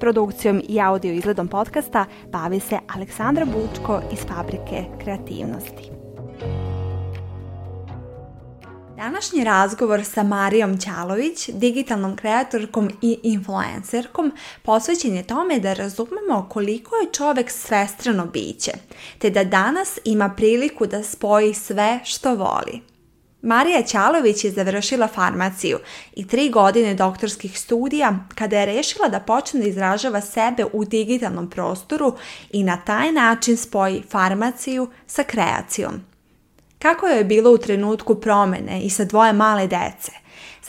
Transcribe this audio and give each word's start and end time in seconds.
Produkcijom 0.00 0.62
i 0.68 0.80
audio 0.80 1.12
izgledom 1.12 1.48
podcasta 1.48 2.04
bavi 2.32 2.60
se 2.60 2.78
Aleksandra 2.94 3.44
Bučko 3.44 4.00
iz 4.12 4.18
Fabrike 4.18 4.84
kreativnosti. 5.02 5.90
Današnji 8.96 9.44
razgovor 9.44 10.04
sa 10.04 10.22
Marijom 10.22 10.78
Ćalović, 10.78 11.48
digitalnom 11.48 12.16
kreatorkom 12.16 12.90
i 13.02 13.18
influencerkom, 13.22 14.32
posvećen 14.62 15.14
je 15.14 15.26
tome 15.26 15.58
da 15.58 15.72
razumemo 15.72 16.46
koliko 16.48 16.96
je 16.96 17.12
čovek 17.12 17.50
svestrano 17.50 18.26
biće, 18.26 18.72
te 19.18 19.30
da 19.30 19.44
danas 19.44 19.98
ima 20.04 20.28
priliku 20.36 20.86
da 20.86 21.02
spoji 21.02 21.54
sve 21.54 22.00
što 22.04 22.34
voli. 22.34 22.89
Marija 23.42 23.82
Ćalović 23.82 24.44
je 24.44 24.50
završila 24.50 25.08
farmaciju 25.08 25.78
i 26.16 26.26
tri 26.26 26.48
godine 26.48 26.94
doktorskih 26.94 27.58
studija 27.58 28.18
kada 28.34 28.58
je 28.58 28.66
rešila 28.66 29.08
da 29.08 29.20
počne 29.20 29.60
da 29.60 29.68
izražava 29.68 30.20
sebe 30.20 30.64
u 30.72 30.84
digitalnom 30.84 31.50
prostoru 31.50 32.16
i 32.50 32.64
na 32.64 32.76
taj 32.76 33.12
način 33.12 33.56
spoji 33.56 34.02
farmaciju 34.10 34.90
sa 35.06 35.22
kreacijom. 35.22 35.92
Kako 36.78 37.06
je 37.06 37.24
bilo 37.24 37.50
u 37.50 37.58
trenutku 37.58 38.14
promene 38.14 38.80
i 38.82 38.90
sa 38.90 39.04
dvoje 39.04 39.32
male 39.32 39.66
dece? 39.66 40.12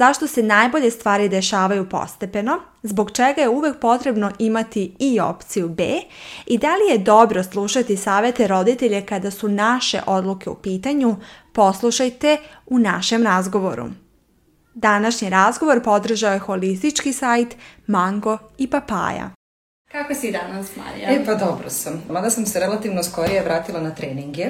Zašto 0.01 0.27
se 0.27 0.43
najbolje 0.43 0.91
stvari 0.91 1.29
dešavaju 1.29 1.89
postepeno? 1.89 2.59
Zbog 2.83 3.11
čega 3.11 3.41
je 3.41 3.49
uvek 3.49 3.79
potrebno 3.79 4.31
imati 4.39 4.95
i 4.99 5.19
opciju 5.19 5.69
B? 5.69 5.83
I 6.45 6.57
da 6.57 6.67
li 6.67 6.91
je 6.91 6.97
dobro 6.97 7.43
slušati 7.43 7.97
savete 7.97 8.47
roditelje 8.47 9.05
kada 9.05 9.31
su 9.31 9.47
naše 9.47 10.01
odluke 10.05 10.49
u 10.49 10.55
pitanju? 10.55 11.15
Poslušajte 11.53 12.37
u 12.65 12.79
našem 12.79 13.23
razgovoru. 13.23 13.85
Današnji 14.73 15.29
razgovor 15.29 15.83
podržao 15.83 16.33
je 16.33 16.39
holistički 16.39 17.13
sajt 17.13 17.55
Mango 17.87 18.37
i 18.57 18.69
Papaja. 18.69 19.29
Kako 19.91 20.13
si 20.13 20.31
danas, 20.31 20.75
Marija? 20.75 21.09
E 21.09 21.25
pa 21.25 21.35
dobro 21.35 21.69
sam. 21.69 22.03
Mada 22.09 22.29
sam 22.29 22.45
se 22.45 22.59
relativno 22.59 23.03
skorije 23.03 23.43
vratila 23.43 23.81
na 23.81 23.95
treninge 23.95 24.49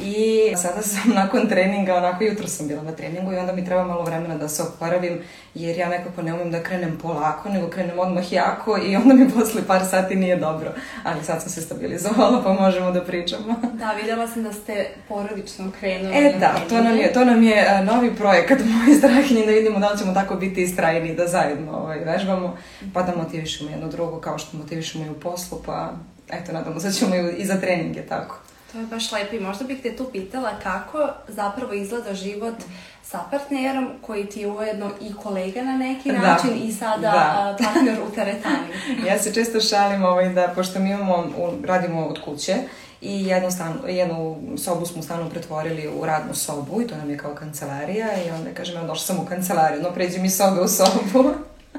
i 0.00 0.52
sada 0.56 0.82
sam 0.82 1.10
nakon 1.20 1.48
treninga, 1.48 1.94
onako 1.94 2.24
jutro 2.24 2.46
sam 2.48 2.68
bila 2.68 2.82
na 2.82 2.92
treningu 2.92 3.32
i 3.32 3.36
onda 3.36 3.52
mi 3.52 3.64
treba 3.64 3.84
malo 3.84 4.02
vremena 4.02 4.36
da 4.38 4.48
se 4.48 4.62
oporavim 4.62 5.18
jer 5.54 5.78
ja 5.78 5.88
nekako 5.88 6.22
ne 6.22 6.34
umem 6.34 6.50
da 6.50 6.62
krenem 6.62 6.98
polako, 7.02 7.48
nego 7.48 7.68
krenem 7.68 7.98
odmah 7.98 8.32
jako 8.32 8.78
i 8.86 8.96
onda 8.96 9.14
mi 9.14 9.30
posle 9.30 9.62
par 9.66 9.86
sati 9.90 10.16
nije 10.16 10.36
dobro. 10.36 10.72
Ali 11.04 11.24
sad 11.24 11.42
sam 11.42 11.50
se 11.50 11.60
stabilizovala 11.60 12.42
pa 12.44 12.52
možemo 12.52 12.90
da 12.90 13.04
pričamo. 13.04 13.54
Da, 13.84 13.92
vidjela 13.92 14.28
sam 14.28 14.42
da 14.42 14.52
ste 14.52 14.86
porodično 15.08 15.70
krenuli. 15.80 16.16
E 16.16 16.34
da, 16.40 16.54
to 16.68 16.82
nam 16.82 16.96
je, 16.96 17.12
to 17.12 17.24
nam 17.24 17.42
je 17.42 17.66
uh, 17.80 17.86
novi 17.86 18.16
projekat 18.16 18.58
moj 18.86 18.96
strahinji 18.96 19.46
da 19.46 19.52
vidimo 19.52 19.78
da 19.78 19.90
li 19.90 19.98
ćemo 19.98 20.14
tako 20.14 20.34
biti 20.34 20.62
istrajni 20.62 21.14
da 21.14 21.26
zajedno 21.26 21.72
ovaj, 21.76 21.98
vežbamo 21.98 22.56
pa 22.92 23.02
da 23.02 23.16
motivišemo 23.16 23.70
jedno 23.70 23.88
drugo 23.88 24.20
kao 24.20 24.38
što 24.38 24.56
motivišemo 24.56 25.04
i 25.04 25.10
u 25.10 25.20
poslu 25.20 25.58
pa 25.66 25.92
eto 26.30 26.52
nadamo 26.52 26.80
se 26.80 26.86
da 26.86 26.92
ćemo 26.92 27.14
i 27.16 27.44
za 27.44 27.60
treninge 27.60 28.02
tako. 28.02 28.43
To 28.74 28.80
je 28.80 28.86
baš 28.86 29.12
lepo 29.12 29.36
i 29.36 29.40
možda 29.40 29.64
bih 29.64 29.82
te 29.82 29.96
tu 29.96 30.04
pitala 30.12 30.50
kako 30.62 31.08
zapravo 31.28 31.72
izgleda 31.72 32.14
život 32.14 32.54
sa 33.02 33.20
partnerom 33.30 33.88
koji 34.02 34.26
ti 34.26 34.40
je 34.40 34.50
ujedno 34.50 34.90
i 35.00 35.14
kolega 35.14 35.62
na 35.62 35.76
neki 35.76 36.12
da. 36.12 36.18
način 36.18 36.50
i 36.64 36.72
sada 36.72 37.00
da. 37.00 37.56
partner 37.64 37.98
u 38.08 38.14
teretani. 38.14 38.66
ja 39.08 39.18
se 39.18 39.34
često 39.34 39.60
šalim 39.60 40.04
ovaj, 40.04 40.28
da 40.28 40.52
pošto 40.54 40.78
mi 40.80 40.90
imamo, 40.90 41.24
radimo 41.64 42.06
od 42.06 42.20
kuće 42.24 42.56
i 43.00 43.26
jednu, 43.26 43.50
stanu, 43.50 43.74
jednu 43.88 44.36
sobu 44.56 44.86
smo 44.86 45.02
stanu 45.02 45.30
pretvorili 45.30 45.88
u 45.88 46.06
radnu 46.06 46.34
sobu 46.34 46.82
i 46.82 46.86
to 46.86 46.96
nam 46.96 47.10
je 47.10 47.18
kao 47.18 47.34
kancelarija 47.34 48.08
i 48.26 48.30
onda 48.30 48.50
kažem, 48.54 48.74
ja 48.74 48.82
došla 48.82 49.14
sam 49.14 49.18
u 49.18 49.26
kancelariju, 49.26 49.82
no 49.82 49.90
pređi 49.90 50.18
mi 50.18 50.30
sobe 50.30 50.60
u 50.60 50.68
sobu. 50.68 51.30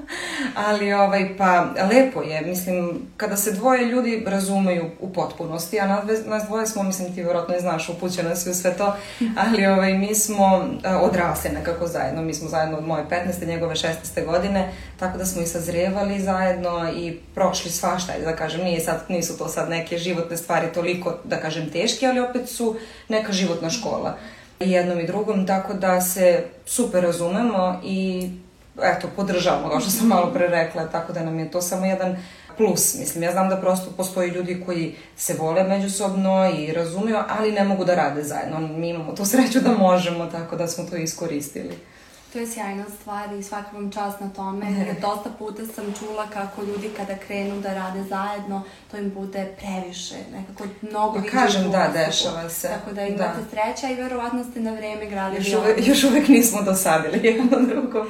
Ali 0.67 0.93
ovaj, 0.93 1.37
pa 1.37 1.67
lepo 1.89 2.21
je, 2.21 2.41
mislim, 2.41 3.01
kada 3.17 3.37
se 3.37 3.51
dvoje 3.51 3.85
ljudi 3.85 4.23
razumeju 4.27 4.85
u 4.99 5.13
potpunosti, 5.13 5.79
a 5.79 5.87
nas, 5.87 6.05
nas 6.25 6.43
dvoje 6.43 6.67
smo, 6.67 6.83
mislim, 6.83 7.15
ti 7.15 7.23
vjerojatno 7.23 7.53
ne 7.53 7.59
znaš, 7.59 7.89
upućena 7.89 8.35
si 8.35 8.49
u 8.49 8.53
sve 8.53 8.77
to, 8.77 8.95
ali 9.45 9.65
ovaj, 9.65 9.93
mi 9.93 10.15
smo 10.15 10.65
odrasli 11.01 11.49
nekako 11.49 11.87
zajedno, 11.87 12.21
mi 12.21 12.33
smo 12.33 12.49
zajedno 12.49 12.77
od 12.77 12.87
moje 12.87 13.03
15. 13.09 13.47
njegove 13.47 13.75
16. 13.75 14.25
godine, 14.25 14.73
tako 14.99 15.17
da 15.17 15.25
smo 15.25 15.41
i 15.41 15.47
sazrevali 15.47 16.21
zajedno 16.21 16.91
i 16.95 17.17
prošli 17.35 17.71
svašta, 17.71 18.13
da 18.23 18.35
kažem, 18.35 18.63
nije 18.63 18.79
sad, 18.79 19.03
nisu 19.09 19.37
to 19.37 19.47
sad 19.47 19.69
neke 19.69 19.97
životne 19.97 20.37
stvari 20.37 20.67
toliko, 20.73 21.15
da 21.23 21.37
kažem, 21.37 21.69
teške, 21.69 22.05
ali 22.05 22.19
opet 22.19 22.49
su 22.49 22.75
neka 23.09 23.31
životna 23.31 23.69
škola 23.69 24.17
i 24.59 24.71
jednom 24.71 24.99
i 24.99 25.07
drugom, 25.07 25.47
tako 25.47 25.73
da 25.73 26.01
se 26.01 26.43
super 26.65 27.03
razumemo 27.03 27.81
i 27.83 28.29
eto, 28.83 29.07
podržavamo, 29.15 29.69
kao 29.69 29.79
što 29.79 29.89
sam 29.89 30.07
malo 30.07 30.33
pre 30.33 30.47
rekla, 30.47 30.87
tako 30.87 31.13
da 31.13 31.23
nam 31.23 31.39
je 31.39 31.51
to 31.51 31.61
samo 31.61 31.85
jedan 31.85 32.17
plus. 32.57 32.95
Mislim, 32.99 33.23
ja 33.23 33.31
znam 33.31 33.49
da 33.49 33.57
prosto 33.57 33.91
postoji 33.97 34.29
ljudi 34.29 34.63
koji 34.65 34.95
se 35.15 35.35
vole 35.39 35.63
međusobno 35.63 36.51
i 36.57 36.73
razumiju, 36.73 37.17
ali 37.29 37.51
ne 37.51 37.63
mogu 37.63 37.85
da 37.85 37.95
rade 37.95 38.23
zajedno. 38.23 38.59
Mi 38.59 38.89
imamo 38.89 39.13
tu 39.13 39.25
sreću 39.25 39.59
da 39.59 39.71
možemo, 39.71 40.25
tako 40.25 40.55
da 40.55 40.67
smo 40.67 40.83
to 40.83 40.95
iskoristili. 40.95 41.77
To 42.35 42.39
je 42.39 42.47
sjajna 42.47 42.83
stvar 43.01 43.33
i 43.33 43.43
svaka 43.43 43.69
vam 43.73 43.91
čast 43.91 44.19
na 44.19 44.29
tome. 44.29 44.65
Dosta 45.01 45.29
puta 45.39 45.65
sam 45.75 45.93
čula 45.99 46.27
kako 46.33 46.63
ljudi 46.63 46.89
kada 46.97 47.15
krenu 47.27 47.61
da 47.61 47.73
rade 47.73 48.03
zajedno, 48.03 48.63
to 48.91 48.97
im 48.97 49.11
bude 49.13 49.47
previše, 49.57 50.15
nekako 50.33 50.63
mnogo 50.81 51.19
više. 51.19 51.35
Pa 51.35 51.41
kažem, 51.41 51.71
da, 51.71 51.91
dešava 51.93 52.49
se. 52.49 52.67
Tako 52.67 52.93
da 52.93 53.01
imate 53.01 53.23
da. 53.23 53.49
sreća 53.51 53.93
i 53.93 53.95
verovatno 53.95 54.43
ste 54.43 54.59
na 54.59 54.71
vreme 54.71 55.05
gradili. 55.05 55.43
Još 55.43 55.59
uvek, 55.61 55.87
još 55.87 56.03
uvek 56.03 56.27
nismo 56.27 56.61
dosadili 56.61 57.19
jedno 57.27 57.59
drugo, 57.61 58.05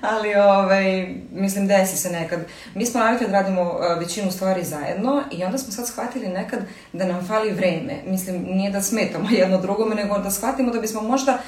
ali 0.00 0.34
ovaj, 0.34 1.14
mislim, 1.32 1.66
desi 1.66 1.96
se 1.96 2.10
nekad. 2.10 2.40
Mi 2.74 2.86
smo 2.86 3.00
navikli 3.00 3.26
da 3.26 3.32
radimo 3.32 3.62
uh, 3.62 3.98
većinu 3.98 4.30
stvari 4.30 4.64
zajedno 4.64 5.22
i 5.32 5.44
onda 5.44 5.58
smo 5.58 5.72
sad 5.72 5.86
shvatili 5.86 6.28
nekad 6.28 6.60
da 6.92 7.04
nam 7.04 7.26
fali 7.26 7.52
vreme. 7.52 8.02
Mislim, 8.06 8.42
nije 8.42 8.70
da 8.70 8.82
smetamo 8.82 9.30
jedno 9.40 9.60
drugome, 9.60 9.94
nego 9.94 10.18
da 10.18 10.30
shvatimo 10.30 10.72
da 10.72 10.80
bismo 10.80 11.02
možda 11.02 11.38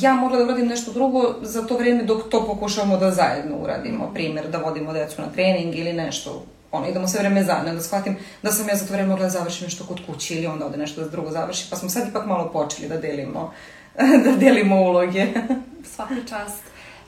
ja 0.00 0.14
mogla 0.14 0.38
da 0.38 0.44
uradim 0.44 0.66
nešto 0.66 0.92
drugo 0.92 1.34
za 1.48 1.66
to 1.66 1.76
vreme 1.76 2.02
dok 2.02 2.28
to 2.30 2.46
pokušavamo 2.46 2.96
da 2.96 3.10
zajedno 3.10 3.56
uradimo. 3.56 4.10
Primer, 4.14 4.48
da 4.48 4.58
vodimo 4.58 4.92
decu 4.92 5.22
na 5.22 5.28
trening 5.28 5.76
ili 5.76 5.92
nešto 5.92 6.44
ono, 6.72 6.88
idemo 6.88 7.08
sve 7.08 7.20
vreme 7.20 7.44
zajedno, 7.44 7.74
da 7.74 7.80
shvatim 7.80 8.16
da 8.42 8.52
sam 8.52 8.68
ja 8.68 8.76
za 8.76 8.86
to 8.86 8.92
vreme 8.92 9.08
mogla 9.08 9.24
da 9.24 9.30
završim 9.30 9.64
nešto 9.64 9.84
kod 9.84 10.00
kući 10.06 10.34
ili 10.34 10.46
onda 10.46 10.66
ovde 10.66 10.78
nešto 10.78 11.00
da 11.00 11.08
drugo 11.08 11.30
završi, 11.30 11.66
pa 11.70 11.76
smo 11.76 11.88
sad 11.88 12.08
ipak 12.08 12.26
malo 12.26 12.50
počeli 12.52 12.88
da 12.88 12.96
delimo, 12.96 13.52
da 14.24 14.36
delimo 14.36 14.76
uloge. 14.80 15.26
Svaka 15.94 16.14
čast. 16.28 16.62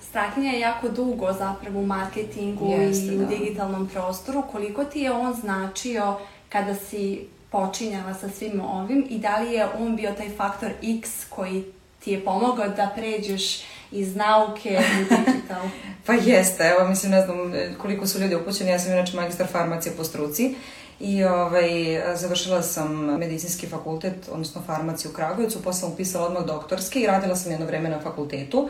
Strahinja 0.08 0.52
je 0.52 0.60
jako 0.60 0.88
dugo 0.88 1.32
zapravo 1.32 1.80
u 1.80 1.86
marketingu 1.86 2.70
Jeste, 2.70 3.06
i 3.06 3.16
u 3.16 3.18
da. 3.18 3.26
digitalnom 3.26 3.88
prostoru. 3.88 4.42
Koliko 4.52 4.84
ti 4.84 5.00
je 5.00 5.12
on 5.12 5.34
značio 5.34 6.14
kada 6.48 6.74
si 6.74 7.26
počinjala 7.50 8.14
sa 8.14 8.28
svim 8.28 8.60
ovim 8.60 9.06
i 9.10 9.18
da 9.18 9.36
li 9.36 9.52
je 9.52 9.66
on 9.78 9.96
bio 9.96 10.12
taj 10.12 10.28
faktor 10.36 10.70
X 10.82 11.10
koji 11.28 11.64
ti 11.98 12.12
je 12.12 12.24
pomogao 12.24 12.68
da 12.68 12.90
pređeš 12.96 13.62
iz 13.92 14.16
nauke 14.16 14.78
u 15.00 15.14
digital? 15.14 15.62
pa 16.06 16.12
jeste, 16.12 16.64
evo 16.64 16.88
mislim 16.88 17.12
ne 17.12 17.22
znam 17.22 17.52
koliko 17.78 18.06
su 18.06 18.20
ljudi 18.20 18.34
upućeni, 18.34 18.70
ja 18.70 18.78
sam 18.78 18.92
inače 18.92 19.16
magistar 19.16 19.46
farmacije 19.46 19.92
po 19.96 20.04
struci 20.04 20.54
i 21.00 21.24
ovaj, 21.24 21.70
završila 22.14 22.62
sam 22.62 23.18
medicinski 23.18 23.66
fakultet, 23.66 24.14
odnosno 24.30 24.62
farmaciju 24.66 25.10
u 25.10 25.14
Kragujevcu, 25.14 25.62
posle 25.62 25.80
sam 25.80 25.92
upisala 25.92 26.26
odmah 26.26 26.44
doktorski 26.44 27.00
i 27.00 27.06
radila 27.06 27.36
sam 27.36 27.52
jedno 27.52 27.66
vreme 27.66 27.88
na 27.88 28.00
fakultetu. 28.00 28.68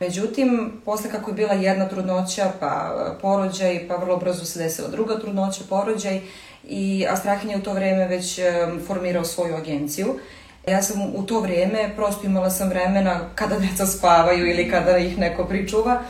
Međutim, 0.00 0.72
posle 0.84 1.10
kako 1.10 1.30
je 1.30 1.34
bila 1.34 1.52
jedna 1.52 1.88
trudnoća, 1.88 2.52
pa 2.60 2.94
porođaj, 3.22 3.88
pa 3.88 3.96
vrlo 3.96 4.16
brzo 4.16 4.44
se 4.44 4.58
desila 4.58 4.88
druga 4.88 5.18
trudnoća, 5.20 5.60
porođaj, 5.68 6.20
i 6.68 7.06
Astrahin 7.08 7.50
je 7.50 7.56
u 7.56 7.62
to 7.62 7.72
vreme 7.72 8.06
već 8.06 8.40
formirao 8.86 9.24
svoju 9.24 9.56
agenciju 9.56 10.18
Ja 10.70 10.82
sam 10.82 11.02
u 11.14 11.22
to 11.22 11.40
vrijeme, 11.40 11.90
prosto 11.96 12.26
imala 12.26 12.50
sam 12.50 12.68
vremena 12.68 13.20
kada 13.34 13.58
deca 13.58 13.86
spavaju 13.86 14.46
ili 14.46 14.70
kada 14.70 14.98
ih 14.98 15.18
neko 15.18 15.44
pričuva, 15.44 16.02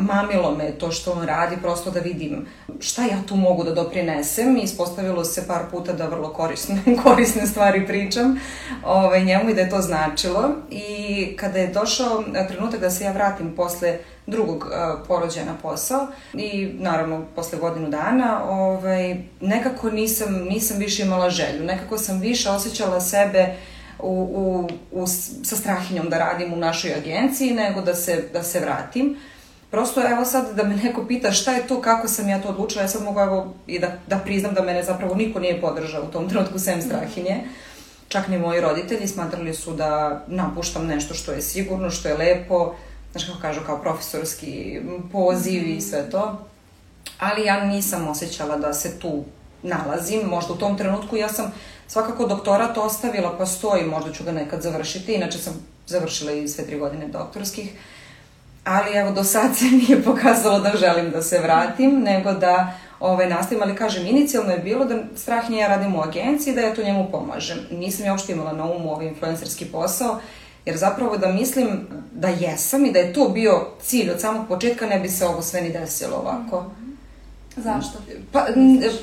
mamilo 0.00 0.54
me 0.56 0.70
to 0.78 0.90
što 0.90 1.12
on 1.12 1.26
radi, 1.26 1.56
prosto 1.62 1.90
da 1.90 2.00
vidim 2.00 2.46
šta 2.80 3.02
ja 3.02 3.22
tu 3.28 3.36
mogu 3.36 3.64
da 3.64 3.74
doprinesem. 3.74 4.56
I 4.56 4.60
ispostavilo 4.60 5.24
se 5.24 5.46
par 5.46 5.62
puta 5.70 5.92
da 5.92 6.06
vrlo 6.06 6.32
korisne, 6.32 6.82
korisne 7.04 7.46
stvari 7.46 7.86
pričam 7.86 8.40
ovaj, 8.84 9.24
njemu 9.24 9.50
i 9.50 9.54
da 9.54 9.60
je 9.60 9.70
to 9.70 9.80
značilo. 9.80 10.50
I 10.70 11.36
kada 11.36 11.58
je 11.58 11.72
došao 11.72 12.24
trenutak 12.48 12.80
da 12.80 12.90
se 12.90 13.04
ja 13.04 13.12
vratim 13.12 13.54
posle 13.56 13.98
drugog 14.26 14.56
uh, 14.56 15.06
porođaja 15.08 15.46
na 15.46 15.54
posao 15.62 16.06
i 16.34 16.70
naravno 16.78 17.24
posle 17.34 17.58
godinu 17.58 17.88
dana 17.88 18.44
ovaj, 18.44 19.16
nekako 19.40 19.90
nisam, 19.90 20.34
nisam 20.34 20.78
više 20.78 21.02
imala 21.02 21.30
želju, 21.30 21.64
nekako 21.64 21.98
sam 21.98 22.20
više 22.20 22.50
osjećala 22.50 23.00
sebe 23.00 23.54
u, 23.98 24.08
u, 24.12 24.68
u, 24.92 25.06
sa 25.42 25.56
strahinjom 25.56 26.08
da 26.08 26.18
radim 26.18 26.52
u 26.52 26.56
našoj 26.56 26.94
agenciji 26.94 27.54
nego 27.54 27.80
da 27.80 27.94
se, 27.94 28.24
da 28.32 28.42
se 28.42 28.60
vratim. 28.60 29.16
Prosto 29.70 30.02
evo 30.10 30.24
sad 30.24 30.56
da 30.56 30.64
me 30.64 30.76
neko 30.76 31.06
pita 31.06 31.32
šta 31.32 31.52
je 31.52 31.66
to, 31.66 31.80
kako 31.80 32.08
sam 32.08 32.28
ja 32.28 32.42
to 32.42 32.48
odlučila, 32.48 32.82
ja 32.82 32.88
sad 32.88 33.02
mogu 33.02 33.20
evo 33.20 33.54
i 33.66 33.78
da, 33.78 33.98
da 34.06 34.18
priznam 34.18 34.54
da 34.54 34.62
mene 34.62 34.82
zapravo 34.82 35.14
niko 35.14 35.40
nije 35.40 35.60
podržao 35.60 36.02
u 36.02 36.12
tom 36.12 36.28
trenutku 36.28 36.58
sem 36.58 36.82
strahinje. 36.82 37.44
Čak 38.08 38.28
ni 38.28 38.38
moji 38.38 38.60
roditelji 38.60 39.08
smatrali 39.08 39.54
su 39.54 39.72
da 39.72 40.22
napuštam 40.26 40.86
nešto 40.86 41.14
što 41.14 41.32
je 41.32 41.42
sigurno, 41.42 41.90
što 41.90 42.08
je 42.08 42.16
lepo, 42.16 42.74
znaš 43.12 43.24
kako 43.24 43.38
kažu, 43.40 43.60
kao 43.66 43.82
profesorski 43.82 44.80
poziv 45.12 45.68
i 45.68 45.80
sve 45.80 46.10
to. 46.10 46.46
Ali 47.18 47.44
ja 47.44 47.64
nisam 47.64 48.08
osjećala 48.08 48.56
da 48.56 48.72
se 48.72 48.98
tu 48.98 49.24
nalazim, 49.64 50.20
možda 50.28 50.52
u 50.52 50.56
tom 50.56 50.78
trenutku 50.78 51.16
ja 51.16 51.28
sam 51.28 51.52
svakako 51.88 52.26
doktorat 52.26 52.78
ostavila 52.78 53.34
pa 53.38 53.46
stoji, 53.46 53.84
možda 53.84 54.12
ću 54.12 54.24
ga 54.24 54.32
nekad 54.32 54.62
završiti, 54.62 55.14
inače 55.14 55.38
sam 55.38 55.66
završila 55.86 56.32
i 56.32 56.48
sve 56.48 56.66
tri 56.66 56.78
godine 56.78 57.08
doktorskih, 57.08 57.72
ali 58.64 58.96
evo 58.96 59.10
do 59.10 59.24
sad 59.24 59.56
se 59.56 59.64
nije 59.88 60.02
pokazalo 60.02 60.58
da 60.58 60.76
želim 60.76 61.10
da 61.10 61.22
se 61.22 61.38
vratim, 61.38 62.00
nego 62.00 62.32
da 62.32 62.74
ovaj, 63.00 63.28
nastavim, 63.28 63.62
ali 63.62 63.76
kažem, 63.76 64.06
inicijalno 64.06 64.52
je 64.52 64.58
bilo 64.58 64.84
da 64.84 64.98
Strahinje 65.16 65.58
ja 65.58 65.68
radim 65.68 65.94
u 65.94 66.02
agenciji, 66.02 66.54
da 66.54 66.60
ja 66.60 66.74
to 66.74 66.82
njemu 66.82 67.08
pomažem. 67.10 67.58
Nisam 67.70 68.06
ja 68.06 68.12
uopšte 68.12 68.32
imala 68.32 68.52
na 68.52 68.64
umu 68.64 68.92
ovaj 68.92 69.06
influencerski 69.06 69.64
posao, 69.64 70.20
jer 70.64 70.76
zapravo 70.76 71.16
da 71.16 71.28
mislim 71.28 71.86
da 72.12 72.28
jesam 72.28 72.86
i 72.86 72.92
da 72.92 72.98
je 72.98 73.12
to 73.12 73.28
bio 73.28 73.66
cilj 73.82 74.10
od 74.10 74.20
samog 74.20 74.48
početka, 74.48 74.86
ne 74.86 75.00
bi 75.00 75.08
se 75.08 75.26
ovo 75.26 75.42
sve 75.42 75.60
ni 75.60 75.72
desilo 75.72 76.16
ovako. 76.16 76.60
Mm. 76.60 76.83
Zašto? 77.56 77.98
Pa, 78.32 78.46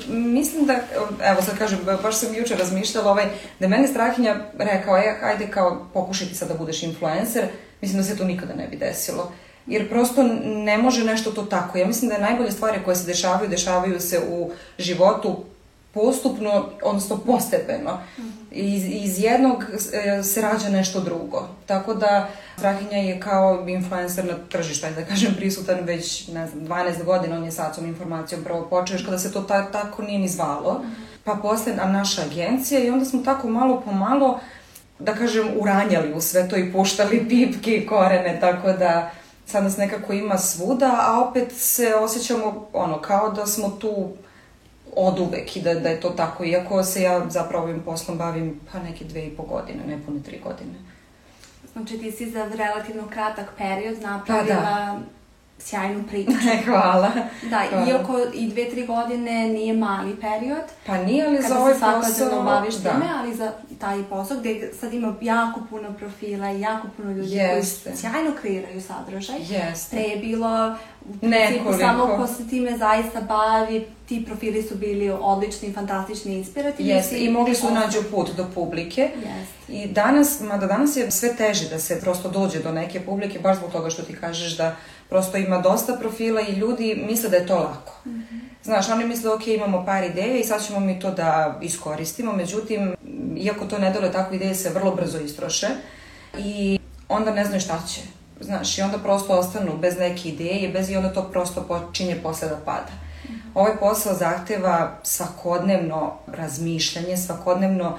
mislim 0.08 0.66
da, 0.66 0.74
evo 1.22 1.42
sad 1.42 1.58
kažem, 1.58 1.78
baš 2.02 2.16
sam 2.16 2.34
juče 2.34 2.54
razmišljala, 2.54 3.10
ovaj, 3.10 3.24
da 3.58 3.64
je 3.64 3.68
meni 3.68 3.88
Strahinja 3.88 4.36
rekao, 4.58 4.96
e, 4.96 5.18
ajde 5.22 5.46
kao 5.46 5.86
pokušaj 5.94 6.26
ti 6.26 6.34
sad 6.34 6.48
da 6.48 6.54
budeš 6.54 6.82
influencer, 6.82 7.44
mislim 7.80 8.02
da 8.02 8.08
se 8.08 8.16
to 8.18 8.24
nikada 8.24 8.54
ne 8.54 8.68
bi 8.68 8.76
desilo. 8.76 9.32
Jer 9.66 9.88
prosto 9.88 10.22
ne 10.44 10.78
može 10.78 11.04
nešto 11.04 11.30
to 11.30 11.42
tako. 11.42 11.78
Ja 11.78 11.86
mislim 11.86 12.08
da 12.08 12.14
je 12.14 12.20
najbolje 12.20 12.50
stvari 12.50 12.80
koje 12.84 12.96
se 12.96 13.06
dešavaju, 13.06 13.50
dešavaju 13.50 14.00
se 14.00 14.20
u 14.30 14.50
životu 14.78 15.44
postupno, 15.94 16.68
odnosno 16.82 17.18
postepeno. 17.18 17.90
-hmm. 18.18 18.30
Iz, 18.50 18.84
iz 18.84 19.22
jednog 19.22 19.64
e, 19.92 20.22
se 20.22 20.40
rađa 20.42 20.68
nešto 20.68 21.00
drugo. 21.00 21.48
Tako 21.66 21.94
da 21.94 22.28
Strahinja 22.56 22.98
je 22.98 23.20
kao 23.20 23.68
influencer 23.68 24.24
na 24.24 24.34
tržištu, 24.48 24.86
da 24.96 25.04
kažem, 25.04 25.34
prisutan 25.36 25.80
već, 25.80 26.28
ne 26.28 26.46
znam, 26.46 26.66
12 26.66 27.04
godina, 27.04 27.36
on 27.36 27.44
je 27.44 27.52
sad 27.52 27.74
som 27.74 27.86
informacijom 27.86 28.44
prvo 28.44 28.66
počeo, 28.70 28.94
još 28.94 29.04
kada 29.04 29.18
se 29.18 29.32
to 29.32 29.40
ta, 29.40 29.70
tako 29.70 30.02
nije 30.02 30.18
ni 30.18 30.28
zvalo. 30.28 30.80
-hmm. 30.82 31.12
Pa 31.24 31.34
posle 31.34 31.74
naša 31.74 32.22
agencija 32.22 32.80
i 32.80 32.90
onda 32.90 33.04
smo 33.04 33.22
tako 33.22 33.48
malo 33.48 33.82
po 33.84 33.92
malo, 33.92 34.40
da 34.98 35.14
kažem, 35.14 35.48
uranjali 35.60 36.12
u 36.12 36.20
sve 36.20 36.48
to 36.48 36.56
i 36.56 36.72
puštali 36.72 37.28
pipke 37.28 37.76
i 37.76 37.86
korene, 37.86 38.38
tako 38.40 38.72
da 38.72 39.10
sad 39.46 39.64
nas 39.64 39.76
nekako 39.76 40.12
ima 40.12 40.38
svuda, 40.38 40.96
a 41.00 41.28
opet 41.28 41.52
se 41.52 41.94
osjećamo 41.94 42.68
ono, 42.72 43.00
kao 43.00 43.30
da 43.30 43.46
smo 43.46 43.68
tu 43.68 44.08
od 44.96 45.18
uvek 45.18 45.56
i 45.56 45.60
da, 45.60 45.74
da 45.74 45.88
je 45.88 46.00
to 46.00 46.10
tako, 46.10 46.44
iako 46.44 46.82
se 46.84 47.02
ja 47.02 47.30
zapravo 47.30 47.64
ovim 47.64 47.80
poslom 47.80 48.18
bavim 48.18 48.60
pa 48.72 48.78
neke 48.78 49.04
dve 49.04 49.26
i 49.26 49.30
po 49.30 49.42
godine, 49.42 49.78
ne 49.86 49.98
pune 50.06 50.22
tri 50.22 50.40
godine. 50.44 50.74
Znači 51.72 51.98
ti 51.98 52.12
si 52.12 52.30
za 52.30 52.50
relativno 52.54 53.08
kratak 53.10 53.46
period 53.58 54.02
napravila 54.02 54.56
pa 54.56 54.62
da 54.62 55.00
sjajnu 55.58 56.04
priču. 56.10 56.32
Hvala. 56.64 57.10
Da, 57.50 57.62
Hvala. 57.70 57.88
iako 57.88 58.18
i 58.34 58.48
dve, 58.48 58.70
tri 58.70 58.86
godine 58.86 59.48
nije 59.48 59.74
mali 59.74 60.16
period. 60.20 60.62
Pa 60.86 60.96
nije, 60.96 61.26
ali 61.26 61.42
za 61.42 61.58
ovaj 61.58 61.72
posao... 61.72 61.90
Kada 61.90 62.02
se 62.02 62.14
svakodnevno 62.14 62.50
baviš 62.50 62.74
da. 62.74 62.90
time, 62.90 63.06
ali 63.18 63.34
za 63.34 63.52
taj 63.80 64.02
posao 64.02 64.36
gde 64.38 64.70
sad 64.80 64.94
ima 64.94 65.14
jako 65.20 65.60
puno 65.70 65.92
profila 65.92 66.52
i 66.52 66.60
jako 66.60 66.88
puno 66.96 67.12
ljudi 67.12 67.34
Jeste. 67.34 67.90
koji 67.90 67.96
sjajno 67.96 68.30
kreiraju 68.40 68.80
sadržaj. 68.80 69.38
Jeste. 69.40 69.96
Pre 69.96 70.02
je 70.02 70.16
bilo 70.16 70.76
principu 71.20 71.72
samo 71.80 72.16
ko 72.16 72.26
se 72.26 72.48
time 72.48 72.78
zaista 72.78 73.20
bavi, 73.20 73.86
ti 74.08 74.24
profili 74.26 74.62
su 74.62 74.74
bili 74.74 75.10
odlični, 75.10 75.72
fantastični, 75.72 76.34
inspirativni. 76.34 76.92
Jeste, 76.92 77.18
i 77.18 77.30
mogli 77.30 77.54
su 77.54 77.66
da 77.66 77.72
nađu 77.72 77.98
put 78.10 78.36
do 78.36 78.46
publike. 78.54 79.00
Jeste. 79.00 79.72
I 79.72 79.86
danas, 79.86 80.40
mada 80.40 80.66
danas 80.66 80.96
je 80.96 81.10
sve 81.10 81.36
teže 81.36 81.68
da 81.68 81.78
se 81.78 82.00
prosto 82.00 82.28
dođe 82.28 82.58
do 82.58 82.72
neke 82.72 83.00
publike, 83.00 83.38
baš 83.38 83.56
zbog 83.56 83.72
toga 83.72 83.90
što 83.90 84.02
ti 84.02 84.16
kažeš 84.16 84.56
da 84.56 84.76
prosto 85.08 85.36
ima 85.36 85.58
dosta 85.58 85.96
profila 86.00 86.40
i 86.40 86.52
ljudi 86.52 87.04
misle 87.08 87.30
da 87.30 87.36
je 87.36 87.46
to 87.46 87.56
lako. 87.56 87.92
Mm 88.06 88.10
-hmm. 88.10 88.40
Znaš, 88.64 88.90
oni 88.90 89.04
misle, 89.04 89.30
ok, 89.30 89.46
imamo 89.46 89.84
par 89.86 90.04
ideja 90.04 90.38
i 90.38 90.44
sad 90.44 90.66
ćemo 90.66 90.80
mi 90.80 91.00
to 91.00 91.10
da 91.10 91.58
iskoristimo, 91.62 92.32
međutim, 92.32 92.94
iako 93.36 93.64
to 93.64 93.78
ne 93.78 93.92
dole, 93.92 94.12
takve 94.12 94.36
ideje 94.36 94.54
se 94.54 94.70
vrlo 94.70 94.94
brzo 94.94 95.18
istroše 95.18 95.66
i 96.38 96.78
onda 97.08 97.34
ne 97.34 97.44
znaju 97.44 97.60
šta 97.60 97.82
će. 97.88 98.00
Znaš, 98.42 98.78
i 98.78 98.82
onda 98.82 98.98
prosto 98.98 99.32
ostanu 99.32 99.76
bez 99.78 99.98
neke 99.98 100.28
ideje, 100.28 100.68
bez 100.68 100.90
i 100.90 100.96
onda 100.96 101.12
to 101.12 101.22
prosto 101.22 101.62
počinje 101.62 102.20
posle 102.22 102.48
da 102.48 102.56
pada. 102.56 102.92
Ovaj 103.54 103.76
posao 103.80 104.14
zahteva 104.14 104.98
svakodnevno 105.02 106.14
razmišljanje, 106.26 107.16
svakodnevno 107.16 107.98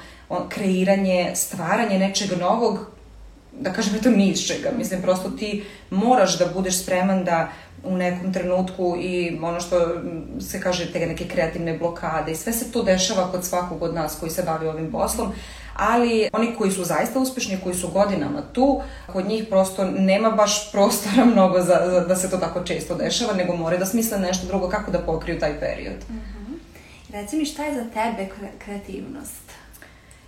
kreiranje, 0.49 1.31
stvaranje 1.35 1.99
nečeg 1.99 2.39
novog 2.39 2.79
da 3.59 3.73
kažem 3.73 3.95
eto 3.95 4.09
ni 4.09 4.29
iz 4.29 4.47
čega. 4.47 4.71
Mislim, 4.77 5.01
prosto 5.01 5.29
ti 5.29 5.63
moraš 5.89 6.39
da 6.39 6.45
budeš 6.45 6.83
spreman 6.83 7.23
da 7.23 7.47
u 7.83 7.97
nekom 7.97 8.33
trenutku 8.33 8.97
i 8.99 9.39
ono 9.43 9.59
što 9.59 9.87
se 10.41 10.61
kaže 10.61 10.93
te 10.93 10.99
neke 10.99 11.27
kreativne 11.27 11.77
blokade 11.77 12.31
i 12.31 12.35
sve 12.35 12.53
se 12.53 12.71
to 12.71 12.83
dešava 12.83 13.31
kod 13.31 13.45
svakog 13.45 13.83
od 13.83 13.93
nas 13.93 14.17
koji 14.19 14.31
se 14.31 14.43
bavi 14.43 14.67
ovim 14.67 14.91
poslom, 14.91 15.31
ali 15.73 16.29
oni 16.33 16.55
koji 16.57 16.71
su 16.71 16.83
zaista 16.83 17.19
uspešni, 17.19 17.59
koji 17.63 17.75
su 17.75 17.87
godinama 17.87 18.41
tu, 18.53 18.81
kod 19.13 19.25
njih 19.25 19.45
prosto 19.49 19.85
nema 19.85 20.31
baš 20.31 20.71
prostora 20.71 21.25
mnogo 21.33 21.61
za, 21.61 21.81
za, 21.85 21.99
da 21.99 22.15
se 22.15 22.29
to 22.29 22.37
tako 22.37 22.63
često 22.63 22.95
dešava, 22.95 23.33
nego 23.33 23.55
moraju 23.55 23.79
da 23.79 23.85
smisle 23.85 24.19
nešto 24.19 24.47
drugo 24.47 24.69
kako 24.69 24.91
da 24.91 24.99
pokriju 24.99 25.39
taj 25.39 25.59
period. 25.59 25.97
Uh 26.09 26.15
mhm. 26.15 26.19
-huh. 26.19 26.33
Reci 27.13 27.37
mi 27.37 27.45
šta 27.45 27.65
je 27.65 27.75
za 27.75 27.83
tebe 27.83 28.29
kreativnost? 28.57 29.43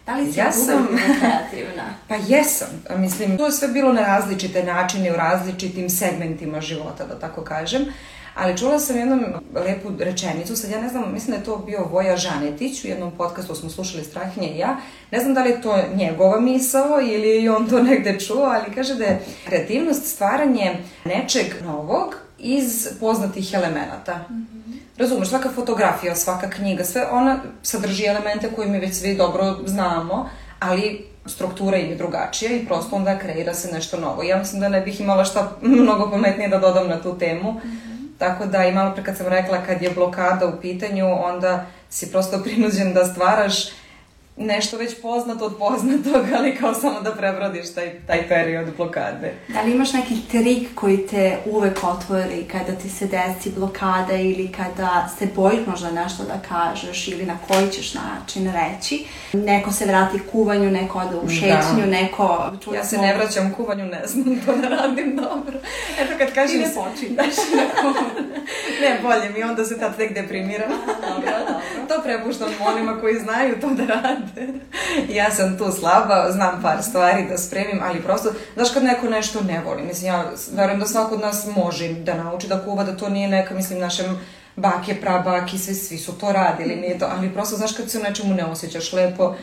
Da 0.05 0.15
li 0.15 0.33
si 0.33 0.39
ja 0.39 0.51
sam 0.51 0.87
kreativna? 1.19 1.83
pa 2.09 2.15
jesam. 2.15 2.83
Mislim, 2.97 3.37
to 3.37 3.45
je 3.45 3.51
sve 3.51 3.67
bilo 3.67 3.93
na 3.93 4.01
različite 4.01 4.63
načine, 4.63 5.11
u 5.11 5.15
različitim 5.15 5.89
segmentima 5.89 6.61
života, 6.61 7.05
da 7.05 7.19
tako 7.19 7.41
kažem. 7.41 7.85
Ali 8.35 8.57
čula 8.57 8.79
sam 8.79 8.97
jednom 8.97 9.25
lepu 9.53 9.91
rečenicu, 9.99 10.55
sad 10.55 10.71
ja 10.71 10.81
ne 10.81 10.89
znam, 10.89 11.13
mislim 11.13 11.31
da 11.31 11.37
je 11.37 11.43
to 11.43 11.57
bio 11.57 11.83
Voja 11.91 12.17
Žanetić, 12.17 12.83
u 12.83 12.87
jednom 12.87 13.11
podcastu 13.11 13.55
smo 13.55 13.69
slušali 13.69 14.03
Strahinje 14.03 14.49
i 14.49 14.57
ja. 14.57 14.77
Ne 15.11 15.19
znam 15.19 15.33
da 15.33 15.43
li 15.43 15.49
je 15.49 15.61
to 15.61 15.79
njegova 15.95 16.39
misao 16.39 17.01
ili 17.01 17.43
je 17.43 17.51
on 17.51 17.69
to 17.69 17.83
negde 17.83 18.19
čuo, 18.19 18.43
ali 18.43 18.75
kaže 18.75 18.95
da 18.95 19.03
je 19.03 19.21
kreativnost 19.45 20.05
stvaranje 20.05 20.77
nečeg 21.05 21.45
novog 21.63 22.15
iz 22.39 22.87
poznatih 22.99 23.53
elemenata. 23.53 24.25
Mm 24.29 24.33
-hmm. 24.33 24.55
Razumeš, 24.97 25.29
svaka 25.29 25.49
fotografija, 25.55 26.15
svaka 26.15 26.49
knjiga, 26.49 26.83
sve 26.83 27.07
ona 27.11 27.39
sadrži 27.61 28.05
elemente 28.05 28.51
koje 28.55 28.67
mi 28.67 28.79
već 28.79 28.95
svi 28.95 29.15
dobro 29.15 29.57
znamo, 29.65 30.29
ali 30.59 31.05
struktura 31.25 31.77
im 31.77 31.89
je 31.89 31.95
drugačija 31.95 32.51
i 32.51 32.65
prosto 32.65 32.95
onda 32.95 33.19
kreira 33.19 33.53
se 33.53 33.71
nešto 33.71 33.99
novo. 33.99 34.23
Ja 34.23 34.37
mislim 34.37 34.61
da 34.61 34.69
ne 34.69 34.81
bih 34.81 35.01
imala 35.01 35.25
šta 35.25 35.51
mnogo 35.61 36.11
pametnije 36.11 36.49
da 36.49 36.59
dodam 36.59 36.87
na 36.87 37.01
tu 37.01 37.17
temu. 37.17 37.51
Mm 37.51 37.57
-hmm. 37.57 37.94
Tako 38.17 38.45
da 38.45 38.65
i 38.65 38.71
malo 38.71 38.93
pre 38.93 39.03
kad 39.03 39.17
sam 39.17 39.27
rekla 39.27 39.63
kad 39.65 39.81
je 39.81 39.91
blokada 39.91 40.47
u 40.47 40.61
pitanju, 40.61 41.05
onda 41.23 41.65
si 41.89 42.11
prosto 42.11 42.43
prinuđen 42.43 42.93
da 42.93 43.05
stvaraš 43.05 43.55
nešto 44.37 44.77
već 44.77 45.01
poznato 45.01 45.45
od 45.45 45.57
poznatog, 45.57 46.25
ali 46.37 46.55
kao 46.55 46.73
samo 46.73 47.01
da 47.01 47.11
prebrodiš 47.11 47.73
taj, 47.73 47.91
taj 48.07 48.27
period 48.27 48.67
blokade. 48.77 49.33
Da 49.47 49.61
li 49.61 49.71
imaš 49.71 49.93
neki 49.93 50.15
trik 50.31 50.67
koji 50.75 51.07
te 51.07 51.37
uvek 51.45 51.83
otvori 51.83 52.45
kada 52.51 52.75
ti 52.75 52.89
se 52.89 53.05
desi 53.05 53.51
blokada 53.55 54.13
ili 54.13 54.51
kada 54.51 55.09
se 55.19 55.27
bojiš 55.35 55.67
možda 55.67 55.91
nešto 55.91 56.23
da 56.23 56.41
kažeš 56.49 57.07
ili 57.07 57.25
na 57.25 57.37
koji 57.47 57.69
ćeš 57.69 57.93
način 57.93 58.53
reći? 58.53 59.05
Neko 59.33 59.71
se 59.71 59.85
vrati 59.85 60.19
kuvanju, 60.31 60.71
neko 60.71 60.99
ode 60.99 61.15
u 61.15 61.29
šetnju, 61.29 61.79
da. 61.79 61.85
neko... 61.85 62.51
Ja 62.73 62.83
se 62.83 62.97
ne 62.97 63.15
vraćam 63.15 63.53
kuvanju, 63.53 63.85
ne 63.85 64.01
znam 64.05 64.39
to 64.45 64.55
da 64.55 64.67
radim 64.67 65.15
dobro. 65.15 65.59
Eto 65.99 66.13
kad 66.17 66.33
kažem... 66.33 66.63
Ti 66.63 66.67
ne 66.67 66.73
počinješ. 66.75 67.35
ne, 68.81 68.99
bolje 69.03 69.29
mi, 69.29 69.43
onda 69.43 69.65
se 69.65 69.79
tad 69.79 69.97
tek 69.97 70.13
deprimiram. 70.13 70.69
dobro, 71.09 71.31
dobro. 71.39 71.64
To 71.87 72.01
prepuštam 72.03 72.49
onima 72.65 72.99
koji 73.01 73.19
znaju 73.19 73.61
to 73.61 73.69
da 73.69 73.85
rade 73.85 74.47
ja 75.09 75.31
sam 75.31 75.57
tu 75.57 75.71
slaba, 75.71 76.31
znam 76.31 76.61
par 76.61 76.83
stvari 76.83 77.25
da 77.29 77.37
spremim, 77.37 77.81
ali 77.83 78.01
prosto, 78.01 78.29
znaš 78.55 78.73
kad 78.73 78.83
neko 78.83 79.09
nešto 79.09 79.41
ne 79.41 79.61
voli, 79.65 79.83
mislim, 79.83 80.13
ja 80.13 80.25
verujem 80.55 80.79
da 80.79 80.85
svako 80.85 81.15
od 81.15 81.21
nas 81.21 81.47
može 81.55 81.93
da 81.93 82.13
nauči 82.13 82.47
da 82.47 82.63
kuva, 82.65 82.83
da 82.83 82.97
to 82.97 83.09
nije 83.09 83.27
neka, 83.27 83.53
mislim, 83.53 83.79
našem 83.79 84.19
bake, 84.55 84.95
prabaki, 85.01 85.57
svi, 85.57 85.73
svi 85.73 85.97
su 85.97 86.17
to 86.19 86.31
radili, 86.31 86.75
nije 86.75 86.99
to, 86.99 87.05
ali 87.17 87.33
prosto, 87.33 87.55
znaš, 87.55 87.75
kad 87.77 87.91
se 87.91 87.99
u 87.99 88.03
nečemu 88.03 88.33
ne 88.33 88.45
osjećaš 88.45 88.93
lepo, 88.93 89.35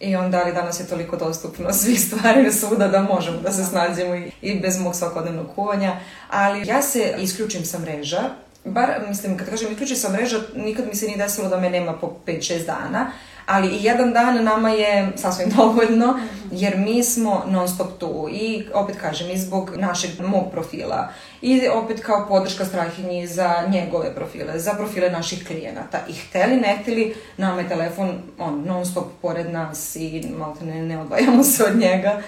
I 0.00 0.16
onda, 0.16 0.42
ali 0.44 0.52
danas 0.52 0.80
je 0.80 0.86
toliko 0.86 1.16
dostupno 1.16 1.72
svih 1.72 2.00
stvari 2.00 2.52
svuda 2.52 2.88
da 2.88 3.02
možemo 3.02 3.40
da 3.40 3.52
se 3.52 3.64
snađemo 3.64 4.14
i, 4.14 4.30
i 4.42 4.60
bez 4.60 4.80
mog 4.80 4.94
svakodnevnog 4.94 5.46
kuvanja. 5.54 5.96
Ali 6.30 6.66
ja 6.66 6.82
se 6.82 7.14
isključim 7.18 7.64
sa 7.64 7.78
mreža, 7.78 8.20
bar, 8.66 8.90
mislim, 9.08 9.38
kad 9.38 9.50
kažem 9.50 9.72
isključim 9.72 9.96
sa 9.96 10.08
mreža, 10.08 10.40
nikad 10.56 10.86
mi 10.86 10.94
se 10.94 11.06
nije 11.06 11.18
desilo 11.18 11.48
da 11.48 11.60
me 11.60 11.70
nema 11.70 11.92
po 11.92 12.12
5-6 12.26 12.66
dana, 12.66 13.10
ali 13.46 13.68
i 13.68 13.84
jedan 13.84 14.12
dan 14.12 14.44
nama 14.44 14.70
je 14.70 15.12
sasvim 15.16 15.50
dovoljno, 15.56 16.18
jer 16.50 16.76
mi 16.76 17.04
smo 17.04 17.44
non 17.48 17.68
stop 17.68 17.98
tu 17.98 18.28
i 18.32 18.66
opet 18.74 18.96
kažem 19.00 19.30
i 19.30 19.38
zbog 19.38 19.72
našeg, 19.76 20.10
mog 20.20 20.50
profila 20.50 21.08
i 21.42 21.68
opet 21.68 22.00
kao 22.00 22.26
podrška 22.28 22.64
Strahinji 22.64 23.26
za 23.26 23.64
njegove 23.68 24.14
profile, 24.14 24.58
za 24.58 24.74
profile 24.74 25.10
naših 25.10 25.46
klijenata 25.46 25.98
i 26.08 26.12
hteli 26.12 26.56
ne 26.56 26.78
hteli, 26.82 27.14
nama 27.36 27.60
je 27.60 27.68
telefon 27.68 28.18
on, 28.38 28.64
non 28.66 28.86
stop 28.86 29.06
pored 29.22 29.52
nas 29.52 29.96
i 29.96 30.24
malo 30.38 30.56
ne, 30.62 30.82
ne 30.82 31.00
odvajamo 31.00 31.44
se 31.44 31.64
od 31.64 31.76
njega. 31.76 32.22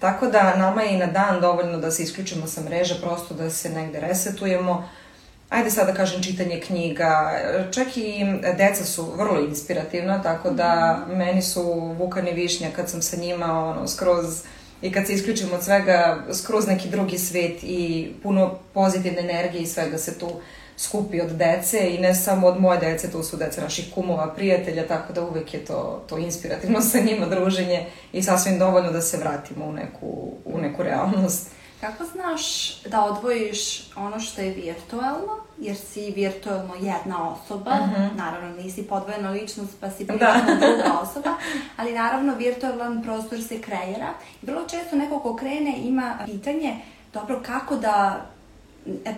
Tako 0.00 0.26
da 0.26 0.56
nama 0.56 0.82
je 0.82 0.94
i 0.94 0.98
na 0.98 1.06
dan 1.06 1.40
dovoljno 1.40 1.78
da 1.78 1.90
se 1.90 2.02
isključimo 2.02 2.46
sa 2.46 2.60
mreže, 2.60 3.00
prosto 3.00 3.34
da 3.34 3.50
se 3.50 3.70
negde 3.70 4.00
resetujemo, 4.00 4.88
ajde 5.48 5.70
sad 5.70 5.86
da 5.86 5.94
kažem 5.94 6.22
čitanje 6.22 6.60
knjiga, 6.60 7.40
čak 7.70 7.96
i 7.96 8.24
deca 8.56 8.84
su 8.84 9.12
vrlo 9.16 9.40
inspirativna, 9.40 10.22
tako 10.22 10.50
da 10.50 10.98
meni 11.08 11.42
su 11.42 11.62
Vukan 11.98 12.28
i 12.28 12.32
Višnja 12.32 12.68
kad 12.76 12.90
sam 12.90 13.02
sa 13.02 13.16
njima 13.16 13.68
ono, 13.68 13.88
skroz 13.88 14.42
i 14.82 14.92
kad 14.92 15.06
se 15.06 15.12
isključim 15.12 15.48
od 15.52 15.64
svega, 15.64 16.18
skroz 16.32 16.66
neki 16.66 16.88
drugi 16.88 17.18
svet 17.18 17.58
i 17.62 18.10
puno 18.22 18.58
pozitivne 18.74 19.20
energije 19.20 19.62
i 19.62 19.66
svega 19.66 19.98
se 19.98 20.18
tu 20.18 20.28
skupi 20.76 21.20
od 21.20 21.30
dece 21.30 21.94
i 21.94 21.98
ne 21.98 22.14
samo 22.14 22.46
od 22.46 22.60
moje 22.60 22.78
dece, 22.78 23.10
tu 23.10 23.22
su 23.22 23.36
deca 23.36 23.60
naših 23.60 23.94
kumova, 23.94 24.34
prijatelja, 24.34 24.86
tako 24.86 25.12
da 25.12 25.22
uvek 25.22 25.54
je 25.54 25.64
to, 25.64 26.04
to 26.08 26.18
inspirativno 26.18 26.80
sa 26.90 26.98
njima 26.98 27.26
druženje 27.26 27.86
i 28.12 28.22
sasvim 28.22 28.58
dovoljno 28.58 28.92
da 28.92 29.00
se 29.00 29.16
vratimo 29.16 29.64
u 29.64 29.72
neku, 29.72 30.32
u 30.44 30.58
neku 30.60 30.82
realnost. 30.82 31.57
Kako 31.80 32.04
znaš 32.04 32.74
da 32.82 33.04
odvojiš 33.04 33.92
ono 33.96 34.20
što 34.20 34.40
je 34.40 34.50
virtualno, 34.50 35.38
jer 35.58 35.76
si 35.76 36.10
virtualno 36.10 36.74
jedna 36.80 37.32
osoba, 37.32 37.70
uh 37.70 37.86
mhm. 37.86 37.94
-huh. 37.94 38.16
naravno 38.16 38.62
nisi 38.62 38.82
podvojena 38.82 39.30
ličnost 39.30 39.80
pa 39.80 39.90
si 39.90 40.06
privatno 40.06 40.54
da. 40.54 40.66
druga 40.66 40.98
osoba, 41.02 41.34
ali 41.76 41.92
naravno 41.92 42.34
virtualan 42.34 43.02
prostor 43.02 43.42
se 43.42 43.60
kreira. 43.60 44.08
Vrlo 44.42 44.68
često 44.68 44.96
neko 44.96 45.20
ko 45.20 45.36
krene 45.36 45.76
ima 45.78 46.18
pitanje, 46.26 46.76
dobro 47.12 47.42
kako 47.46 47.76
da 47.76 48.26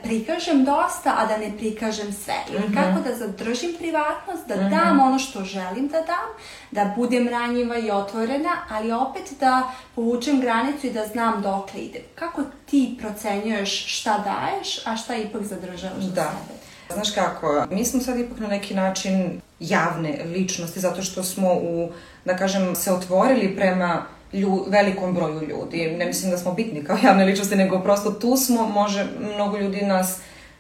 prikažem 0.03 0.65
dosta, 0.65 1.15
a 1.19 1.27
da 1.27 1.37
ne 1.37 1.57
prikažem 1.59 2.13
sve. 2.13 2.35
Ili 2.51 2.59
mm 2.61 2.73
-hmm. 2.73 2.75
kako 2.75 3.09
da 3.09 3.17
zadržim 3.17 3.71
privatnost, 3.79 4.49
da 4.49 4.57
mm 4.57 4.59
-hmm. 4.59 4.71
dam 4.71 5.01
ono 5.01 5.19
što 5.19 5.45
želim 5.45 5.89
da 5.89 5.99
dam, 6.01 6.29
da 6.71 6.95
budem 6.97 7.29
ranjiva 7.29 7.79
i 7.79 7.91
otvorena, 7.91 8.51
ali 8.69 8.93
opet 8.93 9.33
da 9.41 9.73
povučem 9.95 10.41
granicu 10.41 10.87
i 10.87 10.93
da 10.93 11.07
znam 11.07 11.43
dokle 11.43 11.81
idem. 11.81 12.03
Kako 12.15 12.43
ti 12.67 12.97
procenjuješ 13.01 13.99
šta 13.99 14.19
daješ, 14.19 14.87
a 14.87 14.97
šta 14.97 15.17
ipak 15.17 15.43
zadržavaš 15.43 16.03
za 16.03 16.15
da. 16.15 16.23
sebe? 16.23 16.61
Znaš 16.95 17.11
kako, 17.15 17.67
mi 17.71 17.85
smo 17.85 18.01
sad 18.01 18.19
ipak 18.19 18.39
na 18.39 18.49
neki 18.49 18.75
način 18.75 19.41
javne 19.61 20.25
ličnosti, 20.25 20.81
zato 20.81 21.03
što 21.03 21.23
smo 21.23 21.55
u, 21.55 21.91
da 22.25 22.37
kažem, 22.37 22.77
se 22.77 22.93
otvorili 22.93 23.57
prema 23.57 24.07
lju, 24.33 24.65
velikom 24.69 25.15
broju 25.15 25.43
ljudi. 25.49 25.91
Ne 25.99 26.07
mislim 26.07 26.31
da 26.31 26.39
smo 26.39 26.53
bitni 26.53 26.85
kao 26.85 26.97
javne 27.05 27.25
ličnosti, 27.25 27.57
nego 27.57 27.81
prosto 27.81 28.11
tu 28.11 28.37
smo, 28.37 28.69
može 28.69 29.07
mnogo 29.35 29.59
ljudi 29.59 29.83
nas 29.83 30.19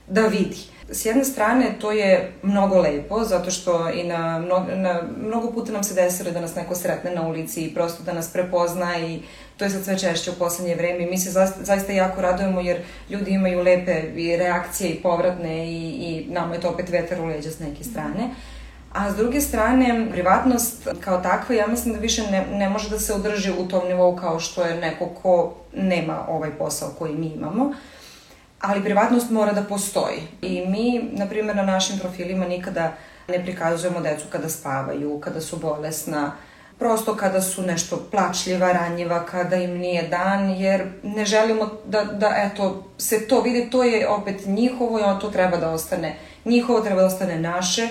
da 0.08 0.26
vidi. 0.26 0.56
S 0.92 1.06
jedne 1.06 1.24
strane, 1.24 1.66
to 1.80 1.92
je 1.92 2.32
mnogo 2.42 2.78
lepo, 2.78 3.24
zato 3.24 3.50
što 3.50 3.90
i 3.90 4.04
na, 4.04 4.38
mnogo, 4.38 4.74
na 4.74 5.02
mnogo 5.22 5.52
puta 5.52 5.72
nam 5.72 5.84
se 5.84 5.94
desilo 5.94 6.30
da 6.30 6.40
nas 6.40 6.54
neko 6.54 6.74
sretne 6.74 7.14
na 7.14 7.26
ulici 7.28 7.64
i 7.64 7.74
prosto 7.74 8.02
da 8.02 8.12
nas 8.12 8.32
prepozna 8.32 8.98
i 8.98 9.20
to 9.56 9.64
je 9.64 9.70
sad 9.70 9.84
sve 9.84 9.98
češće 9.98 10.30
u 10.30 10.34
poslednje 10.34 10.74
vreme 10.74 11.06
mi 11.06 11.18
se 11.18 11.30
zaista, 11.30 11.64
zaista 11.64 11.92
jako 11.92 12.20
radujemo 12.20 12.60
jer 12.60 12.82
ljudi 13.10 13.30
imaju 13.30 13.62
lepe 13.62 14.02
i 14.16 14.36
reakcije 14.36 14.90
i 14.90 15.02
povratne 15.02 15.66
i, 15.66 15.88
i 15.88 16.26
nama 16.30 16.54
je 16.54 16.60
to 16.60 16.68
opet 16.68 16.88
vetar 16.88 17.20
u 17.20 17.26
leđa 17.26 17.50
s 17.50 17.58
neke 17.58 17.84
strane. 17.84 18.24
Mm 18.24 18.59
A 18.92 19.11
s 19.11 19.16
druge 19.16 19.40
strane, 19.40 20.09
privatnost 20.11 20.88
kao 21.00 21.20
takva, 21.20 21.54
ja 21.54 21.66
mislim 21.66 21.94
da 21.94 22.00
više 22.00 22.23
ne, 22.30 22.47
ne 22.52 22.68
može 22.68 22.90
da 22.90 22.99
se 22.99 23.14
održi 23.14 23.52
u 23.59 23.68
tom 23.68 23.88
nivou 23.88 24.16
kao 24.16 24.40
što 24.40 24.62
je 24.62 24.75
neko 24.75 25.06
ko 25.23 25.54
nema 25.75 26.25
ovaj 26.28 26.50
posao 26.50 26.90
koji 26.99 27.14
mi 27.14 27.26
imamo. 27.26 27.73
Ali 28.61 28.85
privatnost 28.85 29.30
mora 29.30 29.52
da 29.52 29.62
postoji. 29.62 30.23
I 30.42 30.66
mi, 30.66 31.11
na 31.12 31.26
primjer, 31.26 31.56
na 31.56 31.62
našim 31.62 31.99
profilima 31.99 32.47
nikada 32.47 32.92
ne 33.28 33.42
prikazujemo 33.44 34.00
decu 34.00 34.25
kada 34.30 34.49
spavaju, 34.49 35.20
kada 35.20 35.40
su 35.40 35.56
bolesna, 35.56 36.32
prosto 36.78 37.16
kada 37.16 37.42
su 37.42 37.62
nešto 37.62 38.06
plačljiva, 38.11 38.73
ranjiva, 38.73 39.26
kada 39.26 39.56
im 39.56 39.78
nije 39.78 40.09
dan, 40.09 40.50
jer 40.50 40.87
ne 41.02 41.25
želimo 41.25 41.70
da, 41.87 42.04
da 42.04 42.35
eto, 42.37 42.85
se 42.99 43.28
to 43.28 43.40
vidi, 43.40 43.70
to 43.70 43.85
je 43.85 44.09
opet 44.09 44.47
njihovo 44.47 44.99
i 44.99 45.02
ono 45.02 45.20
to 45.20 45.30
treba 45.30 45.56
da 45.56 45.70
ostane 45.70 46.16
njihovo, 46.44 46.80
treba 46.80 47.00
da 47.00 47.06
ostane 47.06 47.38
naše 47.38 47.88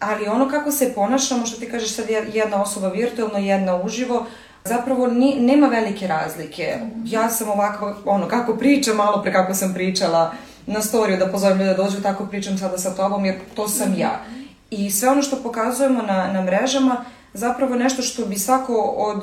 ali 0.00 0.28
ono 0.28 0.48
kako 0.48 0.72
se 0.72 0.92
ponašamo, 0.94 1.46
što 1.46 1.60
ti 1.60 1.70
kažeš 1.70 1.94
sad 1.94 2.06
jedna 2.32 2.62
osoba 2.62 2.88
virtualno, 2.88 3.38
jedna 3.38 3.82
uživo, 3.82 4.26
zapravo 4.64 5.06
ni, 5.06 5.36
nema 5.40 5.66
velike 5.66 6.06
razlike. 6.06 6.78
Ja 7.04 7.30
sam 7.30 7.48
ovako, 7.48 7.94
ono, 8.04 8.28
kako 8.28 8.56
pričam, 8.56 8.96
malo 8.96 9.22
pre 9.22 9.32
kako 9.32 9.54
sam 9.54 9.74
pričala 9.74 10.32
na 10.66 10.82
storiju 10.82 11.18
da 11.18 11.26
pozovem 11.26 11.58
ljude 11.58 11.70
da 11.70 11.82
dođu, 11.82 12.02
tako 12.02 12.26
pričam 12.26 12.58
sada 12.58 12.78
sa 12.78 12.94
tobom, 12.94 13.24
jer 13.24 13.38
to 13.54 13.68
sam 13.68 13.94
ja. 13.98 14.20
I 14.70 14.90
sve 14.90 15.08
ono 15.08 15.22
što 15.22 15.42
pokazujemo 15.42 16.02
na, 16.02 16.32
na 16.32 16.42
mrežama, 16.42 17.04
zapravo 17.34 17.74
nešto 17.74 18.02
što 18.02 18.26
bi 18.26 18.38
svako 18.38 18.74
od 18.96 19.22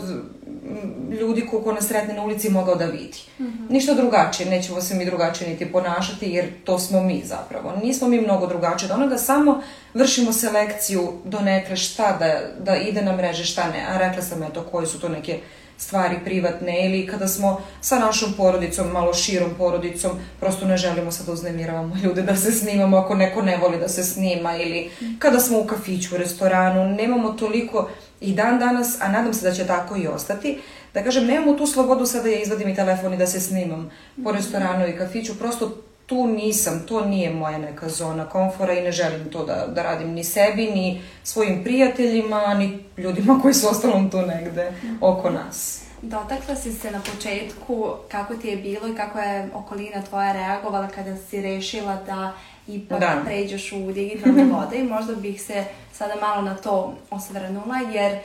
ljudi 1.20 1.48
ko, 1.52 1.62
ko 1.62 1.74
nas 1.74 1.88
sretne 1.88 2.14
na 2.14 2.24
ulici 2.24 2.50
mogao 2.50 2.76
da 2.76 2.86
vidi. 2.86 3.18
Mm 3.40 3.46
-hmm. 3.46 3.72
Ništa 3.72 3.94
drugačije, 3.94 4.50
nećemo 4.50 4.82
se 4.82 4.96
mi 4.96 5.06
drugačije 5.06 5.50
niti 5.50 5.72
ponašati 5.72 6.30
jer 6.30 6.46
to 6.64 6.80
smo 6.80 7.04
mi 7.04 7.24
zapravo. 7.26 7.74
Nismo 7.84 8.08
mi 8.08 8.22
mnogo 8.22 8.48
drugačije, 8.48 8.88
da 8.88 8.96
ono 8.96 9.08
da 9.08 9.18
samo 9.18 9.62
vršimo 9.94 10.34
selekciju 10.34 11.14
do 11.26 11.40
nekle 11.40 11.76
šta 11.76 12.18
da, 12.20 12.42
da 12.64 12.76
ide 12.76 13.02
na 13.02 13.16
mreže, 13.16 13.46
šta 13.46 13.68
ne. 13.68 13.86
A 13.90 13.98
rekla 13.98 14.22
sam 14.22 14.44
eto 14.44 14.64
koji 14.72 14.88
su 14.88 15.00
to 15.00 15.10
neke 15.10 15.40
stvari 15.78 16.16
privatne 16.26 16.86
ili 16.86 17.08
kada 17.08 17.28
smo 17.28 17.62
sa 17.82 18.00
našom 18.00 18.34
porodicom, 18.38 18.88
malo 18.88 19.14
širom 19.14 19.50
porodicom, 19.58 20.12
prosto 20.40 20.66
ne 20.66 20.78
želimo 20.78 21.12
sad 21.12 21.26
da 21.26 21.32
uznemiravamo 21.32 21.96
ljude 22.04 22.22
da 22.22 22.36
se 22.36 22.52
snimamo 22.52 22.98
ako 22.98 23.16
neko 23.16 23.42
ne 23.42 23.58
voli 23.58 23.78
da 23.80 23.88
se 23.88 24.04
snima 24.04 24.58
ili 24.58 24.90
kada 25.20 25.40
smo 25.40 25.60
u 25.60 25.66
kafiću, 25.66 26.16
u 26.16 26.18
restoranu, 26.18 26.96
nemamo 26.96 27.30
toliko 27.30 27.90
i 28.22 28.34
dan 28.34 28.60
danas, 28.60 29.02
a 29.02 29.12
nadam 29.12 29.34
se 29.34 29.50
da 29.50 29.56
će 29.56 29.68
tako 29.68 29.96
i 29.96 30.08
ostati, 30.08 30.60
da 30.94 31.04
kažem, 31.04 31.26
nemamo 31.26 31.54
tu 31.54 31.68
slobodu 31.68 32.06
sada 32.06 32.24
da 32.24 32.30
ja 32.30 32.42
izvadim 32.42 32.70
i 32.70 32.76
telefon 32.76 33.14
i 33.14 33.18
da 33.18 33.28
se 33.28 33.40
snimam 33.40 33.92
po 34.24 34.32
restoranu 34.32 34.88
i 34.88 34.98
kafiću, 34.98 35.40
prosto 35.40 35.78
tu 36.06 36.28
nisam, 36.28 36.84
to 36.88 37.06
nije 37.06 37.34
moja 37.34 37.58
neka 37.58 37.90
zona 37.90 38.30
komfora 38.30 38.74
i 38.74 38.82
ne 38.82 38.92
želim 38.92 39.30
to 39.32 39.46
da, 39.46 39.68
da 39.76 39.84
radim 39.84 40.12
ni 40.12 40.24
sebi, 40.24 40.66
ni 40.66 41.02
svojim 41.24 41.64
prijateljima, 41.64 42.54
ni 42.54 42.80
ljudima 42.98 43.40
koji 43.42 43.54
su 43.54 43.68
ostalom 43.68 44.10
tu 44.10 44.22
negde 44.22 44.72
oko 45.02 45.30
nas. 45.30 45.87
Dotakla 46.02 46.56
si 46.56 46.74
se 46.74 46.92
na 46.92 47.02
početku 47.14 47.94
kako 48.12 48.36
ti 48.36 48.48
je 48.48 48.58
bilo 48.58 48.88
i 48.88 48.96
kako 48.96 49.20
je 49.20 49.50
okolina 49.54 50.02
tvoja 50.02 50.34
reagovala 50.34 50.88
kada 50.88 51.18
si 51.18 51.42
rešila 51.42 51.96
da 52.06 52.34
ipak 52.68 53.00
da. 53.00 53.22
pređeš 53.26 53.72
u 53.72 53.92
digitalne 53.92 54.44
vode 54.54 54.78
i 54.78 54.84
možda 54.84 55.16
bih 55.16 55.42
se 55.42 55.66
sada 55.94 56.14
malo 56.22 56.42
na 56.42 56.56
to 56.56 56.96
osvrnula 57.10 57.78
jer 57.94 58.20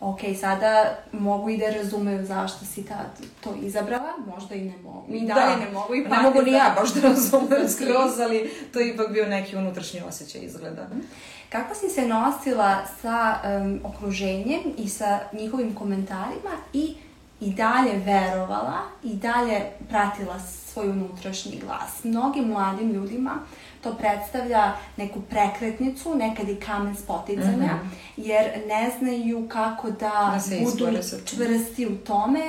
ok, 0.00 0.20
sada 0.40 0.98
mogu 1.12 1.50
i 1.50 1.56
da 1.56 1.70
razumeju 1.70 2.26
zašto 2.26 2.64
si 2.64 2.84
ta, 2.84 2.98
to 3.40 3.54
izabrala, 3.62 4.12
možda 4.34 4.54
i 4.54 4.64
ne 4.64 4.76
mogu. 4.82 5.14
I 5.14 5.26
dalje 5.26 5.56
da. 5.56 5.64
ne 5.64 5.70
mogu 5.70 5.94
i 5.94 6.08
pa 6.08 6.16
Ne 6.16 6.22
mogu 6.22 6.42
ni 6.42 6.52
ja 6.52 6.74
baš 6.80 6.92
da 6.94 7.08
razumem 7.08 7.68
skroz, 7.76 8.20
ali 8.20 8.50
to 8.72 8.80
je 8.80 8.94
ipak 8.94 9.12
bio 9.12 9.26
neki 9.26 9.56
unutrašnji 9.56 10.00
osjećaj 10.08 10.40
izgleda. 10.40 10.86
Mhm. 10.90 11.00
Kako 11.48 11.74
si 11.74 11.88
se 11.88 12.06
nosila 12.06 12.78
sa 13.02 13.38
um, 13.44 13.80
okruženjem 13.84 14.60
i 14.78 14.88
sa 14.88 15.18
njihovim 15.32 15.74
komentarima 15.74 16.50
i 16.72 16.94
i 17.40 17.50
dalje 17.50 17.98
verovala 18.04 18.80
i 19.02 19.14
dalje 19.14 19.60
pratila 19.88 20.40
svoj 20.40 20.88
unutrašnji 20.88 21.60
glas. 21.66 22.04
Mnogim 22.04 22.44
mladim 22.44 22.92
ljudima 22.92 23.38
to 23.82 23.94
predstavlja 23.94 24.72
neku 24.96 25.20
prekretnicu, 25.20 26.14
nekad 26.14 26.48
i 26.48 26.56
kamen 26.56 26.96
spoticanja, 26.96 27.74
mm 27.74 27.90
-hmm. 27.90 27.90
jer 28.16 28.50
ne 28.66 28.90
znaju 28.98 29.48
kako 29.48 29.90
da, 29.90 30.40
da 30.50 30.56
budu 30.64 30.86
čvrsti 31.24 31.86
u 31.86 31.98
tome, 31.98 32.40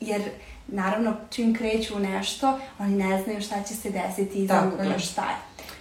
jer 0.00 0.22
naravno 0.68 1.14
čim 1.30 1.54
kreću 1.54 1.96
u 1.96 1.98
nešto, 1.98 2.58
oni 2.78 2.94
ne 2.94 3.22
znaju 3.22 3.40
šta 3.40 3.62
će 3.62 3.74
se 3.74 3.90
desiti 3.90 4.38
iza 4.38 4.70
ugla, 4.74 4.98
šta 4.98 5.22
je. 5.22 5.36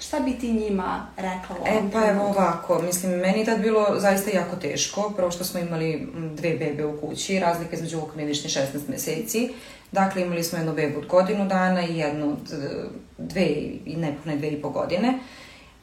Šta 0.07 0.19
bi 0.19 0.33
ti 0.33 0.53
njima 0.53 1.07
rekla 1.17 1.55
E, 1.65 1.81
pa 1.93 2.09
evo 2.09 2.25
ovako, 2.25 2.81
mislim, 2.81 3.11
meni 3.11 3.39
je 3.39 3.45
tad 3.45 3.61
bilo 3.61 3.85
zaista 3.97 4.31
jako 4.31 4.55
teško, 4.55 5.13
prvo 5.15 5.31
što 5.31 5.43
smo 5.43 5.59
imali 5.59 6.07
dve 6.33 6.49
bebe 6.49 6.85
u 6.85 7.01
kući, 7.01 7.39
razlika 7.39 7.75
između 7.75 7.97
ovog 7.97 8.09
medični 8.15 8.49
16 8.49 8.63
meseci, 8.89 9.49
dakle 9.91 10.21
imali 10.21 10.43
smo 10.43 10.57
jednu 10.57 10.73
bebu 10.73 10.99
od 10.99 11.05
godinu 11.05 11.47
dana 11.47 11.85
i 11.85 11.97
jednu 11.97 12.31
od 12.31 12.53
e, 12.53 12.85
dve 13.17 13.45
i 13.85 13.95
nepune 13.97 14.35
dve 14.35 14.47
i 14.47 14.61
po 14.61 14.69
godine. 14.69 15.19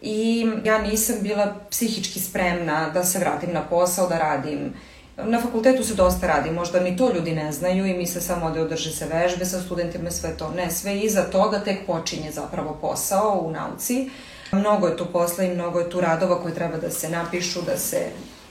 I 0.02 0.46
ja 0.64 0.78
nisam 0.78 1.16
bila 1.20 1.54
psihički 1.70 2.20
spremna 2.20 2.90
da 2.90 3.04
se 3.04 3.18
vratim 3.18 3.52
na 3.52 3.62
posao, 3.62 4.08
da 4.08 4.18
radim. 4.18 4.74
Na 5.16 5.40
fakultetu 5.40 5.84
se 5.84 5.94
dosta 5.94 6.26
radi, 6.26 6.50
možda 6.50 6.80
ni 6.80 6.96
to 6.96 7.12
ljudi 7.12 7.32
ne 7.32 7.52
znaju 7.52 7.86
i 7.86 7.94
misle 7.94 8.20
samo 8.20 8.50
da 8.50 8.60
održe 8.60 8.90
se 8.90 9.06
vežbe 9.06 9.44
sa 9.44 9.60
studentima 9.60 10.08
i 10.08 10.12
sve 10.12 10.36
to. 10.36 10.50
Ne, 10.50 10.70
sve 10.70 10.98
iza 10.98 11.22
toga 11.22 11.60
tek 11.60 11.86
počinje 11.86 12.30
zapravo 12.30 12.78
posao 12.80 13.40
u 13.44 13.50
nauci. 13.50 14.10
Mnogo 14.52 14.86
je 14.86 14.96
tu 14.96 15.06
posla 15.12 15.44
i 15.44 15.54
mnogo 15.54 15.80
je 15.80 15.90
tu 15.90 16.00
radova 16.00 16.42
koje 16.42 16.54
treba 16.54 16.76
da 16.76 16.90
se 16.90 17.08
napišu, 17.08 17.62
da 17.62 17.78
se 17.78 18.06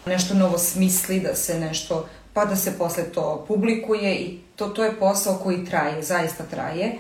nešto 0.06 0.34
novo 0.34 0.58
smisli, 0.58 1.20
da 1.20 1.36
se 1.36 1.60
nešto, 1.60 2.08
pa 2.34 2.46
da 2.46 2.56
se 2.56 2.78
posle 2.78 3.04
to 3.04 3.46
publikuje 3.48 4.16
i 4.16 4.40
to, 4.56 4.68
to 4.68 4.84
je 4.84 5.00
posao 5.00 5.40
koji 5.44 5.66
traje, 5.66 6.04
zaista 6.04 6.44
traje. 6.44 6.98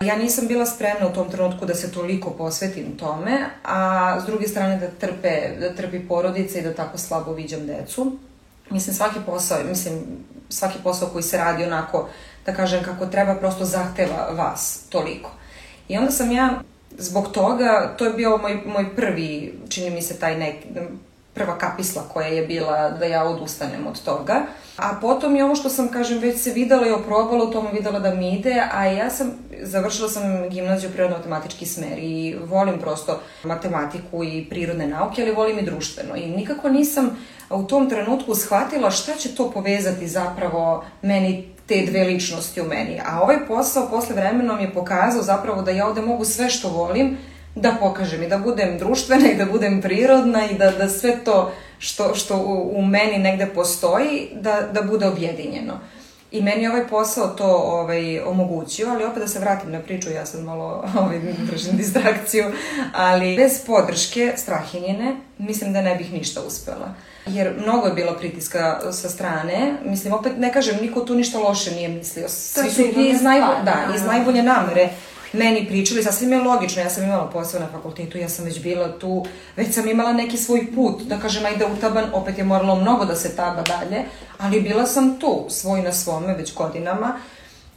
Ja 0.00 0.16
nisam 0.16 0.46
bila 0.46 0.66
spremna 0.66 1.06
u 1.08 1.14
tom 1.14 1.30
trenutku 1.30 1.66
da 1.66 1.74
se 1.74 1.92
toliko 1.92 2.30
posvetim 2.30 2.96
tome, 2.96 3.50
a 3.64 4.20
s 4.20 4.24
druge 4.26 4.48
strane 4.48 4.78
da 4.78 4.86
trpe, 4.86 5.60
da 5.60 5.74
trpi 5.74 6.08
porodica 6.08 6.58
i 6.58 6.62
da 6.62 6.74
tako 6.74 6.98
slabo 6.98 7.32
viđam 7.32 7.66
decu. 7.66 8.16
Mislim, 8.72 8.94
svaki 8.94 9.18
posao, 9.26 9.58
mislim, 9.68 9.94
svaki 10.48 10.78
posao 10.82 11.08
koji 11.08 11.22
se 11.22 11.36
radi 11.36 11.64
onako, 11.64 12.08
da 12.46 12.54
kažem 12.54 12.84
kako 12.84 13.06
treba, 13.06 13.34
prosto 13.34 13.64
zahteva 13.64 14.28
vas 14.36 14.84
toliko. 14.88 15.30
I 15.88 15.98
onda 15.98 16.10
sam 16.10 16.32
ja, 16.32 16.60
zbog 16.98 17.32
toga, 17.32 17.94
to 17.98 18.04
je 18.04 18.12
bio 18.12 18.36
moj, 18.36 18.62
moj 18.66 18.96
prvi, 18.96 19.58
čini 19.68 19.90
mi 19.90 20.02
se 20.02 20.18
taj 20.18 20.38
neki, 20.38 20.68
prva 21.34 21.58
kapisla 21.58 22.02
koja 22.12 22.26
je 22.26 22.46
bila 22.46 22.90
da 22.90 23.04
ja 23.04 23.24
odustanem 23.24 23.86
od 23.86 24.02
toga. 24.02 24.42
A 24.76 24.94
potom 25.00 25.36
je 25.36 25.44
ovo 25.44 25.54
što 25.54 25.68
sam, 25.68 25.88
kažem, 25.88 26.18
već 26.18 26.40
se 26.40 26.52
videla 26.52 26.86
i 26.86 26.90
oprobala, 26.90 27.44
u 27.44 27.52
tome 27.52 27.70
videla 27.72 27.98
da 27.98 28.14
mi 28.14 28.38
ide, 28.38 28.62
a 28.72 28.86
ja 28.86 29.10
sam, 29.10 29.30
završila 29.62 30.08
sam 30.08 30.48
gimnaziju 30.48 30.90
prirodno-matematički 30.90 31.66
smer 31.66 31.98
i 31.98 32.36
volim 32.44 32.78
prosto 32.78 33.20
matematiku 33.44 34.24
i 34.24 34.46
prirodne 34.50 34.86
nauke, 34.86 35.22
ali 35.22 35.32
volim 35.32 35.58
i 35.58 35.62
društveno. 35.62 36.16
I 36.16 36.30
nikako 36.30 36.68
nisam 36.68 37.16
u 37.54 37.66
tom 37.66 37.90
trenutku 37.90 38.34
shvatila 38.34 38.90
šta 38.90 39.12
će 39.14 39.34
to 39.34 39.50
povezati 39.50 40.08
zapravo 40.08 40.84
meni 41.02 41.48
te 41.66 41.86
dve 41.86 42.04
ličnosti 42.04 42.60
u 42.60 42.64
meni. 42.64 43.00
A 43.06 43.22
ovaj 43.22 43.46
posao 43.48 43.90
posle 43.90 44.14
vremenom 44.14 44.60
je 44.60 44.74
pokazao 44.74 45.22
zapravo 45.22 45.62
da 45.62 45.70
ja 45.70 45.86
ovde 45.86 46.00
mogu 46.00 46.24
sve 46.24 46.50
što 46.50 46.68
volim 46.68 47.16
da 47.54 47.76
pokažem 47.80 48.22
i 48.22 48.28
da 48.28 48.38
budem 48.38 48.78
društvena 48.78 49.30
i 49.30 49.36
da 49.36 49.44
budem 49.44 49.82
prirodna 49.82 50.50
i 50.50 50.54
da, 50.54 50.70
da 50.70 50.88
sve 50.88 51.24
to 51.24 51.52
što, 51.78 52.14
što 52.14 52.36
u, 52.36 52.78
u 52.78 52.82
meni 52.82 53.18
negde 53.18 53.46
postoji, 53.46 54.28
da, 54.34 54.60
da 54.72 54.82
bude 54.82 55.06
objedinjeno. 55.06 55.80
I 56.30 56.42
meni 56.42 56.62
je 56.62 56.70
ovaj 56.70 56.88
posao 56.88 57.28
to 57.28 57.46
ovaj, 57.46 58.20
omogućio, 58.20 58.88
ali 58.88 59.04
opet 59.04 59.22
da 59.22 59.28
se 59.28 59.38
vratim 59.38 59.72
na 59.72 59.80
priču, 59.80 60.10
ja 60.10 60.26
sad 60.26 60.44
malo 60.44 60.84
ovaj, 61.00 61.20
držim 61.50 61.76
distrakciju, 61.76 62.44
ali 62.94 63.36
bez 63.36 63.64
podrške 63.66 64.32
Strahinjine 64.36 65.16
mislim 65.38 65.72
da 65.72 65.82
ne 65.82 65.94
bih 65.94 66.12
ništa 66.12 66.40
uspela. 66.46 66.94
Jer 67.26 67.54
mnogo 67.58 67.86
je 67.86 67.92
bilo 67.92 68.16
pritiska 68.18 68.92
sa 68.92 69.08
strane, 69.08 69.74
mislim, 69.84 70.12
opet 70.12 70.32
ne 70.38 70.52
kažem, 70.52 70.78
niko 70.80 71.00
tu 71.00 71.14
ništa 71.14 71.38
loše 71.38 71.70
nije 71.70 71.88
mislio. 71.88 72.28
Svi 72.28 72.70
su 72.70 72.74
sigurno 72.74 73.08
iz, 73.08 73.22
najbo, 73.22 73.46
da. 73.64 73.94
iz 73.96 74.02
najbolje 74.02 74.42
namere 74.42 74.88
meni 75.32 75.66
pričali, 75.66 76.02
sasvim 76.02 76.32
je 76.32 76.40
logično, 76.40 76.82
ja 76.82 76.90
sam 76.90 77.04
imala 77.04 77.30
posao 77.30 77.60
na 77.60 77.66
fakultetu, 77.72 78.18
ja 78.18 78.28
sam 78.28 78.44
već 78.44 78.60
bila 78.60 78.98
tu, 78.98 79.26
već 79.56 79.74
sam 79.74 79.88
imala 79.88 80.12
neki 80.12 80.36
svoj 80.36 80.66
put, 80.74 81.02
da 81.02 81.18
kažem, 81.18 81.46
ajde 81.46 81.66
utaban, 81.66 82.04
opet 82.12 82.38
je 82.38 82.44
moralo 82.44 82.74
mnogo 82.74 83.04
da 83.04 83.16
se 83.16 83.36
taba 83.36 83.62
dalje, 83.62 84.04
ali 84.38 84.60
bila 84.60 84.86
sam 84.86 85.18
tu, 85.20 85.46
svoj 85.48 85.82
na 85.82 85.92
svome, 85.92 86.34
već 86.34 86.54
godinama, 86.54 87.16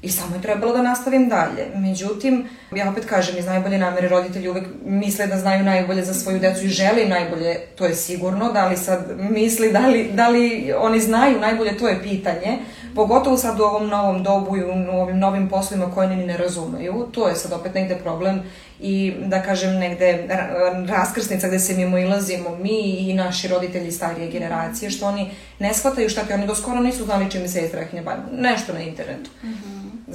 I 0.05 0.09
samo 0.09 0.35
je 0.35 0.41
trebalo 0.41 0.73
da 0.73 0.81
nastavim 0.81 1.29
dalje. 1.29 1.65
Međutim, 1.75 2.47
ja 2.75 2.89
opet 2.89 3.05
kažem, 3.05 3.37
iz 3.37 3.45
najbolje 3.45 3.77
namere 3.77 4.07
roditelji 4.07 4.49
uvek 4.49 4.67
misle 4.85 5.27
da 5.27 5.37
znaju 5.37 5.63
najbolje 5.63 6.03
za 6.03 6.13
svoju 6.13 6.39
decu 6.39 6.65
i 6.65 6.69
žele 6.69 7.05
najbolje, 7.05 7.59
to 7.75 7.85
je 7.85 7.95
sigurno. 7.95 8.51
Da 8.51 8.67
li 8.67 8.77
sad 8.77 8.99
misli, 9.17 9.71
da 9.71 9.87
li, 9.87 10.09
da 10.13 10.27
li 10.29 10.73
oni 10.77 10.99
znaju 10.99 11.39
najbolje, 11.39 11.77
to 11.77 11.87
je 11.87 12.03
pitanje. 12.03 12.57
Pogotovo 12.95 13.37
sad 13.37 13.59
u 13.59 13.63
ovom 13.63 13.87
novom 13.87 14.23
dobu 14.23 14.57
i 14.57 14.63
u 14.63 14.69
ovim 15.01 15.19
novim 15.19 15.49
poslovima 15.49 15.91
koje 15.93 16.07
oni 16.07 16.15
ni 16.15 16.25
ne 16.25 16.37
razumeju. 16.37 17.07
To 17.11 17.27
je 17.27 17.35
sad 17.35 17.53
opet 17.53 17.73
negde 17.73 17.95
problem 17.95 18.41
i 18.79 19.13
da 19.25 19.41
kažem 19.41 19.79
negde 19.79 20.27
ra- 20.29 20.85
raskrsnica 20.89 21.47
gde 21.47 21.59
se 21.59 21.73
mimo 21.73 21.97
ilazimo 21.97 22.55
mi 22.55 22.79
i 22.79 23.13
naši 23.13 23.47
roditelji 23.47 23.91
starije 23.91 24.31
generacije, 24.31 24.89
što 24.91 25.05
oni 25.05 25.31
ne 25.59 25.73
shvataju 25.73 26.09
šta 26.09 26.23
ti 26.23 26.33
oni 26.33 26.47
do 26.47 26.55
skoro 26.55 26.79
nisu 26.79 27.05
znali 27.05 27.31
čime 27.31 27.47
se 27.47 27.59
je 27.59 27.67
strahinja 27.67 28.03
bavila. 28.03 28.25
Nešto 28.31 28.73
na 28.73 28.79
internetu. 28.79 29.29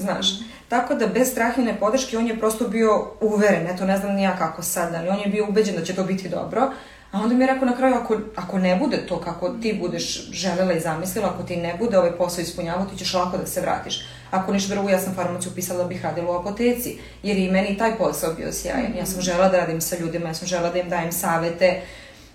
Znaš, 0.01 0.27
tako 0.69 0.95
da 0.95 1.07
bez 1.07 1.31
strahine 1.31 1.81
podrške 1.81 2.19
on 2.19 2.27
je 2.27 2.39
prosto 2.39 2.69
bio 2.69 3.07
uveren, 3.21 3.67
eto 3.67 3.85
ne 3.85 3.99
znam 3.99 4.15
ni 4.15 4.23
ja 4.23 4.37
kako 4.37 4.63
sad, 4.63 4.95
ali 4.95 5.09
on 5.09 5.19
je 5.19 5.27
bio 5.27 5.47
ubeđen 5.49 5.77
da 5.77 5.85
će 5.85 5.95
to 5.95 6.05
biti 6.05 6.29
dobro, 6.29 6.71
a 7.13 7.19
onda 7.19 7.35
mi 7.35 7.45
je 7.45 7.53
rekao 7.53 7.69
na 7.69 7.77
kraju, 7.77 7.95
ako, 7.95 8.17
ako 8.37 8.59
ne 8.59 8.77
bude 8.77 9.07
to 9.07 9.21
kako 9.21 9.49
ti 9.49 9.79
budeš 9.81 10.31
želela 10.31 10.73
i 10.73 10.81
zamislila, 10.81 11.29
ako 11.35 11.43
ti 11.43 11.57
ne 11.57 11.75
bude 11.79 11.99
ovaj 11.99 12.13
posao 12.13 12.43
ispunjavao, 12.43 12.87
ti 12.87 12.99
ćeš 12.99 13.15
lako 13.15 13.39
da 13.39 13.47
se 13.47 13.61
vratiš. 13.61 14.07
Ako 14.31 14.53
ništa 14.53 14.75
drugo, 14.75 14.89
ja 14.89 14.99
sam 14.99 15.15
farmaciju 15.15 15.53
upisala 15.53 15.83
da 15.83 15.89
bih 15.89 16.05
radila 16.05 16.31
u 16.31 16.41
apoteci, 16.41 16.99
jer 17.23 17.37
je 17.37 17.47
i 17.47 17.51
meni 17.51 17.79
taj 17.79 17.97
posao 17.99 18.35
bio 18.35 18.53
sjajan. 18.53 18.95
Ja 18.99 19.07
sam 19.07 19.21
žela 19.21 19.49
da 19.49 19.59
radim 19.59 19.81
sa 19.81 19.97
ljudima, 19.99 20.29
ja 20.29 20.35
sam 20.35 20.49
žela 20.49 20.71
da 20.71 20.79
im 20.79 20.89
dajem 20.89 21.13
savete, 21.13 21.81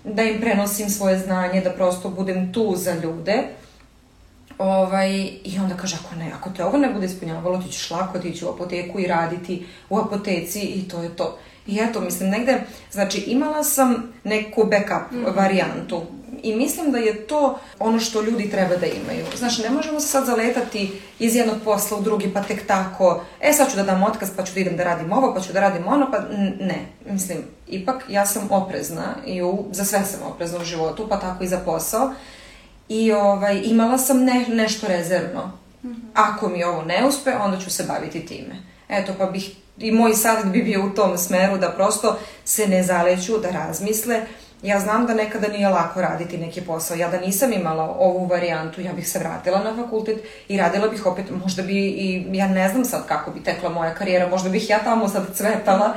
da 0.04 0.22
im 0.22 0.40
prenosim 0.40 0.90
svoje 0.90 1.18
znanje, 1.18 1.60
da 1.60 1.70
prosto 1.70 2.08
budem 2.08 2.52
tu 2.52 2.74
za 2.76 2.94
ljude. 2.94 3.42
Ovaj, 4.58 5.12
I 5.44 5.58
onda 5.62 5.76
kaže, 5.76 5.96
ako 6.04 6.14
ne, 6.14 6.32
ako 6.32 6.50
te 6.50 6.64
ovo 6.64 6.78
ne 6.78 6.90
bude 6.90 7.06
ispunjavalo, 7.06 7.58
ti 7.58 7.72
ćeš 7.72 7.90
lako 7.90 8.18
otići 8.18 8.44
u 8.44 8.48
apoteku 8.48 9.00
i 9.00 9.06
raditi 9.06 9.66
u 9.90 9.98
apoteci 9.98 10.60
i 10.60 10.88
to 10.88 11.02
je 11.02 11.16
to. 11.16 11.38
I 11.66 11.78
eto, 11.80 12.00
mislim, 12.00 12.30
negde, 12.30 12.62
znači 12.90 13.18
imala 13.18 13.64
sam 13.64 14.12
neku 14.24 14.64
backup 14.64 15.12
mm 15.12 15.16
-hmm. 15.16 15.36
varijantu 15.36 16.02
i 16.42 16.56
mislim 16.56 16.92
da 16.92 16.98
je 16.98 17.26
to 17.26 17.58
ono 17.78 18.00
što 18.00 18.22
ljudi 18.22 18.50
treba 18.50 18.76
da 18.76 18.86
imaju. 18.86 19.26
Znaš, 19.36 19.58
ne 19.58 19.70
možemo 19.70 20.00
se 20.00 20.08
sad 20.08 20.26
zaletati 20.26 20.92
iz 21.18 21.36
jednog 21.36 21.56
posla 21.64 21.98
u 21.98 22.02
drugi, 22.02 22.30
pa 22.34 22.42
tek 22.42 22.66
tako, 22.66 23.24
e 23.40 23.52
sad 23.52 23.70
ću 23.70 23.76
da 23.76 23.82
dam 23.82 24.02
otkaz, 24.02 24.30
pa 24.36 24.44
ću 24.44 24.54
da 24.54 24.60
idem 24.60 24.76
da 24.76 24.84
radim 24.84 25.12
ovo, 25.12 25.34
pa 25.34 25.40
ću 25.40 25.52
da 25.52 25.60
radim 25.60 25.88
ono, 25.88 26.10
pa 26.10 26.18
ne. 26.60 26.86
Mislim, 27.10 27.38
ipak 27.68 28.04
ja 28.08 28.26
sam 28.26 28.48
oprezna 28.50 29.14
i 29.26 29.42
u, 29.42 29.64
za 29.70 29.84
sve 29.84 30.04
sam 30.04 30.20
oprezna 30.22 30.58
u 30.58 30.64
životu, 30.64 31.06
pa 31.08 31.20
tako 31.20 31.44
i 31.44 31.48
za 31.48 31.58
posao. 31.64 32.12
I 32.88 33.12
ovaj, 33.12 33.60
imala 33.64 33.98
sam 33.98 34.24
ne, 34.24 34.44
nešto 34.48 34.86
rezervno. 34.86 35.52
Mm 35.82 35.88
-hmm. 35.88 36.00
Ako 36.14 36.48
mi 36.48 36.64
ovo 36.64 36.82
ne 36.82 37.06
uspe, 37.06 37.34
onda 37.36 37.58
ću 37.58 37.70
se 37.70 37.84
baviti 37.84 38.26
time. 38.26 38.56
Eto, 38.88 39.12
pa 39.18 39.26
bih, 39.26 39.56
i 39.78 39.92
moj 39.92 40.14
savjet 40.14 40.46
bi 40.46 40.62
bio 40.62 40.86
u 40.86 40.90
tom 40.90 41.18
smeru 41.18 41.58
da 41.58 41.70
prosto 41.70 42.18
se 42.44 42.68
ne 42.68 42.82
zaleću, 42.82 43.38
da 43.38 43.50
razmisle. 43.50 44.20
Ja 44.62 44.80
znam 44.80 45.06
da 45.06 45.14
nekada 45.14 45.48
nije 45.48 45.68
lako 45.68 46.00
raditi 46.00 46.38
neki 46.38 46.60
posao. 46.60 46.96
Ja 46.96 47.10
da 47.10 47.20
nisam 47.20 47.52
imala 47.52 47.96
ovu 47.98 48.26
varijantu, 48.26 48.80
ja 48.80 48.92
bih 48.92 49.08
se 49.08 49.18
vratila 49.18 49.58
na 49.58 49.76
fakultet 49.76 50.18
i 50.48 50.58
radila 50.58 50.88
bih 50.88 51.06
opet, 51.06 51.26
možda 51.42 51.62
bi 51.62 51.74
i, 51.74 52.26
ja 52.32 52.48
ne 52.48 52.68
znam 52.68 52.84
sad 52.84 53.06
kako 53.06 53.30
bi 53.30 53.42
tekla 53.42 53.68
moja 53.68 53.94
karijera, 53.94 54.28
možda 54.28 54.48
bih 54.48 54.70
ja 54.70 54.78
tamo 54.78 55.08
sad 55.08 55.36
cvetala, 55.36 55.94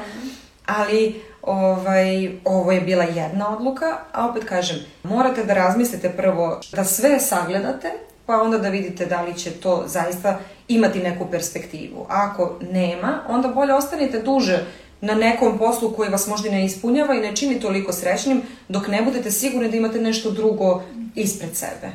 ali 0.66 1.22
ovaj, 1.50 2.32
ovo 2.46 2.72
je 2.72 2.82
bila 2.82 3.04
jedna 3.04 3.58
odluka, 3.58 3.98
a 4.12 4.28
opet 4.30 4.44
kažem, 4.44 4.78
morate 5.04 5.44
da 5.44 5.54
razmislite 5.54 6.10
prvo 6.10 6.62
da 6.72 6.84
sve 6.84 7.20
sagledate, 7.20 7.92
pa 8.26 8.42
onda 8.42 8.58
da 8.58 8.70
vidite 8.70 9.06
da 9.06 9.22
li 9.22 9.38
će 9.38 9.52
to 9.52 9.84
zaista 9.88 10.40
imati 10.68 11.00
neku 11.00 11.26
perspektivu. 11.32 12.06
A 12.10 12.30
ako 12.32 12.60
nema, 12.72 13.20
onda 13.28 13.48
bolje 13.48 13.74
ostanite 13.74 14.22
duže 14.22 14.66
na 15.02 15.16
nekom 15.16 15.58
poslu 15.58 15.92
koji 15.92 16.10
vas 16.10 16.28
možda 16.28 16.50
ne 16.50 16.66
ispunjava 16.66 17.16
i 17.16 17.22
ne 17.22 17.36
čini 17.36 17.60
toliko 17.60 17.94
srećnim, 17.94 18.42
dok 18.68 18.88
ne 18.88 19.02
budete 19.02 19.32
sigurni 19.32 19.70
da 19.70 19.78
imate 19.78 20.02
nešto 20.02 20.32
drugo 20.32 20.84
ispred 21.16 21.56
sebe. 21.56 21.92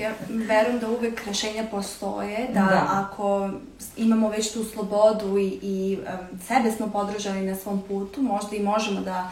Ja 0.00 0.10
verujem 0.28 0.78
da 0.78 0.88
uvek 0.88 1.26
rešenja 1.26 1.64
postoje, 1.70 2.48
da, 2.54 2.60
Da. 2.60 2.86
ako 2.90 3.50
imamo 3.96 4.28
već 4.28 4.52
tu 4.52 4.64
slobodu 4.64 5.38
i, 5.38 5.58
i 5.62 5.98
um, 5.98 6.38
sebe 6.48 6.72
smo 6.72 6.90
podržali 6.90 7.40
na 7.40 7.56
svom 7.56 7.82
putu, 7.88 8.22
možda 8.22 8.56
i 8.56 8.62
možemo 8.62 9.00
da 9.00 9.30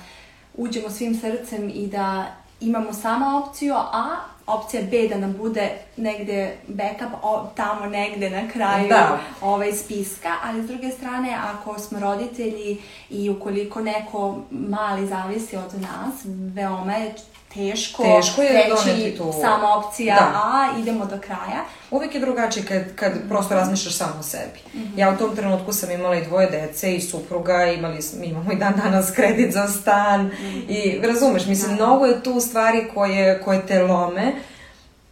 uđemo 0.57 0.91
svim 0.91 1.15
srcem 1.21 1.71
i 1.75 1.87
da 1.87 2.27
imamo 2.61 2.93
samo 2.93 3.39
opciju 3.39 3.75
A, 3.75 4.17
opcija 4.47 4.83
B 4.91 5.09
da 5.09 5.19
nam 5.19 5.33
bude 5.33 5.71
negde 5.97 6.57
backup 6.69 7.13
o, 7.23 7.47
tamo 7.57 7.87
negde 7.87 8.31
na 8.31 8.49
kraju 8.49 8.89
Da. 8.89 9.19
ovaj 9.43 9.73
spiska, 9.73 10.33
ali 10.45 10.63
s 10.63 10.67
druge 10.67 10.91
strane 10.91 11.37
ako 11.43 11.79
smo 11.79 12.01
roditelji 12.01 12.83
i 13.11 13.31
ukoliko 13.31 13.81
neko 13.81 14.39
mali 14.51 15.07
zavisi 15.07 15.57
od 15.57 15.81
nas, 15.81 16.15
veoma 16.55 16.93
je 16.93 17.15
teško, 17.55 18.03
teško 18.03 18.43
je 18.43 18.51
reći 18.53 19.17
tu... 19.17 19.33
sama 19.41 19.75
opcija 19.75 20.15
da. 20.15 20.41
A, 20.45 20.81
idemo 20.81 21.07
do 21.07 21.19
kraja. 21.19 21.65
Uvijek 21.91 22.15
je 22.15 22.21
drugačije 22.21 22.67
kad, 22.67 22.95
kad 22.95 23.13
mm 23.13 23.19
-hmm. 23.19 23.29
prosto 23.29 23.55
razmišljaš 23.55 23.95
samo 23.95 24.13
o 24.21 24.23
sebi. 24.23 24.59
Mm 24.75 24.79
-hmm. 24.79 24.99
Ja 24.99 25.11
u 25.11 25.17
tom 25.17 25.37
trenutku 25.37 25.73
sam 25.73 25.91
imala 25.91 26.17
i 26.17 26.25
dvoje 26.25 26.51
dece 26.51 26.95
i 26.95 27.01
supruga, 27.01 27.65
imali, 27.65 27.99
imamo 28.23 28.53
i 28.53 28.57
dan 28.57 28.75
danas 28.85 29.11
kredit 29.17 29.53
za 29.53 29.69
stan 29.69 30.25
mm 30.25 30.31
-hmm. 30.31 30.69
i 30.69 31.07
razumeš, 31.07 31.47
mislim, 31.47 31.77
da. 31.77 31.85
mnogo 31.85 32.07
je 32.07 32.23
tu 32.23 32.41
stvari 32.41 32.89
koje, 32.95 33.43
koje 33.43 33.67
te 33.67 33.83
lome, 33.83 34.33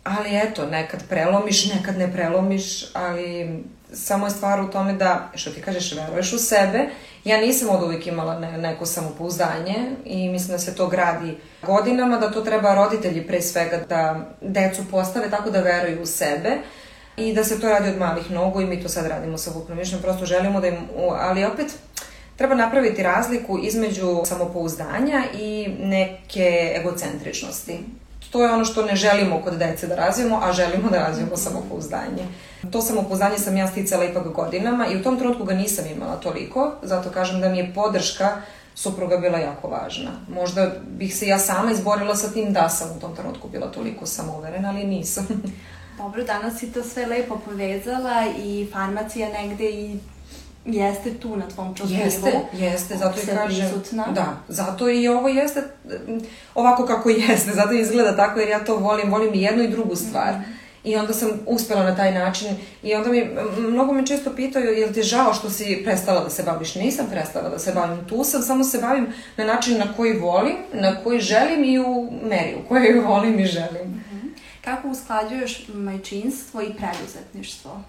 ali 0.05 0.37
eto, 0.37 0.66
nekad 0.66 1.09
prelomiš, 1.09 1.72
nekad 1.75 1.99
ne 1.99 2.12
prelomiš, 2.12 2.94
ali 2.94 3.64
samo 3.96 4.26
je 4.26 4.30
stvar 4.30 4.61
u 4.61 4.70
tome 4.70 4.92
da, 4.92 5.30
što 5.35 5.50
ti 5.50 5.62
kažeš, 5.62 5.92
veruješ 5.92 6.32
u 6.32 6.38
sebe. 6.38 6.88
Ja 7.24 7.40
nisam 7.40 7.68
od 7.70 7.82
uvijek 7.82 8.06
imala 8.06 8.38
ne, 8.38 8.59
neko 8.59 8.87
samopouzdanje 8.87 9.74
i 10.04 10.28
mislim 10.28 10.52
da 10.52 10.59
se 10.59 10.74
to 10.74 10.87
gradi 10.87 11.38
godinama, 11.62 12.18
da 12.18 12.30
to 12.30 12.40
treba 12.40 12.74
roditelji 12.74 13.26
pre 13.26 13.42
svega 13.42 13.80
da 13.88 14.30
decu 14.40 14.82
postave 14.90 15.30
tako 15.30 15.50
da 15.50 15.61
veruju 15.61 16.02
u 16.02 16.06
sebe 16.06 16.50
i 17.16 17.35
da 17.35 17.44
se 17.44 17.61
to 17.61 17.68
radi 17.68 17.90
od 17.90 17.98
malih 17.98 18.30
nogu 18.30 18.61
i 18.61 18.66
mi 18.66 18.82
to 18.82 18.88
sad 18.88 19.06
radimo 19.06 19.38
sa 19.38 19.50
Vuknom 19.50 19.78
Mišljom, 19.78 20.02
prosto 20.02 20.26
želimo 20.26 20.61
da 20.61 20.68
im, 20.68 20.76
ali 21.18 21.44
opet 21.44 21.66
treba 22.37 22.54
napraviti 22.54 23.02
razliku 23.02 23.59
između 23.62 24.22
samopouzdanja 24.24 25.24
i 25.38 25.68
neke 25.80 26.72
egocentričnosti. 26.74 27.78
To 28.30 28.42
je 28.42 28.52
ono 28.52 28.64
što 28.64 28.82
ne 28.82 28.96
želimo 28.96 29.40
kod 29.42 29.54
dece 29.54 29.86
da 29.86 29.94
razvijemo, 29.94 30.40
a 30.42 30.52
želimo 30.52 30.90
da 30.90 30.98
razvijemo 30.98 31.36
samopouzdanje. 31.36 32.26
To 32.70 32.82
samopouzdanje 32.82 33.38
sam 33.38 33.56
ja 33.56 33.68
sticala 33.68 34.04
ipak 34.04 34.28
godinama 34.28 34.86
i 34.86 34.96
u 34.96 35.02
tom 35.02 35.18
trenutku 35.18 35.44
ga 35.44 35.54
nisam 35.54 35.84
imala 35.86 36.16
toliko, 36.16 36.72
zato 36.82 37.10
kažem 37.10 37.40
da 37.40 37.48
mi 37.48 37.58
je 37.58 37.72
podrška 37.74 38.42
supruga 38.74 39.16
bila 39.16 39.38
jako 39.38 39.68
važna. 39.68 40.10
Možda 40.28 40.70
bih 40.88 41.16
se 41.16 41.26
ja 41.26 41.38
sama 41.38 41.72
izborila 41.72 42.16
sa 42.16 42.28
tim 42.28 42.52
da 42.52 42.68
sam 42.68 42.96
u 42.96 43.00
tom 43.00 43.16
trenutku 43.16 43.48
bila 43.48 43.66
toliko 43.66 44.06
samouverena, 44.06 44.68
ali 44.68 44.84
nisam. 44.84 45.26
Dobro, 45.98 46.24
danas 46.24 46.58
si 46.58 46.72
to 46.72 46.82
sve 46.82 47.06
lepo 47.06 47.38
povezala 47.44 48.24
i 48.38 48.68
farmacija 48.72 49.28
negde 49.28 49.70
i 49.70 49.98
jeste 50.66 51.14
tu 51.14 51.37
na 51.37 51.48
tvom 51.48 51.74
profilu. 51.74 51.98
Jeste, 51.98 52.40
jeste, 52.52 52.96
zato 52.96 53.20
i 53.20 53.26
kažem. 53.26 53.68
Prisutna. 53.68 54.07
Da, 54.12 54.37
zato 54.48 54.90
i 54.90 55.09
ovo 55.09 55.29
jeste 55.29 55.62
ovako 56.55 56.87
kako 56.87 57.11
jeste, 57.11 57.52
zato 57.52 57.72
izgleda 57.72 58.16
tako 58.16 58.40
jer 58.40 58.48
ja 58.48 58.64
to 58.64 58.76
volim, 58.76 59.11
volim 59.11 59.35
i 59.35 59.42
jednu 59.42 59.62
i 59.62 59.68
drugu 59.68 59.96
stvar. 59.96 60.33
Mm 60.33 60.38
-hmm. 60.38 60.66
I 60.87 60.96
onda 60.96 61.12
sam 61.12 61.31
uspela 61.46 61.83
na 61.83 61.96
taj 61.96 62.14
način 62.14 62.48
i 62.83 62.94
onda 62.94 63.11
mi, 63.11 63.29
mnogo 63.59 63.92
me 63.92 64.07
često 64.07 64.35
pitaju 64.37 64.70
je 64.70 64.87
li 64.87 64.92
ti 64.92 65.02
žao 65.02 65.35
što 65.35 65.50
si 65.50 65.83
prestala 65.85 66.24
da 66.24 66.31
se 66.31 66.42
baviš? 66.42 66.74
Nisam 66.74 67.07
prestala 67.11 67.48
da 67.48 67.59
se 67.59 67.72
bavim, 67.72 68.09
tu 68.09 68.24
sam, 68.24 68.42
samo 68.42 68.64
se 68.64 68.79
bavim 68.79 69.07
na 69.37 69.44
način 69.44 69.79
na 69.79 69.92
koji 69.96 70.18
volim, 70.18 70.57
na 70.72 71.02
koji 71.05 71.20
želim 71.20 71.64
i 71.64 71.79
u 71.79 72.11
meri 72.22 72.57
u 72.64 72.68
kojoj 72.68 73.00
volim 73.09 73.40
i 73.40 73.46
želim. 73.46 73.88
Mm 73.88 74.05
-hmm. 74.12 74.40
Kako 74.64 74.88
usklađuješ 74.88 75.68
majčinstvo 75.68 76.62
i 76.62 76.74
preduzetništvo? 76.74 77.83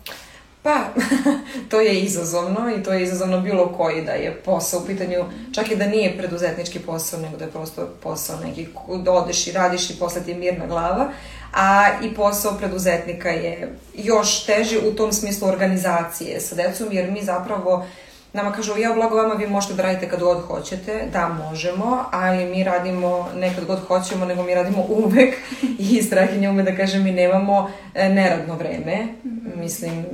Pa, 0.63 0.86
to 1.70 1.82
je 1.82 2.00
izazovno 2.00 2.76
i 2.78 2.84
to 2.84 2.93
je 2.93 3.04
izazovno 3.04 3.41
bilo 3.41 3.67
koji 3.78 4.06
da 4.06 4.12
je 4.12 4.36
posao 4.46 4.80
u 4.80 4.86
pitanju, 4.86 5.26
čak 5.54 5.72
i 5.72 5.76
da 5.76 5.88
nije 5.88 6.17
preduzetnički 6.17 6.80
posao, 6.80 7.20
nego 7.20 7.38
da 7.38 7.46
je 7.46 7.52
prosto 7.52 7.88
posao 8.04 8.39
neki 8.46 8.67
da 9.04 9.12
odeš 9.12 9.48
i 9.48 9.52
radiš 9.52 9.89
i 9.89 10.00
posle 10.00 10.24
ti 10.24 10.32
je 10.32 10.38
mirna 10.38 10.65
glava, 10.67 11.10
a 11.54 11.89
i 12.04 12.13
posao 12.15 12.58
preduzetnika 12.58 13.30
je 13.30 13.76
još 13.96 14.46
teži 14.46 14.78
u 14.78 14.96
tom 14.96 15.13
smislu 15.13 15.48
organizacije 15.48 16.41
sa 16.41 16.56
decom, 16.56 16.88
jer 16.91 17.12
mi 17.12 17.24
zapravo 17.24 17.86
Nama 18.34 18.52
kažu, 18.52 18.78
ja 18.78 18.94
blago 18.94 19.16
vama, 19.16 19.34
vi 19.34 19.48
možete 19.48 19.74
da 19.74 19.84
radite 19.84 20.10
kad 20.10 20.20
god 20.20 20.42
hoćete. 20.42 21.08
Da, 21.13 21.28
možemo, 21.28 22.06
ali 22.12 22.46
mi 22.46 22.63
radimo 22.63 23.30
ne 23.36 23.56
kad 23.56 23.66
god 23.66 23.80
hoćemo, 23.88 24.26
nego 24.26 24.44
mi 24.44 24.56
radimo 24.56 24.86
uvek. 25.06 25.34
I 25.80 26.04
Strahinja 26.04 26.50
ume 26.50 26.63
da 26.63 26.76
kaže, 26.76 27.00
mi 27.00 27.12
nemamo 27.12 27.72
e, 27.94 28.10
neradno 28.10 28.56
vreme. 28.56 29.04
Mm 29.04 29.30
-hmm. 29.30 29.60
Mislim, 29.60 30.06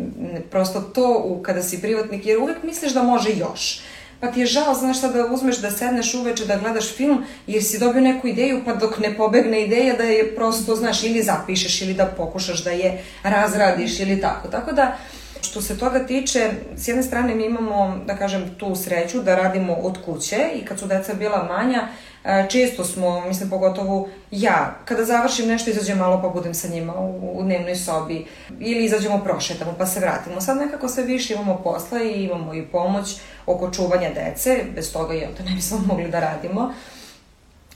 prosto 0.52 0.82
to 0.82 1.24
u, 1.26 1.42
kada 1.42 1.64
si 1.64 1.82
privatnik, 1.82 2.26
jer 2.26 2.38
uvek 2.38 2.64
misliš 2.64 2.94
da 2.94 3.04
može 3.04 3.30
još 3.30 3.82
pa 4.24 4.32
ti 4.32 4.40
je 4.40 4.46
žao, 4.46 4.74
znaš 4.74 4.98
šta, 4.98 5.08
da 5.08 5.26
uzmeš 5.26 5.58
da 5.58 5.72
sedneš 5.72 6.14
uveče 6.14 6.46
da 6.46 6.56
gledaš 6.58 6.96
film, 6.96 7.26
jer 7.48 7.64
si 7.64 7.80
dobio 7.80 8.02
neku 8.02 8.28
ideju, 8.28 8.62
pa 8.66 8.74
dok 8.74 9.00
ne 9.00 9.18
pobegne 9.18 9.62
ideja 9.66 9.98
da 9.98 10.04
je 10.04 10.36
prosto, 10.36 10.76
znaš, 10.76 11.04
ili 11.04 11.24
zapišeš, 11.24 11.82
ili 11.82 11.94
da 11.94 12.06
pokušaš 12.06 12.64
da 12.64 12.72
je 12.72 13.04
razradiš, 13.24 14.00
ili 14.00 14.22
tako. 14.22 14.48
Tako 14.48 14.72
da, 14.72 14.98
Što 15.44 15.62
se 15.62 15.78
toga 15.78 16.06
tiče, 16.06 16.52
s 16.76 16.88
jedne 16.88 17.04
strane 17.04 17.36
mi 17.36 17.46
imamo, 17.46 18.00
da 18.06 18.18
kažem, 18.18 18.56
tu 18.58 18.76
sreću 18.76 19.22
da 19.22 19.36
radimo 19.36 19.74
od 19.74 19.98
kuće 20.06 20.50
i 20.56 20.66
kad 20.66 20.80
su 20.80 20.88
deca 20.88 21.14
bila 21.14 21.44
manja, 21.44 21.88
e, 22.24 22.46
često 22.50 22.84
smo, 22.84 23.22
mislim 23.28 23.50
pogotovo 23.50 24.10
ja, 24.32 24.76
kada 24.86 25.06
završim 25.06 25.48
nešto 25.48 25.70
izađem 25.70 25.98
malo 25.98 26.22
pa 26.22 26.30
budem 26.30 26.54
sa 26.54 26.68
njima 26.68 26.94
u, 27.00 27.40
u 27.40 27.44
dnevnoj 27.44 27.76
sobi 27.76 28.26
ili 28.60 28.86
izađemo 28.86 29.24
prošetamo 29.24 29.76
pa 29.78 29.86
se 29.86 30.00
vratimo. 30.00 30.42
Sad 30.42 30.58
nekako 30.58 30.88
sve 30.88 31.04
više 31.04 31.34
imamo 31.34 31.62
posla 31.64 32.02
i 32.02 32.24
imamo 32.24 32.54
i 32.54 32.66
pomoć 32.66 33.16
oko 33.46 33.72
čuvanja 33.72 34.10
dece, 34.10 34.64
bez 34.76 34.94
toga 34.94 35.14
jel 35.14 35.30
to 35.38 35.44
ne 35.44 35.56
bismo 35.56 35.80
mogli 35.88 36.10
da 36.10 36.20
radimo. 36.20 36.74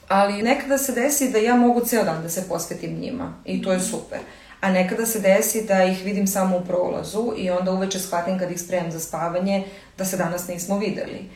Ali 0.08 0.44
nekada 0.44 0.78
se 0.78 0.92
desi 0.92 1.32
da 1.32 1.38
ja 1.38 1.56
mogu 1.56 1.86
ceo 1.86 2.04
dan 2.04 2.24
da 2.24 2.30
se 2.30 2.48
posvetim 2.50 3.00
njima 3.00 3.34
i 3.46 3.62
to 3.62 3.72
je 3.74 3.80
super 3.80 4.20
a 4.62 4.72
nekada 4.72 5.06
se 5.06 5.20
desi 5.20 5.64
da 5.64 5.84
ih 5.84 6.06
vidim 6.06 6.28
samo 6.28 6.58
u 6.58 6.66
prolazu 6.66 7.34
i 7.38 7.50
onda 7.50 7.72
uveče 7.72 8.00
shvatim 8.00 8.40
kad 8.40 8.52
ih 8.52 8.62
spremam 8.62 8.92
za 8.92 9.00
spavanje 9.00 9.64
da 9.98 10.06
se 10.06 10.18
danas 10.18 10.48
nismo 10.48 10.78
videli. 10.78 11.30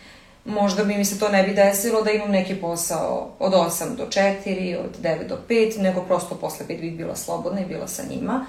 Možda 0.45 0.83
bi 0.83 0.95
mi 0.95 1.05
se 1.05 1.19
to 1.19 1.29
ne 1.29 1.43
bi 1.43 1.53
desilo 1.53 2.01
da 2.01 2.11
imam 2.11 2.31
neki 2.31 2.55
posao 2.55 3.31
od 3.39 3.53
8 3.53 3.95
do 3.95 4.05
4, 4.05 4.77
od 4.79 5.01
9 5.01 5.27
do 5.27 5.37
5, 5.49 5.79
nego 5.79 6.01
prosto 6.01 6.35
posle 6.35 6.65
5 6.65 6.81
bih 6.81 6.97
bila 6.97 7.15
slobodna 7.15 7.61
i 7.61 7.65
bila 7.65 7.87
sa 7.87 8.03
njima. 8.09 8.45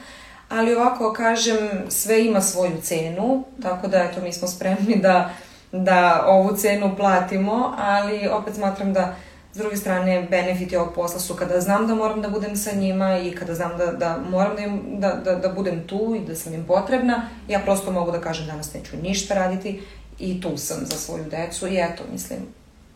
Ali 0.48 0.74
ovako, 0.74 1.12
kažem, 1.12 1.68
sve 1.88 2.24
ima 2.24 2.40
svoju 2.40 2.80
cenu, 2.82 3.44
tako 3.62 3.88
da 3.88 3.98
eto, 3.98 4.20
mi 4.20 4.32
smo 4.32 4.48
spremni 4.48 4.96
da, 4.96 5.30
da 5.72 6.24
ovu 6.26 6.56
cenu 6.56 6.96
platimo, 6.96 7.74
ali 7.78 8.28
opet 8.28 8.54
smatram 8.54 8.92
da 8.92 9.16
S 9.52 9.56
druge 9.56 9.76
strane, 9.76 10.26
benefiti 10.30 10.76
ovog 10.76 10.94
posla 10.94 11.20
su 11.20 11.34
kada 11.34 11.60
znam 11.60 11.86
da 11.86 11.94
moram 11.94 12.22
da 12.22 12.28
budem 12.28 12.56
sa 12.56 12.70
njima 12.76 13.18
i 13.18 13.30
kada 13.30 13.54
znam 13.54 13.78
da, 13.78 13.86
da 13.86 14.18
moram 14.30 14.56
da, 14.56 14.62
im, 14.62 14.82
da, 15.00 15.12
da, 15.24 15.34
da 15.34 15.48
budem 15.48 15.86
tu 15.86 16.14
i 16.14 16.26
da 16.26 16.34
sam 16.34 16.54
im 16.54 16.64
potrebna, 16.64 17.28
ja 17.48 17.58
prosto 17.58 17.90
mogu 17.90 18.10
da 18.10 18.20
kažem 18.20 18.46
danas 18.46 18.74
neću 18.74 18.96
ništa 19.02 19.34
raditi 19.34 19.82
i 20.18 20.40
tu 20.40 20.56
sam 20.56 20.86
za 20.86 20.96
svoju 20.96 21.24
decu 21.24 21.68
i 21.68 21.76
eto, 21.76 22.02
mislim, 22.12 22.38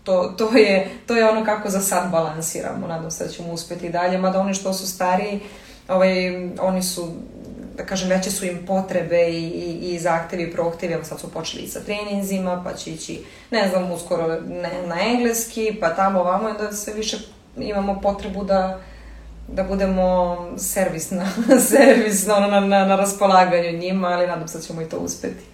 to, 0.05 0.35
to, 0.39 0.57
je, 0.57 0.91
to 1.07 1.17
je 1.17 1.31
ono 1.31 1.45
kako 1.45 1.71
za 1.71 1.81
sad 1.81 2.11
balansiramo, 2.11 2.87
nadam 2.87 3.11
se 3.11 3.25
da 3.25 3.31
ćemo 3.31 3.53
uspeti 3.53 3.89
dalje, 3.89 4.19
mada 4.19 4.41
oni 4.41 4.55
što 4.55 4.73
su 4.73 4.87
stariji, 4.87 5.41
ovaj, 5.89 6.11
oni 6.61 6.83
su 6.83 7.09
da 7.77 7.87
kažem, 7.87 8.09
veće 8.09 8.31
su 8.31 8.47
im 8.47 8.67
potrebe 8.67 9.29
i, 9.29 9.45
i, 9.45 9.95
i 9.95 9.99
zahtevi 9.99 10.43
i 10.43 10.53
prohtevi, 10.53 10.93
evo 10.93 11.05
sad 11.05 11.21
su 11.21 11.33
počeli 11.33 11.69
sa 11.69 11.81
treninzima, 11.81 12.63
pa 12.65 12.75
će 12.75 12.91
ići, 12.91 13.25
ne 13.51 13.69
znam, 13.69 13.91
uskoro 13.91 14.41
ne, 14.41 14.71
na 14.87 14.97
engleski, 15.01 15.77
pa 15.81 15.95
tamo 15.95 16.21
ovamo, 16.21 16.53
da 16.53 16.73
sve 16.73 16.93
više 16.93 17.17
imamo 17.57 18.01
potrebu 18.01 18.45
da 18.45 18.81
da 19.49 19.63
budemo 19.63 20.37
servisna, 20.59 21.29
servisno 21.71 22.41
na, 22.41 22.61
na, 22.61 22.85
na 22.85 22.97
raspolaganju 22.97 23.79
njima, 23.79 24.09
ali 24.09 24.27
nadam 24.27 24.49
se 24.49 24.59
da 24.59 24.65
ćemo 24.65 24.83
i 24.83 24.89
to 24.89 24.99
uspeti. 24.99 25.45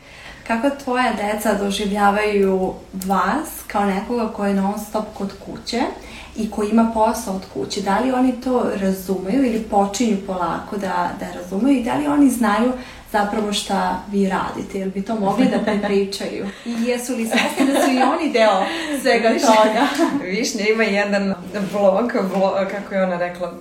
Kako 0.46 0.70
tvoja 0.84 1.12
deca 1.12 1.54
doživljavaju 1.54 2.74
vas 2.92 3.48
kao 3.66 3.84
nekoga 3.84 4.28
ko 4.28 4.44
je 4.44 4.54
non 4.54 4.78
stop 4.88 5.04
kod 5.14 5.32
kuće 5.44 5.80
i 6.36 6.50
koji 6.50 6.70
ima 6.70 6.90
posao 6.94 7.34
od 7.34 7.42
kuće? 7.54 7.80
Da 7.80 7.98
li 7.98 8.12
oni 8.12 8.32
to 8.40 8.64
razumeju 8.74 9.44
ili 9.44 9.62
počinju 9.62 10.16
polako 10.26 10.76
da, 10.76 11.10
da 11.20 11.40
razumeju 11.40 11.78
i 11.78 11.84
da 11.84 11.94
li 11.94 12.06
oni 12.06 12.30
znaju 12.30 12.72
zapravo 13.12 13.52
šta 13.52 14.02
vi 14.10 14.28
radite, 14.28 14.78
jer 14.78 14.88
bi 14.88 15.02
to 15.02 15.14
mogli 15.14 15.46
da 15.46 15.58
prepričaju. 15.58 16.46
I 16.70 16.84
jesu 16.84 17.12
li 17.12 17.26
svesni 17.26 17.72
da 17.72 17.80
su 17.80 17.90
i 17.90 18.02
oni 18.02 18.32
deo 18.32 18.64
svega 19.02 19.28
toga? 19.28 19.86
Višnja 20.30 20.64
ima 20.68 20.82
jedan 20.82 21.34
blog, 21.72 22.12
blog, 22.34 22.54
kako 22.70 22.94
je 22.94 23.02
ona 23.02 23.18
rekla, 23.18 23.52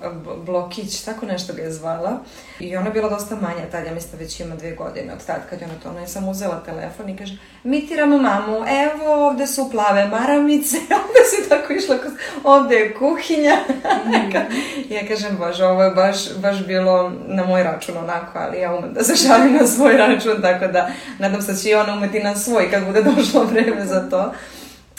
blokić, 0.46 1.00
tako 1.00 1.26
nešto 1.26 1.52
ga 1.52 1.62
je 1.62 1.72
zvala. 1.72 2.20
I 2.60 2.76
ona 2.76 2.86
je 2.86 2.92
bila 2.92 3.08
dosta 3.08 3.34
manja 3.34 3.70
tad, 3.70 3.86
ja 3.86 3.94
mislim 3.94 4.12
da 4.12 4.18
već 4.18 4.40
ima 4.40 4.56
dve 4.56 4.72
godine 4.72 5.12
od 5.12 5.26
tad 5.26 5.40
kad 5.50 5.60
je 5.60 5.66
ona 5.66 5.74
to, 5.82 5.90
ona 5.90 6.00
je 6.00 6.08
samo 6.08 6.30
uzela 6.30 6.62
telefon 6.64 7.08
i 7.08 7.16
kaže, 7.16 7.38
mitiramo 7.64 8.18
mamu, 8.18 8.56
evo 8.56 9.26
ovde 9.26 9.46
su 9.46 9.70
plave 9.70 10.08
maramice, 10.08 10.76
ovde 11.02 11.22
si 11.30 11.48
tako 11.48 11.72
išla, 11.72 11.96
ovde 12.44 12.74
je 12.74 12.94
kuhinja. 12.94 13.56
Mm. 14.06 14.92
ja 14.94 15.06
kažem, 15.08 15.36
bože, 15.38 15.64
ovo 15.64 15.82
je 15.82 15.90
baš, 15.90 16.34
baš 16.36 16.66
bilo 16.66 17.12
na 17.26 17.46
moj 17.46 17.62
račun 17.62 17.96
onako, 17.96 18.38
ali 18.38 18.60
ja 18.60 18.74
umem 18.74 18.92
da 18.92 19.04
se 19.04 19.16
šalim 19.16 19.41
na 19.60 19.66
svoj 19.66 19.96
račun, 19.96 20.42
tako 20.42 20.66
da 20.66 20.88
nadam 21.18 21.42
se 21.42 21.52
da 21.52 21.58
će 21.58 21.70
i 21.70 21.74
ona 21.74 21.92
umeti 21.92 22.20
na 22.20 22.36
svoj 22.36 22.70
kad 22.70 22.86
bude 22.86 23.02
došlo 23.16 23.44
vreme 23.44 23.86
za 23.86 24.08
to. 24.10 24.32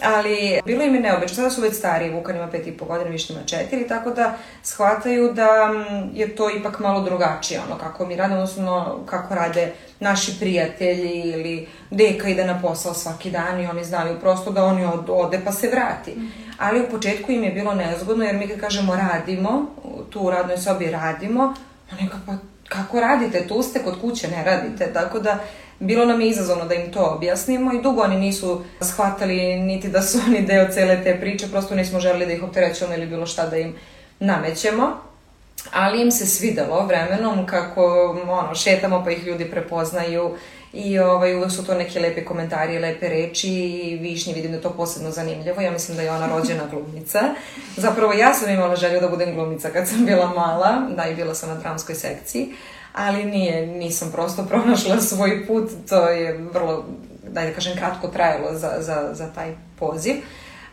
Ali 0.04 0.60
bilo 0.66 0.84
im 0.84 0.96
je 0.96 1.02
neobično, 1.02 1.36
sada 1.36 1.50
su 1.50 1.62
već 1.62 1.76
stariji, 1.76 2.12
Vukan 2.12 2.36
ima 2.36 2.48
pet 2.48 2.68
i 2.68 2.72
po 2.72 2.86
godina, 2.86 3.10
više 3.10 3.34
ima 3.34 3.44
četiri, 3.46 3.88
tako 3.88 4.10
da 4.10 4.38
shvataju 4.64 5.34
da 5.34 5.74
je 6.14 6.36
to 6.36 6.50
ipak 6.50 6.80
malo 6.80 7.02
drugačije, 7.02 7.62
ono 7.68 7.78
kako 7.78 8.06
mi 8.06 8.16
radimo, 8.16 8.40
odnosno 8.40 9.00
kako 9.06 9.36
rade 9.36 9.72
naši 10.00 10.40
prijatelji 10.40 11.22
ili 11.22 11.68
deka 11.92 12.30
ide 12.30 12.46
na 12.46 12.62
posao 12.62 12.94
svaki 12.94 13.32
dan 13.32 13.62
i 13.62 13.68
oni 13.68 13.84
znaju 13.84 14.20
prosto 14.20 14.52
da 14.52 14.64
oni 14.64 14.86
od, 14.86 15.06
ode 15.10 15.42
pa 15.46 15.52
se 15.52 15.70
vrati. 15.70 16.12
Mm 16.12 16.22
-hmm. 16.22 16.54
Ali 16.58 16.82
u 16.82 16.90
početku 16.92 17.32
im 17.32 17.44
je 17.44 17.52
bilo 17.52 17.74
nezgodno 17.74 18.26
jer 18.26 18.36
mi 18.36 18.48
kad 18.48 18.60
kažemo 18.60 18.96
radimo, 18.96 19.66
tu 20.10 20.20
u 20.20 20.30
radnoj 20.30 20.58
sobi 20.58 20.92
radimo, 20.92 21.54
oni 21.92 22.10
kao 22.10 22.20
pa 22.26 22.53
kako 22.74 23.00
radite, 23.00 23.48
tu 23.48 23.64
ste 23.64 23.80
kod 23.84 24.02
kuće, 24.02 24.28
ne 24.28 24.44
radite, 24.44 24.94
tako 24.94 25.20
da 25.20 25.40
bilo 25.80 26.06
nam 26.06 26.22
je 26.22 26.30
izazovno 26.30 26.66
da 26.66 26.74
im 26.74 26.92
to 26.92 27.14
objasnimo 27.16 27.74
i 27.74 27.82
dugo 27.82 28.02
oni 28.02 28.16
nisu 28.16 28.62
shvatali 28.82 29.56
niti 29.56 29.88
da 29.90 30.02
su 30.02 30.20
oni 30.28 30.42
deo 30.42 30.68
cele 30.72 31.04
te 31.04 31.20
priče, 31.20 31.48
prosto 31.48 31.76
nismo 31.76 32.00
želeli 32.00 32.26
da 32.26 32.34
ih 32.34 32.44
opterećujemo 32.44 32.96
ili 32.96 33.06
bilo 33.06 33.26
šta 33.26 33.48
da 33.48 33.58
im 33.58 33.76
namećemo. 34.20 34.98
Ali 35.72 36.02
im 36.02 36.12
se 36.12 36.26
svidelo 36.26 36.86
vremenom 36.86 37.46
kako 37.46 37.84
ono, 38.30 38.56
šetamo 38.56 39.04
pa 39.04 39.12
ih 39.12 39.24
ljudi 39.24 39.46
prepoznaju 39.46 40.36
i 40.74 41.00
ovaj, 41.00 41.36
uvek 41.36 41.52
su 41.52 41.66
to 41.66 41.74
neke 41.74 42.00
lepe 42.00 42.26
komentari, 42.26 42.80
lepe 42.80 43.10
reči 43.10 43.50
i 43.50 43.98
Višnji 43.98 44.34
vidim 44.34 44.52
da 44.52 44.62
to 44.62 44.70
posebno 44.70 45.12
zanimljivo. 45.12 45.62
Ja 45.62 45.72
mislim 45.72 45.98
da 45.98 46.04
je 46.04 46.12
ona 46.12 46.28
rođena 46.28 46.64
glumica. 46.72 47.20
Zapravo 47.78 48.14
ja 48.14 48.34
sam 48.34 48.50
imala 48.50 48.76
želju 48.76 49.00
da 49.00 49.08
budem 49.08 49.36
glumica 49.36 49.70
kad 49.70 49.88
sam 49.88 50.06
bila 50.06 50.28
mala, 50.28 50.90
da 50.96 51.08
i 51.08 51.16
bila 51.16 51.36
sam 51.36 51.50
na 51.50 51.56
dramskoj 51.56 51.96
sekciji, 51.96 52.54
ali 52.94 53.26
nije, 53.26 53.68
nisam 53.68 54.12
prosto 54.12 54.46
pronašla 54.46 55.02
svoj 55.02 55.48
put, 55.48 55.72
to 55.90 56.08
je 56.08 56.38
vrlo, 56.54 56.86
da 57.28 57.42
da 57.42 57.54
kažem, 57.54 57.78
kratko 57.78 58.08
trajalo 58.08 58.54
za, 58.54 58.72
za, 58.80 59.10
za 59.14 59.34
taj 59.36 59.56
poziv. 59.80 60.16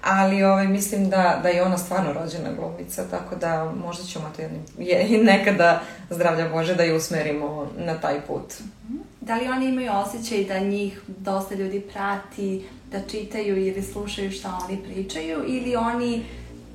Ali 0.02 0.42
ovaj, 0.42 0.68
mislim 0.68 1.10
da, 1.10 1.40
da 1.42 1.48
je 1.48 1.62
ona 1.62 1.78
stvarno 1.78 2.12
rođena 2.12 2.50
glumica, 2.58 3.04
tako 3.10 3.36
da 3.36 3.72
možda 3.84 4.04
ćemo 4.04 4.32
to 4.36 4.42
je, 4.42 5.18
nekada, 5.22 5.80
zdravlja 6.10 6.48
Bože, 6.48 6.74
da 6.74 6.82
je 6.82 6.96
usmerimo 6.96 7.68
na 7.78 8.00
taj 8.00 8.20
put. 8.20 8.54
Da 9.20 9.36
li 9.36 9.48
oni 9.48 9.66
imaju 9.66 9.90
osjećaj 9.92 10.44
da 10.44 10.58
njih 10.58 11.00
dosta 11.06 11.54
ljudi 11.54 11.80
prati, 11.80 12.64
da 12.92 13.00
čitaju 13.10 13.66
ili 13.66 13.82
slušaju 13.82 14.30
šta 14.30 14.58
oni 14.68 14.78
pričaju 14.82 15.44
ili 15.46 15.76
oni 15.76 16.22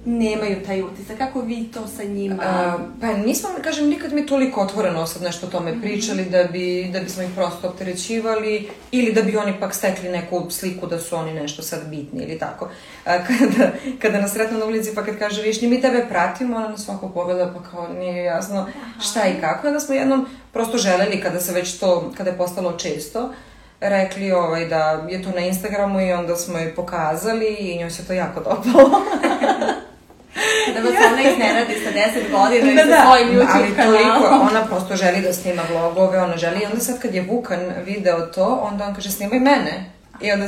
nemaju 0.05 0.65
taj 0.65 0.81
utisak. 0.81 1.17
Kako 1.17 1.41
vi 1.41 1.63
to 1.73 1.87
sa 1.87 2.03
njima? 2.03 2.43
A, 2.43 2.77
pa 3.01 3.13
nismo, 3.13 3.49
kažem, 3.63 3.89
nikad 3.89 4.13
mi 4.13 4.25
toliko 4.25 4.61
otvoreno 4.61 5.07
sad 5.07 5.21
nešto 5.21 5.47
o 5.47 5.49
tome 5.49 5.71
mhm. 5.71 5.81
pričali 5.81 6.21
mm 6.21 6.25
-hmm. 6.25 6.31
da, 6.31 6.43
bi, 6.43 6.89
da 6.93 6.99
bismo 6.99 7.23
ih 7.23 7.29
prosto 7.35 7.67
opterećivali 7.67 8.69
ili 8.91 9.13
da 9.13 9.21
bi 9.21 9.37
oni 9.37 9.59
pak 9.59 9.73
stekli 9.75 10.09
neku 10.09 10.45
sliku 10.49 10.87
da 10.87 10.99
su 10.99 11.15
oni 11.15 11.33
nešto 11.33 11.61
sad 11.61 11.89
bitni 11.89 12.23
ili 12.23 12.39
tako. 12.39 12.69
A, 13.05 13.17
kada, 13.27 13.71
kada 14.01 14.21
nas 14.21 14.33
sretno 14.33 14.57
na 14.57 14.65
ulici 14.65 14.95
pa 14.95 15.03
kad 15.03 15.19
kaže 15.19 15.41
Višnji, 15.41 15.67
mi 15.67 15.81
tebe 15.81 16.05
pratimo, 16.09 16.57
ona 16.57 16.67
nas 16.67 16.85
svako 16.85 17.09
pogleda 17.09 17.53
pa 17.53 17.69
kao 17.69 17.93
nije 17.93 18.23
jasno 18.23 18.59
Aha. 18.59 19.01
šta 19.01 19.27
i 19.27 19.41
kako. 19.41 19.67
Onda 19.67 19.79
smo 19.79 19.95
jednom 19.95 20.27
prosto 20.55 20.77
želeli 20.77 21.21
kada 21.21 21.39
se 21.39 21.53
već 21.53 21.79
to, 21.79 22.11
kada 22.17 22.29
je 22.29 22.37
postalo 22.37 22.71
često, 22.71 23.33
rekli 23.79 24.31
ovaj, 24.31 24.65
da 24.65 25.05
je 25.09 25.23
to 25.23 25.29
na 25.29 25.39
Instagramu 25.39 26.01
i 26.01 26.13
onda 26.13 26.35
smo 26.35 26.59
joj 26.59 26.75
pokazali 26.75 27.55
i 27.59 27.77
njoj 27.77 27.91
se 27.91 28.07
to 28.07 28.13
jako 28.13 28.39
dopalo. 28.39 28.89
da 30.73 30.79
vas 30.81 30.93
ona 31.11 31.21
iznenadi 31.31 31.73
sa 31.73 31.91
10 31.91 32.31
godina 32.31 32.71
i 32.71 32.75
da, 32.75 32.81
sa 32.81 32.87
da. 32.87 33.03
svojim 33.05 33.27
YouTube 33.27 33.55
ali 33.55 33.75
kanalom. 33.75 34.21
Toliko, 34.21 34.47
ona 34.49 34.65
prosto 34.65 34.95
želi 34.95 35.21
da 35.21 35.33
snima 35.33 35.61
vlogove, 35.71 36.21
ona 36.21 36.37
želi 36.37 36.59
i 36.61 36.65
onda 36.65 36.79
sad 36.79 36.99
kad 36.99 37.15
je 37.15 37.21
Vukan 37.21 37.71
video 37.85 38.21
to, 38.21 38.69
onda 38.71 38.85
on 38.85 38.95
kaže 38.95 39.11
snimaj 39.11 39.39
mene. 39.39 39.91
I 40.21 40.31
onda, 40.31 40.47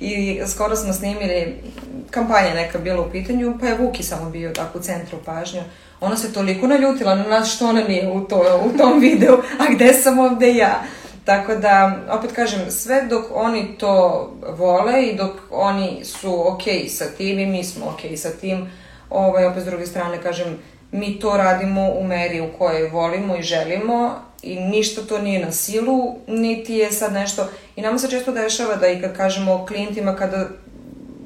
i 0.00 0.40
skoro 0.46 0.76
smo 0.76 0.92
snimili, 0.92 1.62
kampanja 2.10 2.54
neka 2.54 2.78
bila 2.78 3.00
u 3.00 3.10
pitanju, 3.10 3.58
pa 3.60 3.66
je 3.66 3.74
Vuki 3.74 4.02
samo 4.02 4.30
bio 4.30 4.50
tako 4.50 4.78
u 4.78 4.82
centru 4.82 5.18
pažnju. 5.24 5.62
Ona 6.00 6.16
se 6.16 6.32
toliko 6.32 6.66
naljutila 6.66 7.14
na 7.14 7.24
nas 7.24 7.54
što 7.54 7.68
ona 7.68 7.80
nije 7.80 8.10
u, 8.12 8.20
to, 8.20 8.60
u 8.64 8.78
tom 8.78 9.00
videu, 9.00 9.36
a 9.58 9.72
gde 9.74 9.92
sam 9.92 10.18
ovde 10.18 10.54
ja? 10.54 10.82
Tako 11.24 11.56
da, 11.56 11.98
opet 12.10 12.32
kažem, 12.32 12.70
sve 12.70 13.02
dok 13.02 13.24
oni 13.34 13.78
to 13.78 14.30
vole 14.58 15.02
i 15.02 15.16
dok 15.16 15.32
oni 15.50 16.04
su 16.04 16.28
okay 16.28 16.88
sa 16.88 17.04
tim 17.04 17.38
i 17.38 17.46
mi 17.46 17.64
smo 17.64 17.96
okay 17.98 18.16
sa 18.16 18.30
tim, 18.30 18.68
Ovaj, 19.10 19.44
opet 19.44 19.62
s 19.62 19.66
druge 19.66 19.86
strane, 19.86 20.22
kažem, 20.22 20.58
mi 20.92 21.18
to 21.20 21.36
radimo 21.36 21.88
u 21.90 22.04
meri 22.04 22.40
u 22.40 22.58
kojoj 22.58 22.88
volimo 22.88 23.36
i 23.36 23.42
želimo 23.42 24.14
i 24.42 24.60
ništa 24.60 25.02
to 25.02 25.18
nije 25.18 25.44
na 25.44 25.52
silu, 25.52 26.16
niti 26.26 26.74
je 26.74 26.92
sad 26.92 27.12
nešto... 27.12 27.48
I 27.76 27.82
nama 27.82 27.98
se 27.98 28.10
često 28.10 28.32
dešava 28.32 28.76
da 28.76 28.88
i 28.88 29.00
kad 29.00 29.16
kažemo 29.16 29.66
klijentima 29.66 30.16
kada 30.16 30.48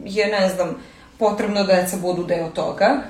je, 0.04 0.26
ne 0.26 0.48
znam, 0.48 0.76
potrebno 1.18 1.64
da 1.64 1.74
deca 1.74 1.96
budu 1.96 2.24
deo 2.24 2.48
toga, 2.48 3.02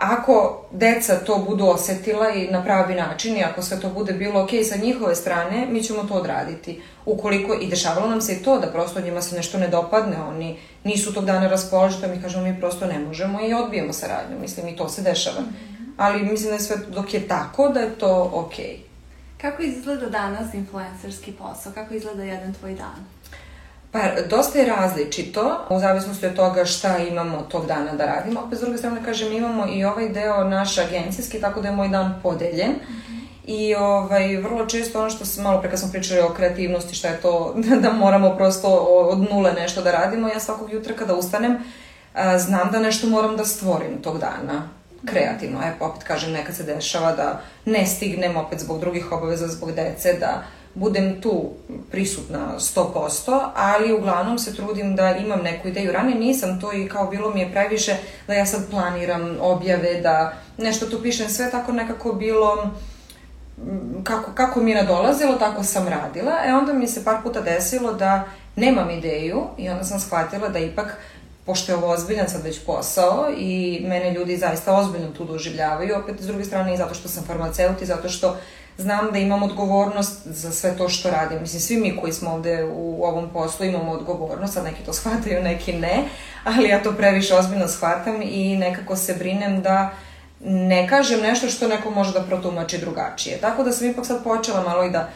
ako 0.00 0.64
deca 0.70 1.16
to 1.16 1.38
budu 1.38 1.66
osetila 1.66 2.30
i 2.30 2.48
na 2.50 2.64
pravi 2.64 2.94
način 2.94 3.36
i 3.36 3.44
ako 3.44 3.62
sve 3.62 3.80
to 3.80 3.88
bude 3.88 4.12
bilo 4.12 4.42
ok 4.42 4.50
sa 4.68 4.76
njihove 4.76 5.14
strane, 5.14 5.66
mi 5.70 5.82
ćemo 5.82 6.02
to 6.02 6.14
odraditi. 6.14 6.80
Ukoliko, 7.06 7.54
i 7.54 7.66
dešavalo 7.66 8.08
nam 8.08 8.20
se 8.20 8.32
i 8.32 8.42
to 8.42 8.58
da 8.58 8.66
prosto 8.66 9.00
njima 9.00 9.22
se 9.22 9.36
nešto 9.36 9.58
ne 9.58 9.68
dopadne, 9.68 10.22
oni 10.22 10.58
nisu 10.84 11.14
tog 11.14 11.24
dana 11.24 11.48
raspoloženi, 11.48 12.16
mi 12.16 12.22
kažemo 12.22 12.44
mi 12.44 12.60
prosto 12.60 12.86
ne 12.86 12.98
možemo 12.98 13.38
i 13.40 13.54
odbijemo 13.54 13.92
saradnju, 13.92 14.38
mislim 14.40 14.68
i 14.68 14.76
to 14.76 14.88
se 14.88 15.02
dešava. 15.02 15.42
Ali 15.96 16.22
mislim 16.22 16.48
da 16.48 16.54
je 16.54 16.60
sve 16.60 16.76
dok 16.88 17.14
je 17.14 17.28
tako 17.28 17.68
da 17.68 17.80
je 17.80 17.98
to 17.98 18.30
ok. 18.34 18.54
Kako 19.40 19.62
izgleda 19.62 20.06
danas 20.06 20.54
influencerski 20.54 21.32
posao? 21.32 21.72
Kako 21.72 21.94
izgleda 21.94 22.22
jedan 22.22 22.54
tvoj 22.54 22.74
dan? 22.74 23.06
Pa, 23.92 23.98
dosta 24.28 24.58
je 24.58 24.66
različito, 24.66 25.66
u 25.70 25.78
zavisnosti 25.78 26.26
od 26.26 26.34
toga 26.36 26.64
šta 26.64 26.98
imamo 26.98 27.42
tog 27.42 27.66
dana 27.66 27.92
da 27.92 28.06
radimo. 28.06 28.40
Opet, 28.40 28.58
s 28.58 28.60
druge 28.62 28.78
strane, 28.78 29.04
kažem, 29.04 29.32
imamo 29.32 29.66
i 29.72 29.84
ovaj 29.84 30.08
deo 30.08 30.44
naš 30.44 30.78
agencijski, 30.78 31.40
tako 31.40 31.60
da 31.60 31.68
je 31.68 31.74
moj 31.76 31.88
dan 31.88 32.20
podeljen. 32.22 32.70
Mm 32.70 32.92
-hmm. 32.92 33.20
I 33.46 33.74
ovaj, 33.74 34.36
vrlo 34.36 34.66
često 34.66 35.00
ono 35.00 35.10
što 35.10 35.24
sam 35.24 35.44
malo 35.44 35.60
pre 35.60 35.70
kad 35.70 35.78
smo 35.78 35.90
pričali 35.92 36.20
o 36.20 36.34
kreativnosti, 36.34 36.94
šta 36.94 37.08
je 37.08 37.20
to 37.20 37.54
da 37.82 37.92
moramo 37.92 38.36
prosto 38.36 38.68
od 38.86 39.18
nule 39.30 39.52
nešto 39.52 39.82
da 39.82 39.90
radimo, 39.90 40.28
ja 40.28 40.40
svakog 40.40 40.72
jutra 40.72 40.94
kada 40.94 41.14
ustanem 41.14 41.58
a, 42.14 42.38
znam 42.38 42.70
da 42.72 42.78
nešto 42.78 43.06
moram 43.06 43.36
da 43.36 43.44
stvorim 43.44 44.02
tog 44.02 44.18
dana 44.18 44.68
kreativno. 45.04 45.60
E, 45.62 45.72
opet 45.80 46.02
kažem, 46.02 46.32
nekad 46.32 46.56
se 46.56 46.62
dešava 46.62 47.12
da 47.12 47.40
ne 47.64 47.86
stignem 47.86 48.36
opet 48.36 48.60
zbog 48.60 48.80
drugih 48.80 49.12
obaveza, 49.12 49.46
zbog 49.46 49.72
dece, 49.72 50.12
da 50.12 50.42
budem 50.74 51.20
tu 51.20 51.50
prisutna 51.90 52.54
100%, 52.58 53.48
ali 53.54 53.92
uglavnom 53.92 54.38
se 54.38 54.56
trudim 54.56 54.96
da 54.96 55.16
imam 55.16 55.42
neku 55.42 55.68
ideju. 55.68 55.92
Ranije 55.92 56.18
nisam 56.18 56.60
to 56.60 56.72
i 56.72 56.88
kao 56.88 57.06
bilo 57.06 57.30
mi 57.30 57.40
je 57.40 57.52
previše 57.52 57.96
da 58.26 58.34
ja 58.34 58.46
sad 58.46 58.70
planiram 58.70 59.36
objave, 59.40 60.00
da 60.00 60.32
nešto 60.58 60.86
tu 60.86 61.02
pišem, 61.02 61.28
sve 61.28 61.50
tako 61.50 61.72
nekako 61.72 62.12
bilo 62.12 62.70
kako, 64.04 64.32
kako 64.34 64.60
mi 64.60 64.70
je 64.70 64.82
nadolazilo, 64.82 65.34
tako 65.34 65.62
sam 65.62 65.88
radila. 65.88 66.32
E 66.46 66.54
onda 66.54 66.72
mi 66.72 66.86
se 66.86 67.04
par 67.04 67.16
puta 67.22 67.40
desilo 67.40 67.92
da 67.92 68.24
nemam 68.56 68.90
ideju 68.90 69.42
i 69.58 69.68
onda 69.68 69.84
sam 69.84 70.00
shvatila 70.00 70.48
da 70.48 70.58
ipak 70.58 70.96
pošto 71.46 71.72
je 71.72 71.76
ovo 71.76 71.88
ozbiljan 71.88 72.28
sad 72.28 72.44
već 72.44 72.64
posao 72.66 73.28
i 73.36 73.80
mene 73.88 74.14
ljudi 74.14 74.36
zaista 74.36 74.76
ozbiljno 74.76 75.10
tu 75.10 75.24
doživljavaju, 75.24 75.96
opet 75.96 76.20
s 76.20 76.26
druge 76.26 76.44
strane 76.44 76.74
i 76.74 76.76
zato 76.76 76.94
što 76.94 77.08
sam 77.08 77.24
farmaceut 77.24 77.82
i 77.82 77.86
zato 77.86 78.08
što 78.08 78.36
znam 78.80 79.12
da 79.12 79.18
imam 79.18 79.42
odgovornost 79.42 80.26
za 80.26 80.52
sve 80.52 80.76
to 80.76 80.88
što 80.88 81.10
radim. 81.10 81.40
Mislim, 81.40 81.60
svi 81.60 81.76
mi 81.76 81.96
koji 81.96 82.12
smo 82.12 82.30
ovde 82.30 82.64
u 82.74 83.04
ovom 83.04 83.30
poslu 83.32 83.66
imamo 83.66 83.92
odgovornost, 83.92 84.54
sad 84.54 84.64
neki 84.64 84.82
to 84.86 84.92
shvataju, 84.98 85.42
neki 85.42 85.72
ne, 85.72 86.04
ali 86.44 86.68
ja 86.68 86.82
to 86.82 86.92
previše 86.92 87.34
ozbiljno 87.34 87.68
shvatam 87.68 88.22
i 88.22 88.56
nekako 88.56 88.96
se 88.96 89.14
brinem 89.14 89.62
da 89.62 89.90
ne 90.44 90.88
kažem 90.88 91.20
nešto 91.20 91.48
što 91.48 91.68
neko 91.68 91.90
može 91.90 92.12
da 92.12 92.22
protumači 92.22 92.78
drugačije. 92.78 93.38
Tako 93.38 93.62
da 93.62 93.72
sam 93.72 93.90
ipak 93.90 94.06
sad 94.06 94.24
počela 94.24 94.62
malo 94.62 94.84
i 94.84 94.90
da 94.90 95.08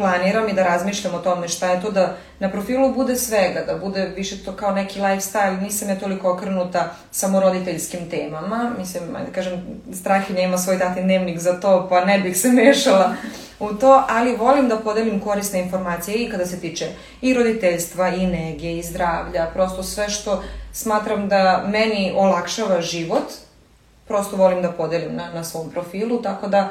planiram 0.00 0.48
i 0.48 0.52
da 0.52 0.62
razmišljam 0.62 1.14
o 1.14 1.18
tome 1.18 1.48
šta 1.48 1.70
je 1.70 1.80
to 1.82 1.90
da 1.90 2.16
na 2.38 2.50
profilu 2.50 2.94
bude 2.94 3.16
svega, 3.16 3.64
da 3.66 3.76
bude 3.76 4.12
više 4.16 4.44
to 4.44 4.52
kao 4.52 4.72
neki 4.72 5.00
lifestyle, 5.00 5.60
nisam 5.60 5.88
ja 5.88 5.98
toliko 5.98 6.32
okrenuta 6.32 6.94
samo 7.10 7.40
roditeljskim 7.40 8.10
temama, 8.10 8.72
mislim, 8.78 9.02
da 9.12 9.32
kažem, 9.34 9.60
Strahinja 9.92 10.42
ima 10.42 10.58
svoj 10.58 10.76
dati 10.76 11.02
dnevnik 11.02 11.38
za 11.38 11.60
to, 11.60 11.86
pa 11.90 12.04
ne 12.04 12.18
bih 12.18 12.36
se 12.36 12.48
mešala 12.62 13.14
u 13.58 13.74
to, 13.74 14.04
ali 14.08 14.36
volim 14.36 14.68
da 14.68 14.76
podelim 14.76 15.20
korisne 15.20 15.60
informacije 15.60 16.16
i 16.16 16.30
kada 16.30 16.46
se 16.46 16.60
tiče 16.60 16.88
i 17.20 17.34
roditeljstva, 17.34 18.08
i 18.08 18.26
nege, 18.26 18.72
i 18.72 18.82
zdravlja, 18.82 19.50
prosto 19.54 19.82
sve 19.82 20.08
što 20.08 20.42
smatram 20.72 21.28
da 21.28 21.64
meni 21.66 22.12
olakšava 22.16 22.80
život, 22.80 23.32
prosto 24.08 24.36
volim 24.36 24.62
da 24.62 24.72
podelim 24.72 25.16
na, 25.16 25.32
na 25.34 25.44
svom 25.44 25.70
profilu, 25.70 26.22
tako 26.22 26.48
da 26.48 26.68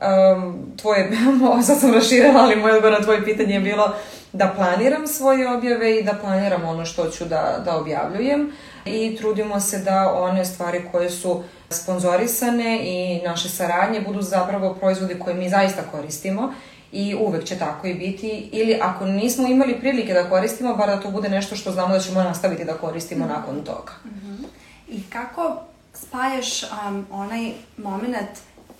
um, 0.00 0.72
tvoje, 0.76 1.10
sad 1.66 1.80
sam 1.80 1.94
raširala, 1.94 2.40
ali 2.40 2.56
moj 2.56 2.72
odgovor 2.72 2.98
na 2.98 3.04
tvoje 3.04 3.24
pitanje 3.24 3.54
je 3.54 3.60
bilo 3.60 3.94
da 4.32 4.52
planiram 4.56 5.06
svoje 5.06 5.54
objave 5.54 5.98
i 5.98 6.02
da 6.02 6.12
planiram 6.12 6.64
ono 6.64 6.84
što 6.84 7.10
ću 7.10 7.24
da, 7.24 7.62
da 7.64 7.76
objavljujem 7.76 8.52
i 8.84 9.16
trudimo 9.16 9.60
se 9.60 9.78
da 9.78 10.12
one 10.12 10.44
stvari 10.44 10.82
koje 10.92 11.10
su 11.10 11.42
sponzorisane 11.70 12.80
i 12.82 13.22
naše 13.24 13.48
saradnje 13.48 14.00
budu 14.00 14.22
zapravo 14.22 14.74
proizvodi 14.74 15.18
koje 15.18 15.34
mi 15.34 15.48
zaista 15.48 15.82
koristimo 15.92 16.52
i 16.92 17.14
uvek 17.14 17.44
će 17.44 17.58
tako 17.58 17.86
i 17.86 17.94
biti 17.94 18.48
ili 18.52 18.78
ako 18.82 19.06
nismo 19.06 19.48
imali 19.48 19.80
prilike 19.80 20.12
da 20.14 20.30
koristimo, 20.30 20.76
bar 20.76 20.88
da 20.88 21.00
to 21.00 21.10
bude 21.10 21.28
nešto 21.28 21.56
što 21.56 21.72
znamo 21.72 21.94
da 21.94 22.00
ćemo 22.00 22.22
nastaviti 22.22 22.64
da 22.64 22.74
koristimo 22.74 23.24
mm 23.24 23.28
nakon 23.28 23.64
toga. 23.64 23.92
Mm 24.04 24.08
-hmm. 24.08 24.46
I 24.88 25.02
kako 25.02 25.56
spajaš 25.94 26.62
um, 26.62 27.06
onaj 27.10 27.52
moment 27.76 28.28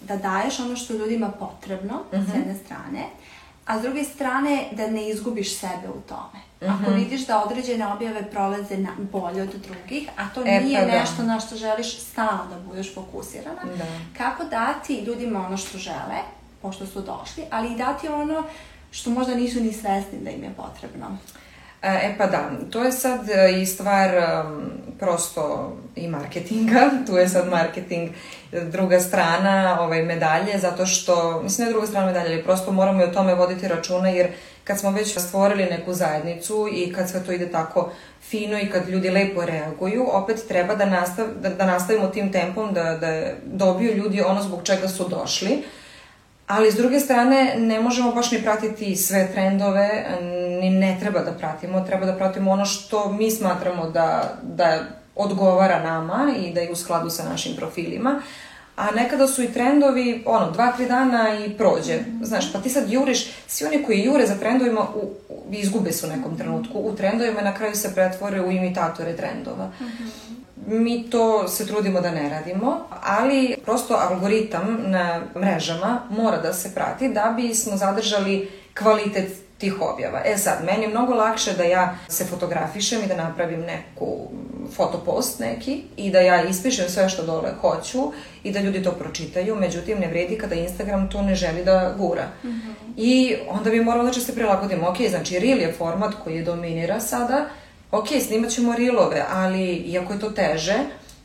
da 0.00 0.16
daješ 0.16 0.61
ono 0.61 0.76
što 0.76 0.92
ljudima 0.94 1.28
potrebno 1.28 1.94
mm 1.94 2.16
-hmm. 2.16 2.24
s 2.24 2.28
mhm. 2.28 2.38
jedne 2.38 2.54
strane, 2.64 3.04
a 3.66 3.78
s 3.78 3.82
druge 3.82 4.04
strane 4.04 4.64
da 4.72 4.87
ne 4.87 5.08
izgubiš 5.08 5.56
sebe 5.58 5.88
u 5.88 6.00
tome. 6.08 6.48
Ako 6.72 6.90
Mhm. 6.90 6.94
vidiš 6.94 7.26
da 7.26 7.44
određene 7.44 7.87
objave 7.92 8.30
prolaze 8.30 8.76
na, 8.76 8.88
bolje 9.12 9.42
od 9.42 9.48
drugih, 9.68 10.08
a 10.16 10.28
to 10.34 10.42
E, 10.46 10.61
nije 10.61 10.80
pa 10.80 10.87
da. 10.87 10.92
nešto 11.00 11.22
na 11.22 11.40
što 11.40 11.56
želiš 11.56 11.98
stalno 12.00 12.44
da 12.50 12.61
budeš 12.68 12.94
fokusirana, 12.94 13.62
Da. 13.78 13.84
kako 14.18 14.44
dati 14.44 15.00
ljudima 15.00 15.46
ono 15.46 15.56
što 15.56 15.78
žele, 15.78 16.18
pošto 16.62 16.87
su 16.87 17.00
došli, 17.00 17.44
ali 17.50 17.72
i 17.72 17.76
dati 17.76 18.08
ono 18.08 18.42
što 18.90 19.11
možda 19.11 19.34
nisu 19.34 19.61
ni 19.61 19.72
svesni 19.72 20.18
da 20.20 20.30
im 20.30 20.42
je 20.42 20.50
potrebno. 20.56 21.06
E 21.82 21.88
e, 21.88 22.14
pa 22.18 22.26
da, 22.26 22.50
to 22.70 22.84
je 22.84 22.92
sad 22.92 23.30
e, 23.30 23.60
i 23.62 23.66
stvar 23.66 24.14
em, 24.14 24.70
prosto 24.98 25.72
i 25.96 26.08
marketinga, 26.08 26.90
tu 27.06 27.16
je 27.16 27.28
sad 27.28 27.48
marketing 27.48 28.10
e, 28.52 28.60
druga 28.60 29.00
strana 29.00 29.80
ovaj, 29.80 30.02
medalje, 30.02 30.58
zato 30.58 30.86
što, 30.86 31.40
mislim 31.42 31.66
ne 31.66 31.72
druga 31.72 31.86
strana 31.86 32.06
medalje, 32.06 32.34
ali 32.34 32.42
prosto 32.42 32.72
moramo 32.72 33.02
i 33.02 33.04
o 33.04 33.12
tome 33.12 33.34
voditi 33.34 33.68
računa, 33.68 34.08
jer 34.08 34.28
kad 34.64 34.78
smo 34.78 34.90
već 34.90 35.18
stvorili 35.18 35.64
neku 35.64 35.94
zajednicu 35.94 36.68
i 36.72 36.92
kad 36.92 37.10
sve 37.10 37.24
to 37.24 37.32
ide 37.32 37.50
tako 37.50 37.90
fino 38.22 38.58
i 38.58 38.70
kad 38.70 38.88
ljudi 38.88 39.10
lepo 39.10 39.44
reaguju, 39.44 40.06
opet 40.12 40.44
treba 40.48 40.74
da, 40.74 40.84
nastav, 40.84 41.26
da, 41.42 41.48
da 41.48 41.66
nastavimo 41.66 42.06
tim 42.06 42.32
tempom, 42.32 42.74
da, 42.74 42.82
da 42.82 43.22
dobiju 43.44 43.94
ljudi 43.94 44.20
ono 44.20 44.42
zbog 44.42 44.62
čega 44.62 44.88
su 44.88 45.08
došli, 45.08 45.62
Ali 46.48 46.72
s 46.72 46.74
druge 46.74 47.00
strane 47.00 47.54
ne 47.58 47.80
možemo 47.80 48.12
baš 48.12 48.30
ni 48.30 48.42
pratiti 48.42 48.96
sve 48.96 49.28
trendove, 49.32 50.06
ni 50.61 50.70
ne 50.70 50.96
treba 51.00 51.20
da 51.20 51.32
pratimo, 51.32 51.80
treba 51.80 52.06
da 52.06 52.16
pratimo 52.16 52.50
ono 52.50 52.64
što 52.64 53.12
mi 53.12 53.30
smatramo 53.30 53.90
da, 53.90 54.38
da 54.42 54.78
odgovara 55.16 55.82
nama 55.82 56.32
i 56.38 56.52
da 56.52 56.61
je 56.61 56.72
u 56.72 56.76
skladu 56.76 57.11
sa 57.11 57.24
našim 57.28 57.56
profilima. 57.56 58.22
A 58.76 58.90
nekada 58.90 59.28
su 59.28 59.42
i 59.42 59.52
trendovi, 59.52 60.22
ono, 60.26 60.50
dva, 60.50 60.72
tri 60.72 60.87
dana 60.87 61.44
i 61.46 61.50
prođe. 61.50 61.98
Znaš, 62.22 62.52
pa 62.52 62.58
ti 62.58 62.70
sad 62.70 62.90
juriš, 62.92 63.30
svi 63.46 63.66
oni 63.66 63.82
koji 63.82 64.04
jure 64.04 64.26
za 64.26 64.34
trendovima 64.34 64.80
u, 64.80 65.11
u, 65.28 65.54
izgube 65.54 65.92
se 65.92 66.06
u 66.06 66.16
nekom 66.16 66.37
trenutku. 66.37 66.78
U 66.78 66.96
trendovima 66.96 67.40
na 67.40 67.54
kraju 67.54 67.74
se 67.74 67.94
pretvore 67.94 68.40
u 68.40 68.50
imitatore 68.50 69.16
trendova. 69.16 69.72
Mi 70.70 71.11
to 71.11 71.48
se 71.48 71.66
trudimo 71.66 72.00
da 72.00 72.11
ne 72.11 72.28
radimo, 72.28 72.81
ali 73.02 73.57
prosto 73.64 73.94
algoritam 73.94 74.78
na 74.87 75.20
mrežama 75.37 76.00
mora 76.11 76.37
da 76.37 76.52
se 76.52 76.74
prati 76.74 77.09
da 77.09 77.35
bismo 77.37 77.76
zadržali 77.76 78.50
kvalitet 78.78 79.33
tih 79.59 79.81
objava. 79.81 80.22
E 80.24 80.37
sad, 80.37 80.64
meni 80.64 80.83
je 80.83 80.88
mnogo 80.88 81.14
lakše 81.14 81.52
da 81.52 81.62
ja 81.62 81.98
se 82.09 82.24
fotografišem 82.24 83.02
i 83.04 83.07
da 83.07 83.16
napravim 83.16 83.61
neku 83.61 84.28
fotopost 84.76 85.40
neki 85.40 85.83
i 85.96 86.11
da 86.11 86.20
ja 86.20 86.42
ispišem 86.42 86.88
sve 86.88 87.09
što 87.09 87.26
dole 87.26 87.50
hoću 87.61 88.12
i 88.42 88.52
da 88.52 88.61
ljudi 88.61 88.83
to 88.83 88.92
pročitaju, 88.92 89.57
međutim 89.57 89.98
ne 89.98 90.09
vredi 90.09 90.38
kada 90.38 90.54
Instagram 90.54 91.11
to 91.11 91.22
ne 91.22 91.35
želi 91.35 91.64
da 91.64 91.94
gura. 91.98 92.28
I 92.96 93.37
onda 93.48 93.70
bi 93.70 93.85
moralo 93.85 94.04
znači 94.04 94.20
se 94.20 94.35
prilagodimo. 94.35 94.88
Ok, 94.88 94.96
znači 95.11 95.38
reel 95.38 95.61
je 95.61 95.72
format 95.72 96.14
koji 96.24 96.44
dominira 96.44 97.00
sada, 97.00 97.46
ok, 97.90 98.07
snimat 98.27 98.51
ćemo 98.51 98.74
reelove, 98.77 99.24
ali 99.31 99.74
iako 99.74 100.12
je 100.12 100.20
to 100.20 100.31
teže, 100.31 100.74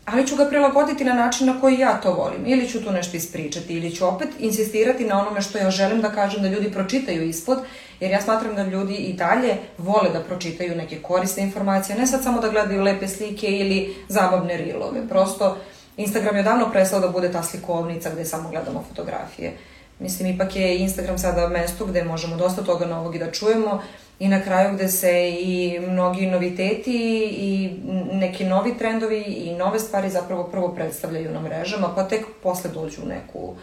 ali 0.06 0.28
ću 0.28 0.36
ga 0.36 0.46
prilagoditi 0.46 1.04
na 1.04 1.14
način 1.14 1.48
na 1.48 1.62
koji 1.62 1.80
ja 1.80 2.02
to 2.02 2.14
volim. 2.14 2.46
Ili 2.46 2.70
ću 2.70 2.84
tu 2.84 2.92
nešto 2.92 3.18
ispričati, 3.18 3.74
ili 3.74 3.96
ću 3.96 4.08
opet 4.08 4.30
insistirati 4.40 5.06
na 5.06 5.22
onome 5.22 5.42
što 5.42 5.58
ja 5.58 5.72
želim 5.72 6.02
da 6.02 6.12
kažem 6.12 6.42
da 6.42 6.50
ljudi 6.50 6.72
pročitaju 6.72 7.24
ispod, 7.24 7.60
jer 8.00 8.12
ja 8.12 8.22
smatram 8.22 8.56
da 8.56 8.64
ljudi 8.64 8.94
i 8.94 9.14
dalje 9.14 9.58
vole 9.78 10.10
da 10.14 10.20
pročitaju 10.20 10.76
neke 10.76 11.02
korisne 11.02 11.44
informacije, 11.44 11.98
ne 11.98 12.08
sad 12.08 12.24
samo 12.24 12.42
da 12.42 12.50
gledaju 12.50 12.82
lepe 12.82 13.08
slike 13.08 13.48
ili 13.48 13.96
zabavne 14.08 14.58
reelove. 14.58 15.08
Prosto, 15.10 15.58
Instagram 15.98 16.36
je 16.36 16.42
odavno 16.42 16.70
prestao 16.72 17.00
da 17.00 17.08
bude 17.08 17.32
ta 17.32 17.44
slikovnica 17.44 18.10
gde 18.10 18.26
samo 18.26 18.50
gledamo 18.50 18.84
fotografije. 18.90 19.54
Mislim, 20.00 20.36
ipak 20.36 20.56
je 20.56 20.78
Instagram 20.78 21.18
sada 21.18 21.48
mesto 21.48 21.86
gde 21.86 22.04
možemo 22.04 22.36
dosta 22.36 22.64
toga 22.64 22.86
novog 22.86 23.16
i 23.16 23.20
da 23.20 23.32
čujemo 23.32 23.82
i 24.24 24.28
na 24.28 24.42
kraju 24.42 24.76
gde 24.76 24.88
se 24.88 25.30
i 25.30 25.80
mnogi 25.88 26.26
noviteti 26.26 27.28
i 27.38 27.70
neki 28.12 28.46
novi 28.46 28.78
trendovi 28.78 29.22
i 29.22 29.56
nove 29.56 29.80
stvari 29.80 30.10
zapravo 30.10 30.44
prvo 30.44 30.76
predstavljaju 30.76 31.32
na 31.32 31.42
mrežama, 31.42 31.94
pa 31.96 32.08
tek 32.08 32.26
posle 32.44 32.70
dođu 32.70 33.02
u 33.06 33.08
neku 33.08 33.56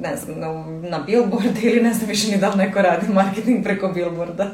ne 0.00 0.16
znam, 0.16 0.40
na, 0.40 0.48
na 0.88 0.98
billboard 0.98 1.58
ili 1.62 1.80
ne 1.80 1.94
znam 1.94 2.08
više 2.08 2.30
ni 2.30 2.38
da 2.38 2.48
li 2.48 2.56
neko 2.56 2.82
radi 2.82 3.12
marketing 3.12 3.64
preko 3.64 3.88
billboarda. 3.88 4.50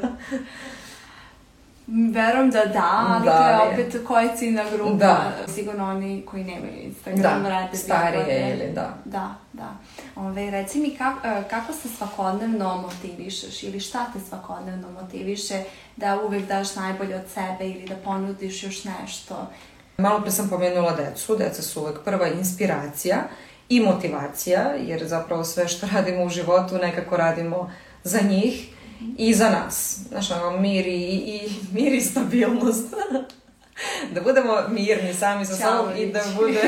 Verujem 2.13 2.49
da 2.51 2.65
da, 2.65 3.05
ali 3.07 3.25
Da, 3.25 3.31
to 3.31 3.63
je 3.63 3.73
opet 3.73 4.07
koja 4.07 4.21
je 4.21 4.37
ciljna 4.37 4.63
grupa. 4.73 4.93
Da. 4.93 5.33
Sigurno 5.47 5.89
oni 5.89 6.25
koji 6.25 6.43
nemaju 6.43 6.73
Instagram 6.83 7.43
Da, 7.43 7.49
rade 7.49 7.77
starije 7.77 8.57
ili 8.57 8.73
da. 8.73 8.97
Da, 9.05 9.35
da. 9.53 9.69
Ove, 10.15 10.51
reci 10.51 10.79
mi 10.79 10.95
kako, 10.97 11.19
kako 11.49 11.73
se 11.73 11.89
svakodnevno 11.97 12.77
motivišeš 12.77 13.63
ili 13.63 13.79
šta 13.79 14.05
te 14.13 14.19
svakodnevno 14.29 14.91
motiviše 14.91 15.63
da 15.97 16.21
uvek 16.21 16.47
daš 16.47 16.75
najbolje 16.75 17.15
od 17.15 17.27
sebe 17.33 17.69
ili 17.69 17.87
da 17.87 17.95
ponudiš 17.95 18.63
još 18.63 18.83
nešto? 18.83 19.47
Malo 19.97 20.21
pre 20.21 20.31
sam 20.31 20.49
pomenula 20.49 20.95
decu, 20.95 21.35
deca 21.35 21.61
su 21.61 21.81
uvek 21.81 22.03
prva 22.05 22.27
inspiracija 22.27 23.17
i 23.69 23.79
motivacija, 23.79 24.61
jer 24.61 25.07
zapravo 25.07 25.43
sve 25.43 25.67
što 25.67 25.87
radimo 25.93 26.23
u 26.23 26.29
životu 26.29 26.75
nekako 26.75 27.17
radimo 27.17 27.71
za 28.03 28.19
njih 28.21 28.69
i 29.17 29.33
za 29.33 29.49
nas. 29.49 29.99
Znaš, 30.09 30.31
ono, 30.31 30.57
mir 30.59 30.87
i, 30.87 31.01
i, 31.11 31.49
mir 31.73 31.93
i 31.93 32.01
stabilnost. 32.01 32.87
da 34.13 34.21
budemo 34.21 34.57
mirni 34.69 35.13
sami 35.13 35.45
sa 35.45 35.55
sobom 35.55 35.97
i 35.97 36.11
da 36.11 36.21
bude 36.35 36.59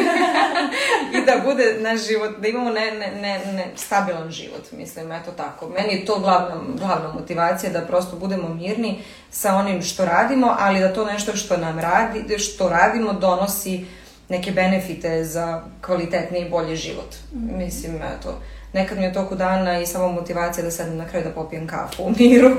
i 1.15 1.26
da 1.26 1.41
bude 1.43 1.78
naš 1.80 2.08
život, 2.08 2.32
da 2.39 2.48
imamo 2.48 2.69
ne, 2.69 2.91
ne, 2.91 3.12
ne, 3.22 3.54
ne, 3.54 3.72
stabilan 3.76 4.32
život, 4.32 4.72
mislim, 4.72 5.12
eto 5.12 5.32
tako. 5.32 5.69
Meni 5.69 5.93
je 5.93 6.06
to 6.06 6.19
glavna, 6.19 6.56
glavna 6.80 7.13
motivacija 7.13 7.72
da 7.72 7.82
prosto 7.82 8.15
budemo 8.15 8.50
mirni 8.50 9.00
sa 9.32 9.56
onim 9.56 9.82
što 9.82 10.06
radimo, 10.06 10.56
ali 10.60 10.80
da 10.80 10.93
to 10.93 11.06
nešto 11.06 11.36
što 11.36 11.58
nam 11.58 11.80
radi, 11.80 12.39
što 12.39 12.69
radimo 12.69 13.13
donosi 13.13 13.86
neke 14.30 14.52
benefite 14.52 15.24
za 15.24 15.63
kvalitetni 15.86 16.39
i 16.39 16.50
bolji 16.50 16.76
život. 16.76 17.15
Mislim, 17.34 17.96
eto, 17.96 18.41
nekad 18.73 18.97
mi 18.97 19.03
je 19.03 19.12
u 19.12 19.13
toku 19.13 19.36
dana 19.36 19.79
i 19.79 19.86
samo 19.86 20.07
motivacija 20.07 20.63
da 20.63 20.71
sedem 20.71 20.97
na 20.97 21.07
kraju 21.07 21.25
da 21.25 21.31
popijem 21.31 21.67
kafu 21.67 22.03
u 22.03 22.12
miru. 22.19 22.49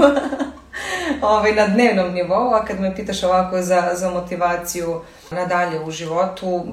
ovaj, 1.23 1.53
na 1.53 1.67
dnevnom 1.67 2.13
nivou, 2.15 2.55
a 2.55 2.65
kad 2.65 2.81
me 2.81 2.97
pitaš 2.97 3.23
ovako 3.23 3.63
za, 3.63 3.91
za 3.95 4.11
motivaciju 4.11 5.01
nadalje 5.31 5.81
u 5.81 5.91
životu, 5.91 6.67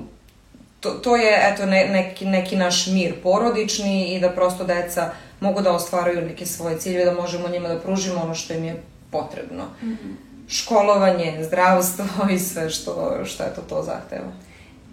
to, 0.80 0.90
to 0.90 1.16
je 1.16 1.40
eto 1.54 1.66
ne, 1.66 1.88
neki, 1.88 2.26
neki 2.26 2.56
naš 2.56 2.88
mir 2.88 3.14
porodični 3.24 4.16
i 4.16 4.20
da 4.20 4.30
prosto 4.30 4.64
deca 4.64 5.12
mogu 5.40 5.62
da 5.62 5.72
ostvaruju 5.72 6.22
neke 6.22 6.46
svoje 6.46 6.80
ciljeve, 6.80 7.06
da 7.06 7.22
možemo 7.22 7.50
njima 7.50 7.68
da 7.68 7.80
pružimo 7.80 8.22
ono 8.22 8.36
što 8.36 8.54
im 8.54 8.64
je 8.64 8.82
potrebno. 9.12 9.64
Mm 9.84 9.90
-hmm. 9.90 10.16
Školovanje, 10.48 11.44
zdravstvo 11.44 12.06
i 12.32 12.40
sve 12.40 12.70
što, 12.70 13.26
što 13.26 13.44
eto 13.44 13.62
to 13.70 13.84
zahteva. 13.84 14.32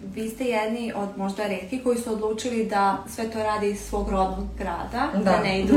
Vi 0.02 0.28
ste 0.28 0.44
jedni 0.44 0.92
od 0.96 1.08
možda 1.16 1.46
redki 1.46 1.80
koji 1.84 1.98
su 1.98 2.12
odlučili 2.12 2.66
da 2.66 2.98
sve 3.14 3.30
to 3.30 3.42
radi 3.42 3.70
iz 3.70 3.80
svog 3.80 4.08
rodnog 4.08 4.46
grada, 4.58 5.08
da, 5.14 5.18
Da. 5.18 5.42
ne 5.42 5.60
idu 5.60 5.74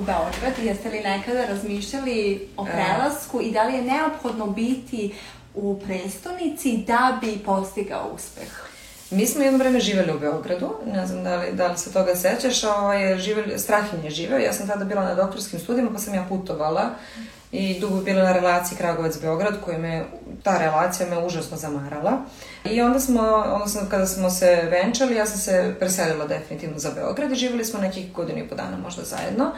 u 0.00 0.04
Beograd. 0.04 0.58
Jeste 0.62 0.90
li 0.90 1.00
nekada 1.00 1.46
razmišljali 1.46 2.48
o 2.56 2.64
prelasku 2.64 3.40
i 3.40 3.50
da 3.50 3.62
li 3.62 3.74
je 3.74 3.82
neophodno 3.82 4.46
biti 4.46 5.14
u 5.54 5.80
prestonici 5.86 6.76
da 6.86 7.18
bi 7.20 7.38
postigao 7.44 8.10
uspeh? 8.14 8.48
Mi 9.10 9.26
smo 9.26 9.44
jedno 9.44 9.58
vreme 9.58 9.80
živeli 9.80 10.12
u 10.12 10.18
Beogradu, 10.18 10.70
ne 10.86 11.06
znam 11.06 11.24
da 11.24 11.36
li, 11.36 11.52
da 11.52 11.66
li 11.66 11.78
se 11.78 11.92
toga 11.92 12.14
sećaš, 12.14 12.64
a 12.64 12.74
ovaj, 12.74 13.18
živeli, 13.18 13.58
Strahinj 13.58 14.04
je 14.04 14.10
živeo, 14.10 14.38
ja 14.38 14.52
sam 14.52 14.68
tada 14.68 14.84
bila 14.84 15.04
na 15.04 15.14
doktorskim 15.14 15.58
studijima 15.58 15.90
pa 15.90 15.98
sam 15.98 16.14
ja 16.14 16.26
putovala 16.28 16.90
i 17.52 17.80
dugo 17.80 18.00
bila 18.00 18.22
na 18.22 18.32
relaciji 18.32 18.78
Kragovac-Beograd 18.78 19.60
koja 19.64 19.78
me, 19.78 20.04
ta 20.42 20.58
relacija 20.58 21.08
me 21.10 21.26
užasno 21.26 21.56
zamarala. 21.56 22.12
I 22.64 22.80
onda 22.80 23.00
smo, 23.00 23.22
odnosno 23.54 23.80
kada 23.90 24.06
smo 24.06 24.30
se 24.30 24.68
venčali, 24.70 25.14
ja 25.14 25.26
sam 25.26 25.38
se 25.38 25.74
preselila 25.78 26.26
definitivno 26.26 26.78
za 26.78 26.90
Beograd 26.90 27.32
i 27.32 27.34
živeli 27.34 27.64
smo 27.64 27.80
nekih 27.80 28.12
godinu 28.12 28.38
i 28.38 28.48
po 28.48 28.54
dana 28.54 28.76
možda 28.76 29.02
zajedno. 29.02 29.52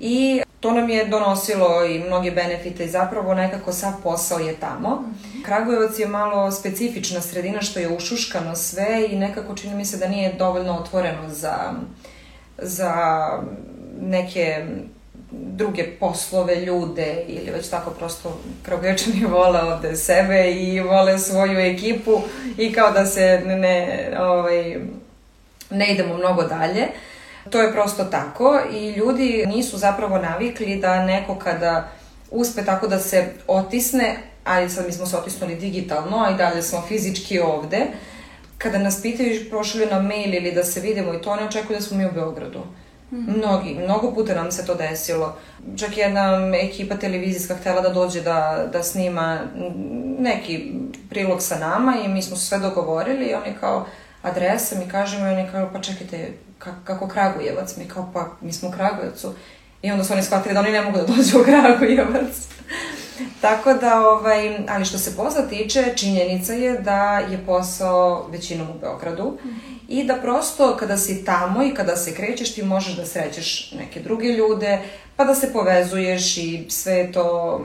I 0.00 0.42
to 0.60 0.70
nam 0.70 0.88
je 0.90 1.06
donosilo 1.06 1.84
i 1.84 1.98
mnoge 1.98 2.30
benefite 2.30 2.84
i 2.84 2.88
zapravo 2.88 3.34
nekako 3.34 3.72
sav 3.72 3.92
posao 4.02 4.38
je 4.38 4.56
tamo. 4.56 5.04
Kragujevac 5.44 5.98
je 5.98 6.06
malo 6.06 6.52
specifična 6.52 7.20
sredina 7.20 7.62
što 7.62 7.80
je 7.80 7.96
ušuškano 7.96 8.56
sve 8.56 9.08
i 9.10 9.16
nekako 9.16 9.54
čini 9.54 9.74
mi 9.74 9.84
se 9.84 9.96
da 9.96 10.08
nije 10.08 10.32
dovoljno 10.32 10.78
otvoreno 10.78 11.28
za, 11.28 11.72
za 12.58 13.28
neke 14.00 14.66
druge 15.30 15.84
poslove, 16.00 16.54
ljude 16.54 17.24
ili 17.26 17.50
već 17.50 17.68
tako 17.68 17.90
prosto 17.90 18.38
Kragujevčani 18.62 19.24
vole 19.34 19.62
ovde 19.62 19.96
sebe 19.96 20.50
i 20.50 20.80
vole 20.80 21.18
svoju 21.18 21.58
ekipu 21.58 22.20
i 22.58 22.72
kao 22.72 22.90
da 22.90 23.06
se 23.06 23.42
ne, 23.46 24.10
ovaj, 24.18 24.76
ne 25.70 25.92
idemo 25.92 26.16
mnogo 26.16 26.42
dalje. 26.42 26.88
To 27.50 27.60
je 27.60 27.72
prosto 27.72 28.04
tako 28.04 28.60
i 28.72 28.90
ljudi 28.90 29.44
nisu 29.46 29.78
zapravo 29.78 30.18
navikli 30.18 30.76
da 30.76 31.04
neko 31.04 31.34
kada 31.34 31.88
uspe 32.30 32.64
tako 32.64 32.86
da 32.86 32.98
se 32.98 33.32
otisne, 33.46 34.16
ali 34.44 34.70
sad 34.70 34.86
mi 34.86 34.92
smo 34.92 35.06
se 35.06 35.16
otisnuli 35.16 35.54
digitalno, 35.54 36.24
a 36.24 36.30
i 36.30 36.36
dalje 36.36 36.62
smo 36.62 36.84
fizički 36.88 37.40
ovde, 37.40 37.86
kada 38.58 38.78
nas 38.78 39.02
pitaju 39.02 39.34
i 39.34 39.50
pošalju 39.50 39.86
nam 39.90 40.06
mail 40.06 40.34
ili 40.34 40.52
da 40.52 40.64
se 40.64 40.80
vidimo 40.80 41.14
i 41.14 41.22
to, 41.22 41.36
ne 41.36 41.44
očekuju 41.44 41.76
da 41.76 41.82
smo 41.82 41.96
mi 41.96 42.06
u 42.06 42.12
Beogradu. 42.12 42.62
-hmm. 43.12 43.36
Mnogi, 43.36 43.74
mnogo 43.74 44.14
puta 44.14 44.34
nam 44.34 44.52
se 44.52 44.66
to 44.66 44.74
desilo. 44.74 45.36
Čak 45.76 45.96
jedna 45.96 46.52
ekipa 46.54 46.96
televizijska 46.96 47.54
htela 47.54 47.80
da 47.80 47.88
dođe 47.88 48.20
da, 48.20 48.68
da 48.72 48.82
snima 48.82 49.40
neki 50.18 50.72
prilog 51.10 51.42
sa 51.42 51.58
nama 51.58 51.96
i 52.04 52.08
mi 52.08 52.22
smo 52.22 52.36
sve 52.36 52.58
dogovorili 52.58 53.24
i 53.24 53.34
oni 53.34 53.56
kao 53.60 53.86
adresa 54.22 54.78
mi 54.78 54.88
kažemo 54.90 55.26
i 55.26 55.32
oni 55.32 55.48
kao 55.52 55.70
pa 55.72 55.80
čekajte 55.80 56.32
kako 56.84 57.08
Kragujevac? 57.08 57.76
Mi 57.76 57.88
kao 57.88 58.10
pa 58.14 58.26
mi 58.40 58.52
smo 58.52 58.68
u 58.68 58.72
Kragujevcu. 58.72 59.34
I 59.82 59.90
onda 59.90 60.04
su 60.04 60.12
oni 60.12 60.22
shvatili 60.22 60.54
da 60.54 60.60
oni 60.60 60.72
ne 60.72 60.82
mogu 60.82 60.96
da 60.96 61.04
dođu 61.04 61.40
u 61.40 61.44
Kragujevac. 61.44 62.48
Tako 63.40 63.74
da, 63.74 64.08
ovaj, 64.08 64.58
ali 64.68 64.84
što 64.84 64.98
se 64.98 65.16
posla 65.16 65.42
tiče, 65.42 65.92
činjenica 65.96 66.52
je 66.52 66.78
da 66.78 67.18
je 67.18 67.46
posao 67.46 68.26
većinom 68.30 68.70
u 68.70 68.78
Beogradu 68.80 69.38
mm. 69.44 69.48
i 69.88 70.04
da 70.04 70.14
prosto 70.14 70.76
kada 70.76 70.96
si 70.96 71.24
tamo 71.24 71.62
i 71.62 71.74
kada 71.74 71.96
se 71.96 72.14
krećeš 72.14 72.54
ti 72.54 72.62
možeš 72.62 72.96
da 72.96 73.06
srećeš 73.06 73.72
neke 73.72 74.00
druge 74.00 74.28
ljude, 74.28 74.78
pa 75.16 75.24
da 75.24 75.34
se 75.34 75.52
povezuješ 75.52 76.36
i 76.36 76.66
sve 76.68 77.12
to 77.12 77.60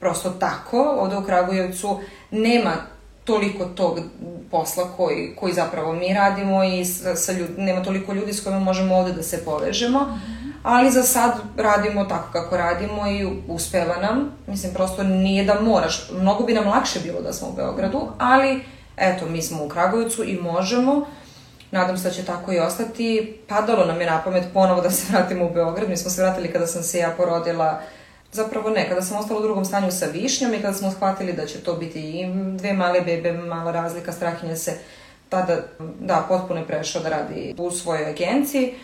prosto 0.00 0.30
tako. 0.30 0.96
Ovde 0.98 1.16
u 1.16 1.24
Kragujevcu 1.24 2.00
nema 2.30 2.72
toliko 3.24 3.64
tog 3.64 4.00
posla 4.50 4.92
koji, 4.96 5.36
koji 5.36 5.52
zapravo 5.52 5.92
mi 5.92 6.14
radimo 6.14 6.64
i 6.64 6.84
sa, 6.84 7.16
sa 7.16 7.32
ljud, 7.32 7.48
nema 7.56 7.82
toliko 7.82 8.12
ljudi 8.12 8.32
s 8.32 8.44
kojima 8.44 8.60
možemo 8.60 8.96
ovde 8.96 9.12
da 9.12 9.22
se 9.22 9.44
povežemo. 9.44 10.00
Mm 10.00 10.42
ali 10.62 10.90
za 10.90 11.02
sad 11.02 11.32
radimo 11.56 12.04
tako 12.04 12.32
kako 12.32 12.56
radimo 12.56 13.08
i 13.08 13.40
uspeva 13.48 13.96
nam. 13.96 14.32
Mislim, 14.46 14.74
prosto 14.74 15.02
nije 15.02 15.44
da 15.44 15.60
moraš. 15.60 16.10
Mnogo 16.20 16.44
bi 16.44 16.52
nam 16.52 16.68
lakše 16.68 17.00
bilo 17.00 17.20
da 17.20 17.32
smo 17.32 17.48
u 17.48 17.52
Beogradu, 17.52 18.08
ali 18.18 18.64
eto, 18.96 19.26
mi 19.26 19.42
smo 19.42 19.64
u 19.64 19.68
Kragujevcu 19.68 20.24
i 20.24 20.40
možemo. 20.40 21.06
Nadam 21.70 21.98
se 21.98 22.08
da 22.08 22.14
će 22.14 22.24
tako 22.24 22.52
i 22.52 22.58
ostati. 22.58 23.38
Padalo 23.48 23.84
nam 23.84 24.00
je 24.00 24.06
na 24.06 24.22
pamet 24.24 24.44
ponovo 24.54 24.80
da 24.80 24.90
se 24.90 25.12
vratimo 25.12 25.46
u 25.46 25.50
Beograd. 25.50 25.88
Mi 25.88 25.96
smo 25.96 26.10
se 26.10 26.22
vratili 26.22 26.52
kada 26.52 26.66
sam 26.66 26.82
se 26.82 26.98
ja 26.98 27.10
porodila 27.16 27.80
Zapravo 28.32 28.70
ne, 28.70 28.88
kada 28.88 29.02
sam 29.02 29.18
ostala 29.18 29.40
u 29.40 29.42
drugom 29.42 29.64
stanju 29.64 29.90
sa 29.92 30.06
višnjom 30.06 30.54
i 30.54 30.62
kada 30.62 30.74
smo 30.74 30.90
shvatili 30.90 31.32
da 31.32 31.46
će 31.46 31.58
to 31.58 31.74
biti 31.74 32.00
i 32.00 32.26
dve 32.58 32.72
male 32.72 33.00
bebe, 33.00 33.32
mala 33.32 33.72
razlika, 33.72 34.12
strahinja 34.12 34.56
se 34.56 34.74
tada, 35.28 35.56
da, 36.00 36.24
potpuno 36.28 36.60
je 36.60 36.66
prešao 36.66 37.02
da 37.02 37.08
radi 37.08 37.54
u 37.58 37.70
svojoj 37.70 38.06
agenciji. 38.06 38.74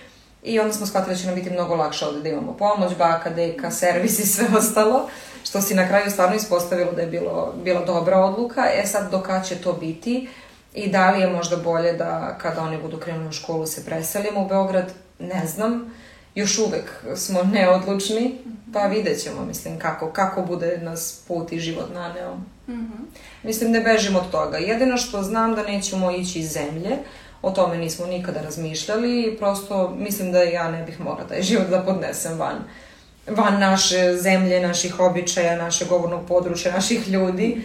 I 0.43 0.61
onda 0.61 0.73
smo 0.73 0.87
shvatili 0.87 1.15
da 1.15 1.21
će 1.21 1.27
nam 1.27 1.35
biti 1.35 1.51
mnogo 1.51 1.75
lakše 1.75 2.07
ovde 2.07 2.21
da 2.21 2.29
imamo 2.29 2.57
pomoć, 2.57 2.97
baka, 2.99 3.31
deka, 3.31 3.71
servis 3.71 4.19
i 4.19 4.27
sve 4.27 4.47
ostalo, 4.59 5.09
što 5.45 5.61
si 5.61 5.75
na 5.75 5.89
kraju 5.89 6.11
stvarno 6.11 6.37
ispostavilo 6.37 6.93
da 6.93 7.01
je 7.01 7.07
bilo, 7.07 7.55
bila 7.65 7.85
dobra 7.85 8.19
odluka. 8.19 8.63
E 8.75 8.87
sad, 8.87 9.11
do 9.11 9.21
kada 9.23 9.45
će 9.45 9.57
to 9.57 9.73
biti 9.73 10.29
i 10.75 10.91
da 10.91 11.11
li 11.11 11.21
je 11.21 11.29
možda 11.29 11.57
bolje 11.57 11.93
da 11.93 12.39
kada 12.43 12.61
oni 12.61 12.79
budu 12.79 12.97
krenuli 12.99 13.29
u 13.29 13.33
školu 13.33 13.67
se 13.67 13.85
preselimo 13.85 14.43
u 14.43 14.49
Beograd, 14.49 14.93
ne 15.19 15.47
znam. 15.47 15.95
Još 16.35 16.59
uvek 16.59 17.05
smo 17.17 17.43
neodlučni, 17.43 18.39
pa 18.73 18.87
vidjet 18.87 19.23
ćemo, 19.23 19.45
mislim, 19.45 19.79
kako, 19.79 20.11
kako 20.11 20.43
bude 20.43 20.79
nas 20.83 21.23
put 21.29 21.53
i 21.53 21.59
život 21.59 21.95
naneo. 21.95 22.35
Mm 22.35 22.73
-hmm. 22.73 23.05
Mislim, 23.43 23.71
ne 23.71 23.81
bežimo 23.81 24.19
od 24.19 24.31
toga. 24.31 24.59
Jedino 24.59 24.97
što 24.97 25.23
znam 25.23 25.55
da 25.55 25.63
nećemo 25.63 26.11
ići 26.11 26.39
iz 26.39 26.53
zemlje, 26.53 26.99
O 27.43 27.51
tome 27.51 27.77
nismo 27.77 28.07
nikada 28.07 28.41
razmišljali 28.43 29.23
i 29.23 29.37
prosto 29.39 29.95
mislim 29.99 30.33
da 30.33 30.43
ja 30.43 30.71
ne 30.71 30.83
bih 30.83 31.01
mogla 31.01 31.25
taj 31.25 31.43
život 31.43 31.69
da 31.69 31.83
podnesem 31.83 32.39
van 32.39 32.57
van 33.31 33.61
naše 33.61 34.17
zemlje, 34.17 34.61
naših 34.61 35.01
običaja, 35.01 35.57
našeg 35.57 35.89
govornog 35.89 36.27
područja, 36.29 36.73
naših 36.73 37.09
ljudi 37.09 37.63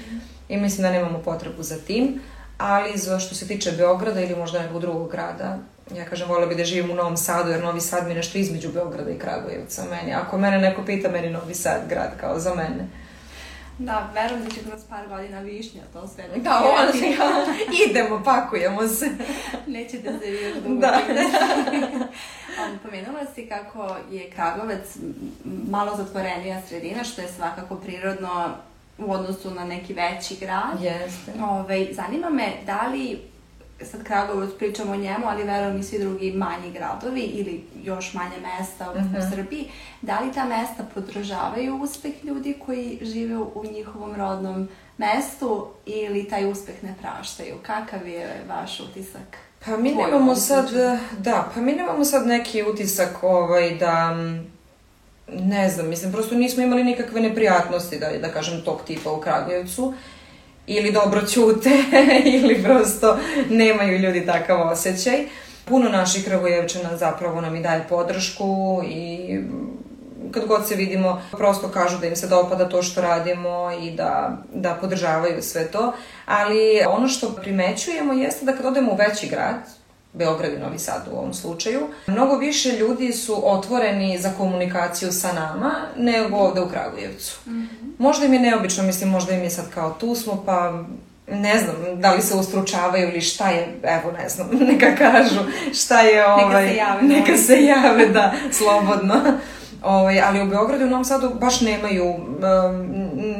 i 0.49 0.57
mislim 0.57 0.81
da 0.81 0.91
nemamo 0.91 1.19
potrebu 1.19 1.63
za 1.63 1.77
tim. 1.77 2.21
Ali 2.57 2.97
za 2.97 3.19
što 3.19 3.35
se 3.35 3.47
tiče 3.47 3.71
Beograda 3.71 4.21
ili 4.21 4.35
možda 4.35 4.61
nekog 4.61 4.81
drugog 4.81 5.11
grada, 5.11 5.57
ja 5.95 6.05
kažem, 6.05 6.29
volio 6.29 6.47
bi 6.47 6.55
da 6.55 6.65
živim 6.65 6.91
u 6.91 6.95
Novom 6.95 7.17
Sadu, 7.17 7.49
jer 7.49 7.63
Novi 7.63 7.81
Sad 7.81 8.03
mi 8.03 8.11
je 8.11 8.15
nešto 8.15 8.37
između 8.37 8.71
Beograda 8.71 9.11
i 9.11 9.19
Kragujevca 9.19 9.83
meni. 9.89 10.13
Ako 10.13 10.37
mene 10.37 10.57
neko 10.57 10.85
pita, 10.85 11.09
meni 11.09 11.29
Novi 11.29 11.53
Sad 11.53 11.81
grad 11.89 12.11
kao 12.19 12.39
za 12.39 12.55
mene. 12.55 12.87
Da, 13.77 14.09
verujem 14.13 14.43
da 14.43 14.49
će 14.49 14.63
kroz 14.69 14.81
par 14.89 15.07
godina 15.07 15.39
višnja 15.39 15.81
to 15.93 16.07
sve 16.07 16.23
da 16.27 16.35
Da, 16.43 16.61
on, 16.63 16.99
idemo, 17.89 18.21
pakujemo 18.25 18.87
se. 18.87 19.09
Neće 19.67 19.97
da 19.97 20.19
se 20.19 20.31
još 20.31 20.53
dugo 20.63 20.79
da. 20.81 20.99
um, 22.71 22.79
pomenula 22.83 23.25
si 23.35 23.49
kako 23.49 23.95
je 24.11 24.29
Kragovec 24.29 24.97
malo 25.69 25.97
zatvorenija 25.97 26.61
sredina, 26.67 27.03
što 27.03 27.21
je 27.21 27.27
svakako 27.27 27.75
prirodno 27.75 28.49
u 28.97 29.11
odnosu 29.11 29.51
na 29.51 29.65
neki 29.65 29.93
veći 29.93 30.35
grad. 30.39 30.81
Jeste. 30.81 31.31
Ove, 31.43 31.87
zanima 31.93 32.29
me 32.29 32.53
da 32.65 32.87
li 32.87 33.32
sad 33.85 34.03
Kragovac 34.03 34.49
pričamo 34.59 34.91
o 34.91 34.95
njemu, 34.95 35.25
ali 35.27 35.43
verujem 35.43 35.79
i 35.79 35.83
svi 35.83 35.99
drugi 35.99 36.31
manji 36.31 36.71
gradovi 36.71 37.21
ili 37.21 37.63
još 37.83 38.13
manje 38.13 38.35
mesta 38.37 38.91
u, 38.91 38.93
uh 38.93 39.03
-huh. 39.03 39.27
u. 39.27 39.31
Srbiji, 39.31 39.71
da 40.01 40.19
li 40.19 40.33
ta 40.33 40.45
mesta 40.45 40.85
podržavaju 40.93 41.75
uspeh 41.81 42.23
ljudi 42.23 42.55
koji 42.65 42.99
žive 43.01 43.37
u 43.37 43.63
njihovom 43.73 44.15
rodnom 44.15 44.69
mestu 44.97 45.67
ili 45.85 46.29
taj 46.29 46.51
uspeh 46.51 46.83
ne 46.83 46.95
praštaju? 47.01 47.55
Kakav 47.61 48.07
je 48.07 48.43
vaš 48.49 48.79
utisak? 48.79 49.37
Pa 49.65 49.77
mi 49.77 49.95
nemamo 49.95 50.35
sad, 50.35 50.69
da, 51.17 51.51
pa 51.55 51.61
mi 51.61 51.73
nemamo 51.73 52.05
sad 52.05 52.27
neki 52.27 52.63
utisak 52.63 53.23
ovaj 53.23 53.75
da 53.75 54.15
ne 55.27 55.69
znam, 55.69 55.89
mislim, 55.89 56.11
prosto 56.11 56.35
nismo 56.35 56.63
imali 56.63 56.83
nikakve 56.83 57.21
neprijatnosti, 57.21 57.99
da, 57.99 58.09
da 58.21 58.29
kažem, 58.29 58.61
tog 58.61 58.81
tipa 58.85 59.11
u 59.11 59.21
Kragujevcu. 59.21 59.83
Uh, 59.85 59.93
ili 60.67 60.91
dobro 60.91 61.21
ćute 61.21 61.69
ili 62.35 62.63
prosto 62.63 63.17
nemaju 63.49 63.97
ljudi 63.97 64.25
takav 64.25 64.67
osjećaj. 64.67 65.25
Puno 65.65 65.89
naših 65.89 66.25
Kragujevčana 66.25 66.97
zapravo 66.97 67.41
nam 67.41 67.55
i 67.55 67.61
daje 67.61 67.85
podršku 67.89 68.81
i 68.87 69.39
kad 70.31 70.45
god 70.45 70.67
se 70.67 70.75
vidimo, 70.75 71.21
prosto 71.31 71.67
kažu 71.67 71.97
da 71.97 72.07
im 72.07 72.15
se 72.15 72.27
dopada 72.27 72.69
to 72.69 72.83
što 72.83 73.01
radimo 73.01 73.71
i 73.81 73.91
da, 73.91 74.37
da 74.53 74.77
podržavaju 74.81 75.41
sve 75.41 75.67
to. 75.67 75.93
Ali 76.25 76.81
ono 76.87 77.07
što 77.07 77.35
primećujemo 77.35 78.13
jeste 78.13 78.45
da 78.45 78.53
kad 78.53 78.65
odemo 78.65 78.91
u 78.91 78.95
veći 78.95 79.27
grad, 79.27 79.55
Beograd 80.13 80.53
i 80.53 80.59
Novi 80.59 80.79
Sad 80.79 81.07
u 81.11 81.17
ovom 81.17 81.33
slučaju, 81.33 81.87
mnogo 82.07 82.37
više 82.37 82.71
ljudi 82.71 83.13
su 83.13 83.51
otvoreni 83.51 84.19
za 84.21 84.31
komunikaciju 84.37 85.11
sa 85.11 85.33
nama 85.33 85.73
nego 85.97 86.37
ovde 86.37 86.61
u 86.61 86.69
Kragujevcu. 86.69 87.39
Mm 87.45 87.51
-hmm. 87.51 87.91
Možda 87.97 88.25
im 88.25 88.33
je 88.33 88.39
neobično, 88.39 88.83
mislim, 88.83 89.09
možda 89.09 89.33
im 89.33 89.43
je 89.43 89.49
sad 89.49 89.65
kao 89.73 89.93
tu 89.99 90.15
smo, 90.15 90.43
pa 90.45 90.83
ne 91.27 91.59
znam, 91.59 92.01
da 92.01 92.13
li 92.13 92.21
se 92.21 92.35
ustručavaju 92.35 93.09
ili 93.09 93.21
šta 93.21 93.49
je, 93.49 93.79
evo 93.83 94.11
ne 94.11 94.29
znam, 94.29 94.49
neka 94.71 94.95
kažu 94.95 95.39
šta 95.73 96.01
je 96.01 96.25
ovaj... 96.25 96.65
Neka 96.65 96.73
se 96.73 96.75
jave. 96.77 97.01
Neka 97.01 97.37
se 97.37 97.63
jave, 97.63 98.05
da, 98.05 98.33
slobodno. 98.59 99.15
Ovaj, 99.83 100.21
ali 100.21 100.41
u 100.41 100.45
Beogradu 100.45 100.83
i 100.83 100.87
u 100.87 100.89
Novom 100.89 101.05
Sadu 101.05 101.31
baš 101.41 101.61
nemaju, 101.61 102.15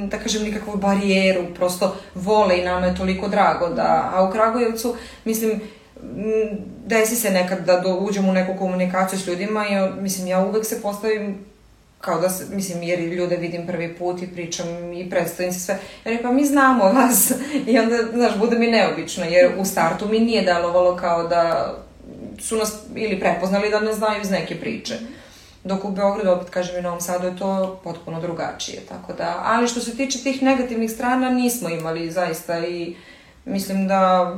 da 0.08 0.18
kažem, 0.24 0.44
nikakvu 0.44 0.78
barijeru, 0.78 1.42
prosto 1.56 1.96
vole 2.16 2.60
i 2.60 2.66
nama 2.66 2.86
je 2.86 2.96
toliko 2.96 3.28
drago 3.28 3.70
da, 3.70 4.12
a 4.16 4.24
u 4.24 4.32
Kragujevcu, 4.32 4.96
mislim, 5.26 5.62
desi 6.86 7.16
se 7.16 7.30
nekad 7.30 7.66
da 7.66 7.80
do, 7.80 7.96
uđem 7.96 8.30
u 8.30 8.34
neku 8.34 8.60
komunikaciju 8.60 9.20
s 9.20 9.28
ljudima 9.28 9.66
i 9.68 10.02
mislim 10.02 10.28
ja 10.28 10.46
uvek 10.46 10.66
se 10.66 10.82
postavim 10.82 11.46
kao 12.04 12.20
da 12.20 12.30
se, 12.30 12.56
mislim, 12.56 12.84
jer 12.84 13.00
ljude 13.00 13.36
vidim 13.36 13.68
prvi 13.68 13.96
put 13.96 14.22
i 14.22 14.28
pričam 14.28 14.94
i 14.94 15.10
predstavim 15.10 15.54
se 15.54 15.60
sve. 15.60 15.80
Jer 16.06 16.22
pa 16.22 16.32
mi 16.32 16.46
znamo 16.46 16.84
vas 16.84 17.32
i 17.68 17.80
onda, 17.80 17.98
znaš, 18.14 18.38
bude 18.38 18.60
mi 18.60 18.68
neobično, 18.68 19.26
jer 19.26 19.52
u 19.58 19.66
startu 19.66 20.08
mi 20.08 20.20
nije 20.20 20.42
delovalo 20.42 20.96
kao 20.96 21.28
da 21.28 21.74
su 22.40 22.58
nas 22.58 22.74
ili 22.96 23.20
prepoznali 23.20 23.70
da 23.70 23.80
ne 23.80 23.94
znaju 23.94 24.22
iz 24.22 24.32
neke 24.32 24.60
priče. 24.60 25.00
Dok 25.64 25.86
u 25.86 25.92
Beogradu, 25.92 26.32
opet 26.32 26.50
kažem 26.50 26.80
i 26.80 26.82
Novom 26.82 27.02
Sadu, 27.02 27.28
je 27.28 27.38
to 27.38 27.80
potpuno 27.84 28.22
drugačije, 28.22 28.82
tako 28.90 29.14
da, 29.14 29.42
ali 29.46 29.68
što 29.68 29.80
se 29.80 29.98
tiče 29.98 30.20
tih 30.20 30.44
negativnih 30.44 30.92
strana, 30.92 31.30
nismo 31.30 31.70
imali 31.70 32.12
zaista 32.12 32.60
i 32.60 32.96
mislim 33.46 33.88
da 33.88 34.34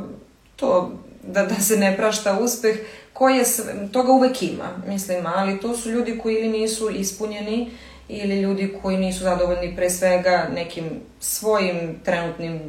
to 0.56 0.92
da, 1.28 1.46
da 1.46 1.56
se 1.56 1.78
ne 1.78 1.98
prašta 1.98 2.40
uspeh, 2.40 2.76
koje 3.14 3.46
sve, 3.46 3.74
toga 3.92 4.12
uvek 4.12 4.44
ima, 4.44 4.70
mislim, 4.88 5.26
ali 5.26 5.60
to 5.60 5.78
su 5.78 5.90
ljudi 5.90 6.20
koji 6.24 6.36
ili 6.36 6.60
nisu 6.60 6.90
ispunjeni, 6.90 7.72
ili 8.08 8.42
ljudi 8.42 8.74
koji 8.82 8.98
nisu 8.98 9.24
zadovoljni 9.24 9.76
pre 9.76 9.90
svega 9.90 10.48
nekim 10.56 10.86
svojim 11.20 12.00
trenutnim 12.04 12.60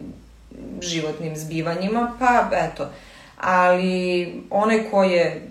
životnim 0.80 1.36
zbivanjima, 1.36 2.16
pa 2.18 2.48
eto. 2.52 2.88
Ali 3.40 4.26
onaj 4.50 4.90
ko 4.90 5.02
je 5.04 5.48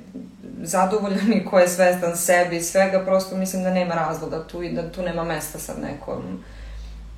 zadovoljan 0.61 1.33
i 1.33 1.45
ko 1.45 1.59
je 1.59 1.67
svestan 1.67 2.17
sebi 2.17 2.57
i 2.57 2.61
svega, 2.61 3.05
prosto 3.05 3.37
mislim 3.37 3.63
da 3.63 3.73
nema 3.73 3.95
razloga 3.95 4.47
tu 4.47 4.63
i 4.63 4.71
da 4.71 4.91
tu 4.91 5.01
nema 5.01 5.23
mesta 5.23 5.59
sad 5.59 5.75
nekom 5.81 6.43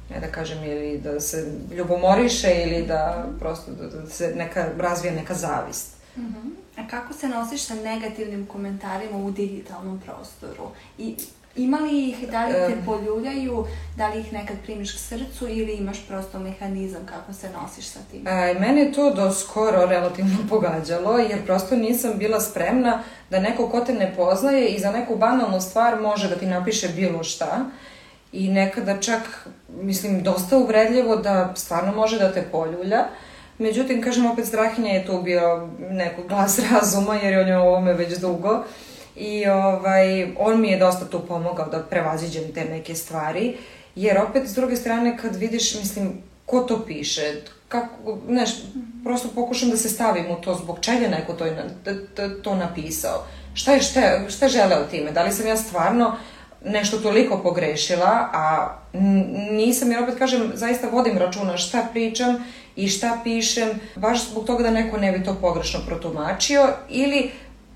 ne 0.10 0.20
da 0.20 0.28
kažem, 0.28 0.64
ili 0.64 0.98
da 0.98 1.20
se 1.20 1.52
ljubomoriše 1.72 2.64
ili 2.66 2.88
da 2.88 3.26
prosto 3.40 3.72
da, 3.72 3.88
da 3.88 4.10
se 4.10 4.34
neka, 4.36 4.66
razvije 4.78 5.14
neka 5.14 5.34
zavist. 5.34 5.96
Mm 6.18 6.22
-hmm. 6.22 6.82
A 6.82 6.88
kako 6.88 7.14
se 7.14 7.28
nosiš 7.28 7.64
sa 7.64 7.76
negativnim 7.76 8.46
komentarima 8.46 9.18
u 9.18 9.32
digitalnom 9.32 10.00
prostoru? 10.00 10.70
I 10.98 11.16
Ima 11.58 11.78
li 11.78 12.10
ih, 12.10 12.30
da 12.32 12.46
li 12.46 12.54
te 12.54 12.76
poljuljaju, 12.86 13.66
da 13.96 14.08
li 14.08 14.20
ih 14.20 14.34
nekad 14.34 14.56
primiš 14.64 14.94
k 14.94 14.98
srcu 14.98 15.48
ili 15.48 15.74
imaš 15.74 16.08
prosto 16.08 16.40
mehanizam 16.40 17.06
kako 17.06 17.34
se 17.34 17.50
nosiš 17.50 17.86
sa 17.86 18.00
tim? 18.12 18.28
E, 18.28 18.54
mene 18.60 18.82
je 18.82 18.94
to 18.94 19.14
do 19.14 19.32
skoro 19.32 19.86
relativno 19.86 20.38
pogađalo, 20.50 21.18
jer 21.18 21.46
prosto 21.46 21.76
nisam 21.76 22.12
bila 22.18 22.42
spremna 22.42 23.04
da 23.30 23.40
neko 23.40 23.70
ko 23.70 23.80
te 23.80 23.94
ne 23.94 24.14
poznaje 24.16 24.68
i 24.68 24.80
za 24.80 24.92
neku 24.92 25.16
banalnu 25.16 25.62
stvar 25.62 26.02
može 26.02 26.30
da 26.30 26.36
ti 26.36 26.46
napiše 26.46 26.88
bilo 26.88 27.24
šta. 27.24 27.66
I 28.38 28.50
nekada 28.50 29.02
čak, 29.02 29.48
mislim, 29.82 30.24
dosta 30.24 30.58
uvredljivo 30.58 31.16
da 31.16 31.54
stvarno 31.56 31.92
može 31.92 32.20
da 32.20 32.34
te 32.34 32.42
poljulja. 32.52 33.06
Međutim, 33.58 34.02
kažem, 34.02 34.26
opet 34.26 34.46
Strahinja 34.46 34.92
je 34.92 35.06
tu 35.06 35.22
bio 35.22 35.70
neko 35.80 36.24
glas 36.24 36.60
razuma, 36.72 37.16
jer 37.16 37.34
je 37.34 37.42
on 37.42 37.48
je 37.48 37.58
ovome 37.58 37.94
već 37.94 38.18
dugo. 38.18 38.64
I 39.16 39.48
ovaj, 39.48 40.34
on 40.40 40.62
mi 40.62 40.68
je 40.68 40.80
dosta 40.80 41.06
tu 41.06 41.20
pomogao 41.28 41.66
da 41.66 41.80
prevaziđem 41.80 42.54
te 42.54 42.66
neke 42.66 42.96
stvari. 42.96 43.58
Jer 43.96 44.18
opet, 44.18 44.48
s 44.48 44.54
druge 44.54 44.76
strane, 44.76 45.18
kad 45.18 45.36
vidiš, 45.36 45.76
mislim, 45.76 46.22
ko 46.46 46.60
to 46.60 46.86
piše, 46.86 47.42
kako, 47.68 48.18
znaš, 48.28 48.50
prosto 49.04 49.30
pokušam 49.36 49.70
da 49.70 49.78
se 49.78 49.90
stavim 49.90 50.32
u 50.32 50.42
to, 50.42 50.56
zbog 50.56 50.80
čega 50.82 51.08
neko 51.08 51.34
to, 51.34 51.46
je, 51.46 51.56
to 52.44 52.56
napisao. 52.56 53.26
Šta 53.54 53.74
je, 53.74 53.82
šta, 53.82 54.30
šta 54.30 54.48
želeo 54.48 54.86
time? 54.92 55.12
Da 55.12 55.24
li 55.24 55.32
sam 55.32 55.48
ja 55.48 55.58
stvarno 55.58 56.18
nešto 56.66 56.98
toliko 56.98 57.38
pogrešila, 57.38 58.30
a 58.34 58.78
nisam, 59.52 59.92
jer 59.92 60.04
opet 60.04 60.18
kažem, 60.18 60.52
zaista 60.54 60.88
vodim 60.90 61.18
računa 61.18 61.58
šta 61.58 61.88
pričam 61.92 62.44
i 62.76 62.88
šta 62.88 63.20
pišem, 63.24 63.70
baš 63.96 64.30
zbog 64.30 64.46
toga 64.46 64.64
da 64.64 64.72
neko 64.72 64.98
ne 64.98 65.12
bi 65.12 65.24
to 65.24 65.38
pogrešno 65.42 65.80
protumačio, 65.88 66.68
ili 66.90 67.32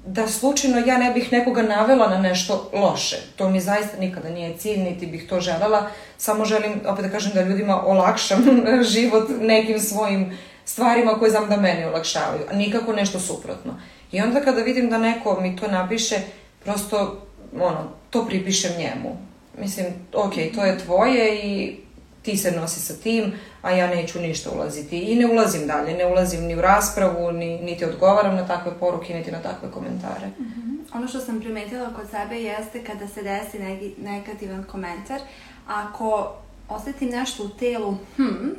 da 0.05 0.27
slučajno 0.27 0.77
ja 0.85 0.97
ne 0.97 1.11
bih 1.11 1.31
nekoga 1.31 1.61
navela 1.61 2.09
na 2.09 2.17
nešto 2.17 2.69
loše. 2.73 3.17
To 3.35 3.49
mi 3.49 3.59
zaista 3.59 3.97
nikada 3.97 4.29
nije 4.29 4.57
cilj, 4.57 4.79
niti 4.79 5.07
bih 5.07 5.27
to 5.29 5.39
želela. 5.39 5.89
Samo 6.17 6.45
želim, 6.45 6.81
opet 6.85 7.05
da 7.05 7.11
kažem, 7.11 7.31
da 7.33 7.41
ljudima 7.41 7.85
olakšam 7.85 8.45
život 8.93 9.29
nekim 9.41 9.79
svojim 9.79 10.37
stvarima 10.65 11.19
koje 11.19 11.31
znam 11.31 11.49
da 11.49 11.57
mene 11.57 11.87
olakšavaju, 11.87 12.41
a 12.51 12.55
nikako 12.55 12.93
nešto 12.93 13.19
suprotno. 13.19 13.79
I 14.11 14.21
onda 14.21 14.41
kada 14.41 14.61
vidim 14.61 14.89
da 14.89 14.97
neko 14.97 15.41
mi 15.41 15.55
to 15.55 15.67
napiše, 15.67 16.15
prosto, 16.63 17.21
ono, 17.55 17.89
to 18.09 18.25
pripišem 18.25 18.71
njemu. 18.77 19.17
Mislim, 19.57 19.87
ok, 20.13 20.33
to 20.55 20.65
je 20.65 20.79
tvoje 20.79 21.39
i 21.43 21.77
ti 22.21 22.37
se 22.37 22.51
nosi 22.51 22.79
sa 22.79 22.93
tim, 22.93 23.33
a 23.61 23.71
ja 23.71 23.87
neću 23.87 24.19
ništa 24.19 24.49
ulaziti. 24.51 24.99
I 24.99 25.15
ne 25.15 25.25
ulazim 25.25 25.67
dalje, 25.67 25.97
ne 25.97 26.05
ulazim 26.05 26.43
ni 26.43 26.55
u 26.55 26.61
raspravu, 26.61 27.31
ni, 27.31 27.59
niti 27.59 27.85
odgovaram 27.85 28.35
na 28.35 28.47
takve 28.47 28.71
poruke, 28.79 29.13
niti 29.13 29.31
na 29.31 29.41
takve 29.41 29.71
komentare. 29.71 30.27
Mm 30.27 30.43
-hmm. 30.43 30.97
Ono 30.97 31.07
što 31.07 31.19
sam 31.19 31.39
primetila 31.39 31.93
kod 31.93 32.09
sebe 32.09 32.41
jeste 32.41 32.83
kada 32.83 33.07
se 33.07 33.23
desi 33.23 33.59
neki 33.59 33.93
negativan 34.01 34.63
komentar, 34.63 35.21
ako 35.67 36.33
osetim 36.69 37.09
nešto 37.09 37.43
u 37.43 37.49
telu, 37.49 37.95
hm, 38.15 38.49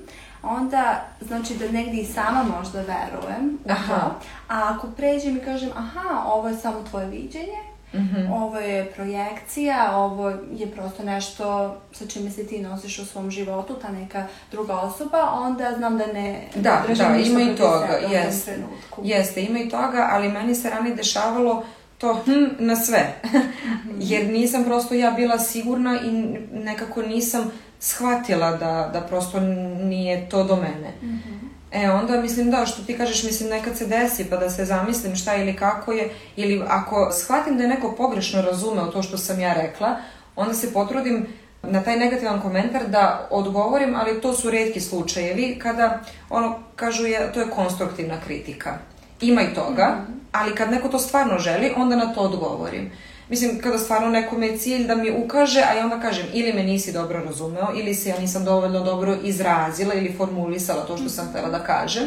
onda 0.42 1.08
znači 1.20 1.54
da 1.54 1.70
negdje 1.70 2.02
i 2.02 2.06
sama 2.06 2.44
možda 2.58 2.78
verujem 2.78 3.58
u 3.64 3.70
aha. 3.70 3.94
to, 3.94 4.14
a 4.48 4.74
ako 4.74 4.86
pređem 4.96 5.36
i 5.36 5.40
kažem 5.40 5.70
aha, 5.76 6.22
ovo 6.26 6.48
je 6.48 6.56
samo 6.56 6.84
tvoje 6.90 7.06
viđenje, 7.06 7.58
Mm 7.94 7.98
-hmm. 7.98 8.32
Ovo 8.32 8.58
je 8.58 8.92
projekcija, 8.92 9.96
ovo 9.96 10.30
je 10.30 10.70
prosto 10.74 11.02
nešto 11.02 11.76
sa 11.92 12.06
čime 12.06 12.30
se 12.30 12.46
ti 12.46 12.58
nosiš 12.58 12.98
u 12.98 13.06
svom 13.06 13.30
životu, 13.30 13.74
ta 13.74 13.88
neka 13.88 14.26
druga 14.50 14.74
osoba, 14.74 15.30
onda 15.32 15.74
znam 15.76 15.98
da 15.98 16.06
ne 16.06 16.48
da, 16.54 16.82
da, 16.96 17.16
ima 17.16 17.40
i 17.40 17.56
toga, 17.56 17.98
jeste, 18.10 18.58
jeste, 19.02 19.42
ima 19.42 19.58
i 19.58 19.68
toga, 19.68 20.08
ali 20.12 20.28
meni 20.28 20.54
se 20.54 20.70
ranije 20.70 20.94
dešavalo 20.94 21.64
to 21.98 22.14
hm, 22.24 22.46
na 22.58 22.76
sve. 22.76 23.14
Jer 24.10 24.26
nisam 24.26 24.64
prosto 24.64 24.94
ja 24.94 25.10
bila 25.10 25.38
sigurna 25.38 26.00
i 26.00 26.10
nekako 26.52 27.02
nisam 27.02 27.50
shvatila 27.80 28.50
da, 28.50 28.90
da 28.92 29.00
prosto 29.00 29.40
nije 29.80 30.28
to 30.28 30.44
do 30.44 30.56
mene. 30.56 30.92
Mm 31.02 31.06
-hmm. 31.06 31.41
E, 31.72 31.90
onda 31.90 32.20
mislim 32.20 32.50
da, 32.50 32.66
što 32.66 32.82
ti 32.82 32.98
kažeš, 32.98 33.22
mislim 33.22 33.48
nekad 33.48 33.76
se 33.76 33.86
desi 33.86 34.30
pa 34.30 34.36
da 34.36 34.50
se 34.50 34.64
zamislim 34.64 35.16
šta 35.16 35.36
ili 35.36 35.56
kako 35.56 35.92
je, 35.92 36.10
ili 36.36 36.62
ako 36.68 37.10
shvatim 37.12 37.56
da 37.56 37.62
je 37.62 37.68
neko 37.68 37.94
pogrešno 37.96 38.42
razumeo 38.42 38.86
to 38.86 39.02
što 39.02 39.18
sam 39.18 39.40
ja 39.40 39.54
rekla, 39.54 39.96
onda 40.36 40.54
se 40.54 40.72
potrudim 40.72 41.26
na 41.62 41.82
taj 41.82 41.96
negativan 41.96 42.40
komentar 42.40 42.82
da 42.88 43.28
odgovorim, 43.30 43.94
ali 43.96 44.20
to 44.20 44.32
su 44.32 44.50
redki 44.50 44.80
slučajevi 44.80 45.58
kada 45.58 46.00
ono 46.30 46.58
kažu 46.76 47.06
je, 47.06 47.32
to 47.34 47.40
je 47.40 47.50
konstruktivna 47.50 48.20
kritika. 48.26 48.78
Ima 49.20 49.42
i 49.42 49.54
toga, 49.54 49.86
mm 49.86 50.12
-hmm. 50.12 50.18
ali 50.32 50.54
kad 50.54 50.70
neko 50.70 50.88
to 50.88 50.98
stvarno 50.98 51.38
želi, 51.38 51.72
onda 51.76 51.96
na 51.96 52.14
to 52.14 52.20
odgovorim. 52.20 52.90
Mislim, 53.32 53.60
kada 53.60 53.78
stvarno 53.78 54.08
nekome 54.08 54.46
je 54.46 54.58
cilj 54.58 54.86
da 54.86 54.94
mi 54.94 55.10
ukaže, 55.10 55.60
a 55.60 55.74
ja 55.74 55.84
onda 55.84 56.00
kažem 56.00 56.26
ili 56.32 56.52
me 56.52 56.62
nisi 56.62 56.92
dobro 56.92 57.24
razumeo, 57.24 57.68
ili 57.74 57.94
se 57.94 58.08
ja 58.08 58.18
nisam 58.18 58.44
dovoljno 58.44 58.80
dobro 58.80 59.16
izrazila 59.24 59.94
ili 59.94 60.14
formulisala 60.16 60.86
to 60.86 60.96
što 60.96 61.08
sam 61.08 61.28
htela 61.30 61.48
da 61.48 61.64
kažem. 61.64 62.02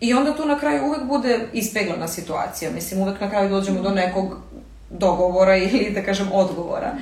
I 0.00 0.14
onda 0.14 0.36
tu 0.36 0.46
na 0.46 0.58
kraju 0.58 0.86
uvek 0.86 1.04
bude 1.04 1.48
ispeglana 1.52 2.08
situacija. 2.08 2.70
Mislim, 2.70 3.00
uvek 3.00 3.20
na 3.20 3.30
kraju 3.30 3.50
dođemo 3.50 3.82
do 3.82 3.90
nekog 3.90 4.36
dogovora 4.90 5.56
ili, 5.66 5.90
da 5.94 6.02
kažem, 6.02 6.28
odgovora. 6.32 6.94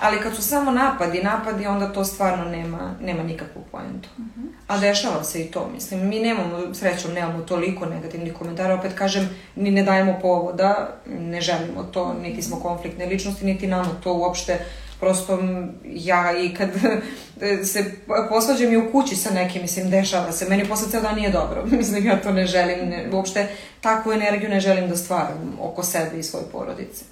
Ali 0.00 0.20
kad 0.20 0.36
su 0.36 0.42
samo 0.42 0.70
napadi, 0.70 1.22
napadi, 1.22 1.66
onda 1.66 1.92
to 1.92 2.04
stvarno 2.04 2.44
nema, 2.44 2.94
nema 3.00 3.22
nikakvu 3.22 3.62
pojentu. 3.72 4.08
Uh 4.18 4.24
-huh. 4.24 4.48
A 4.68 4.78
dešava 4.78 5.24
se 5.24 5.42
i 5.42 5.50
to, 5.50 5.70
mislim. 5.74 6.08
Mi 6.08 6.20
nemamo, 6.20 6.74
srećom, 6.74 7.12
nemamo 7.12 7.42
toliko 7.42 7.86
negativnih 7.86 8.34
komentara. 8.34 8.74
Opet 8.74 8.92
kažem, 8.94 9.28
ni 9.56 9.70
ne 9.70 9.82
dajemo 9.82 10.18
povoda, 10.22 10.88
ne 11.06 11.40
želimo 11.40 11.82
to, 11.82 12.14
niti 12.22 12.42
smo 12.42 12.60
konfliktne 12.60 13.06
ličnosti, 13.06 13.44
niti 13.44 13.66
nama 13.66 13.88
to 14.02 14.14
uopšte 14.14 14.58
prosto 15.00 15.38
ja 15.84 16.38
i 16.38 16.54
kad 16.54 16.70
se 17.72 17.92
posvađam 18.28 18.72
i 18.72 18.76
u 18.76 18.92
kući 18.92 19.16
sa 19.16 19.30
nekim, 19.30 19.62
mislim, 19.62 19.90
dešava 19.90 20.32
se. 20.32 20.48
Meni 20.48 20.68
posle 20.68 20.90
ceo 20.90 21.00
dan 21.00 21.14
nije 21.14 21.30
dobro. 21.30 21.66
mislim, 21.78 22.06
ja 22.06 22.22
to 22.22 22.32
ne 22.32 22.46
želim, 22.46 22.88
ne, 22.88 23.08
uopšte 23.12 23.48
takvu 23.80 24.12
energiju 24.12 24.50
ne 24.50 24.60
želim 24.60 24.88
da 24.88 24.96
stvaram 24.96 25.58
oko 25.60 25.82
sebe 25.82 26.18
i 26.18 26.22
svoje 26.22 26.44
porodice. 26.52 27.04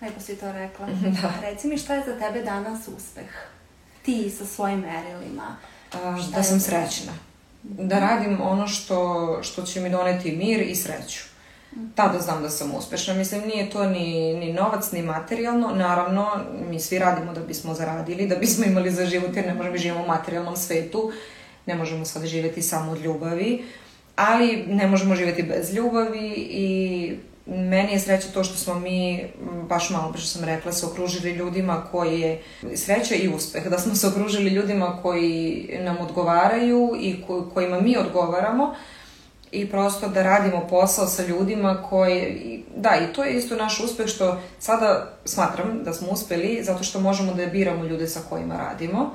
Lepo 0.00 0.20
si 0.20 0.36
to 0.36 0.52
rekla. 0.52 0.86
Da. 1.22 1.32
Reci 1.42 1.68
mi 1.68 1.78
šta 1.78 1.94
je 1.94 2.02
za 2.06 2.18
tebe 2.18 2.42
danas 2.42 2.88
uspeh? 2.96 3.30
Ti 4.02 4.30
sa 4.30 4.46
svojim 4.46 4.78
merilima. 4.78 5.56
A, 5.92 6.18
da 6.34 6.42
sam 6.42 6.60
srećna. 6.60 7.12
Da 7.62 7.98
radim 7.98 8.40
ono 8.42 8.68
što, 8.68 9.38
što 9.42 9.62
će 9.62 9.80
mi 9.80 9.90
doneti 9.90 10.36
mir 10.36 10.60
i 10.60 10.76
sreću. 10.76 11.24
Tada 11.94 12.18
znam 12.20 12.42
da 12.42 12.50
sam 12.50 12.74
uspešna. 12.74 13.14
Mislim, 13.14 13.40
nije 13.40 13.70
to 13.70 13.86
ni, 13.86 14.34
ni 14.34 14.52
novac, 14.52 14.92
ni 14.92 15.02
materijalno. 15.02 15.68
Naravno, 15.74 16.30
mi 16.70 16.80
svi 16.80 16.98
radimo 16.98 17.32
da 17.32 17.40
bismo 17.40 17.74
zaradili, 17.74 18.28
da 18.28 18.36
bismo 18.36 18.64
imali 18.64 18.90
za 18.90 19.06
život, 19.06 19.36
jer 19.36 19.46
ne 19.46 19.54
možemo 19.54 19.72
da 19.72 19.78
živimo 19.78 20.04
u 20.04 20.06
materijalnom 20.06 20.56
svetu. 20.56 21.12
Ne 21.66 21.74
možemo 21.74 22.04
sad 22.04 22.26
živeti 22.26 22.62
samo 22.62 22.92
od 22.92 23.00
ljubavi. 23.00 23.64
Ali 24.16 24.64
ne 24.66 24.86
možemo 24.86 25.14
živeti 25.14 25.42
bez 25.42 25.74
ljubavi 25.74 26.34
i 26.50 27.16
meni 27.48 27.92
je 27.92 28.00
sreća 28.00 28.28
to 28.34 28.44
što 28.44 28.56
smo 28.56 28.74
mi, 28.74 29.24
baš 29.68 29.90
malo 29.90 30.12
pre 30.12 30.20
što 30.20 30.38
sam 30.38 30.44
rekla, 30.44 30.72
se 30.72 30.86
okružili 30.86 31.30
ljudima 31.30 31.84
koji 31.92 32.20
je 32.20 32.42
sreća 32.74 33.14
i 33.14 33.28
uspeh, 33.28 33.68
da 33.68 33.78
smo 33.78 33.94
se 33.94 34.06
okružili 34.06 34.50
ljudima 34.50 34.98
koji 35.02 35.68
nam 35.80 35.96
odgovaraju 36.00 36.92
i 37.00 37.22
ko, 37.26 37.50
kojima 37.54 37.80
mi 37.80 37.96
odgovaramo 37.96 38.74
i 39.52 39.70
prosto 39.70 40.08
da 40.08 40.22
radimo 40.22 40.66
posao 40.70 41.06
sa 41.06 41.22
ljudima 41.26 41.82
koji, 41.90 42.64
da 42.76 42.90
i 42.96 43.12
to 43.12 43.24
je 43.24 43.36
isto 43.36 43.56
naš 43.56 43.80
uspeh 43.80 44.06
što 44.06 44.40
sada 44.58 45.12
smatram 45.24 45.82
da 45.84 45.92
smo 45.92 46.08
uspeli 46.10 46.60
zato 46.64 46.84
što 46.84 47.00
možemo 47.00 47.34
da 47.34 47.46
biramo 47.46 47.84
ljude 47.84 48.08
sa 48.08 48.20
kojima 48.28 48.56
radimo 48.56 49.10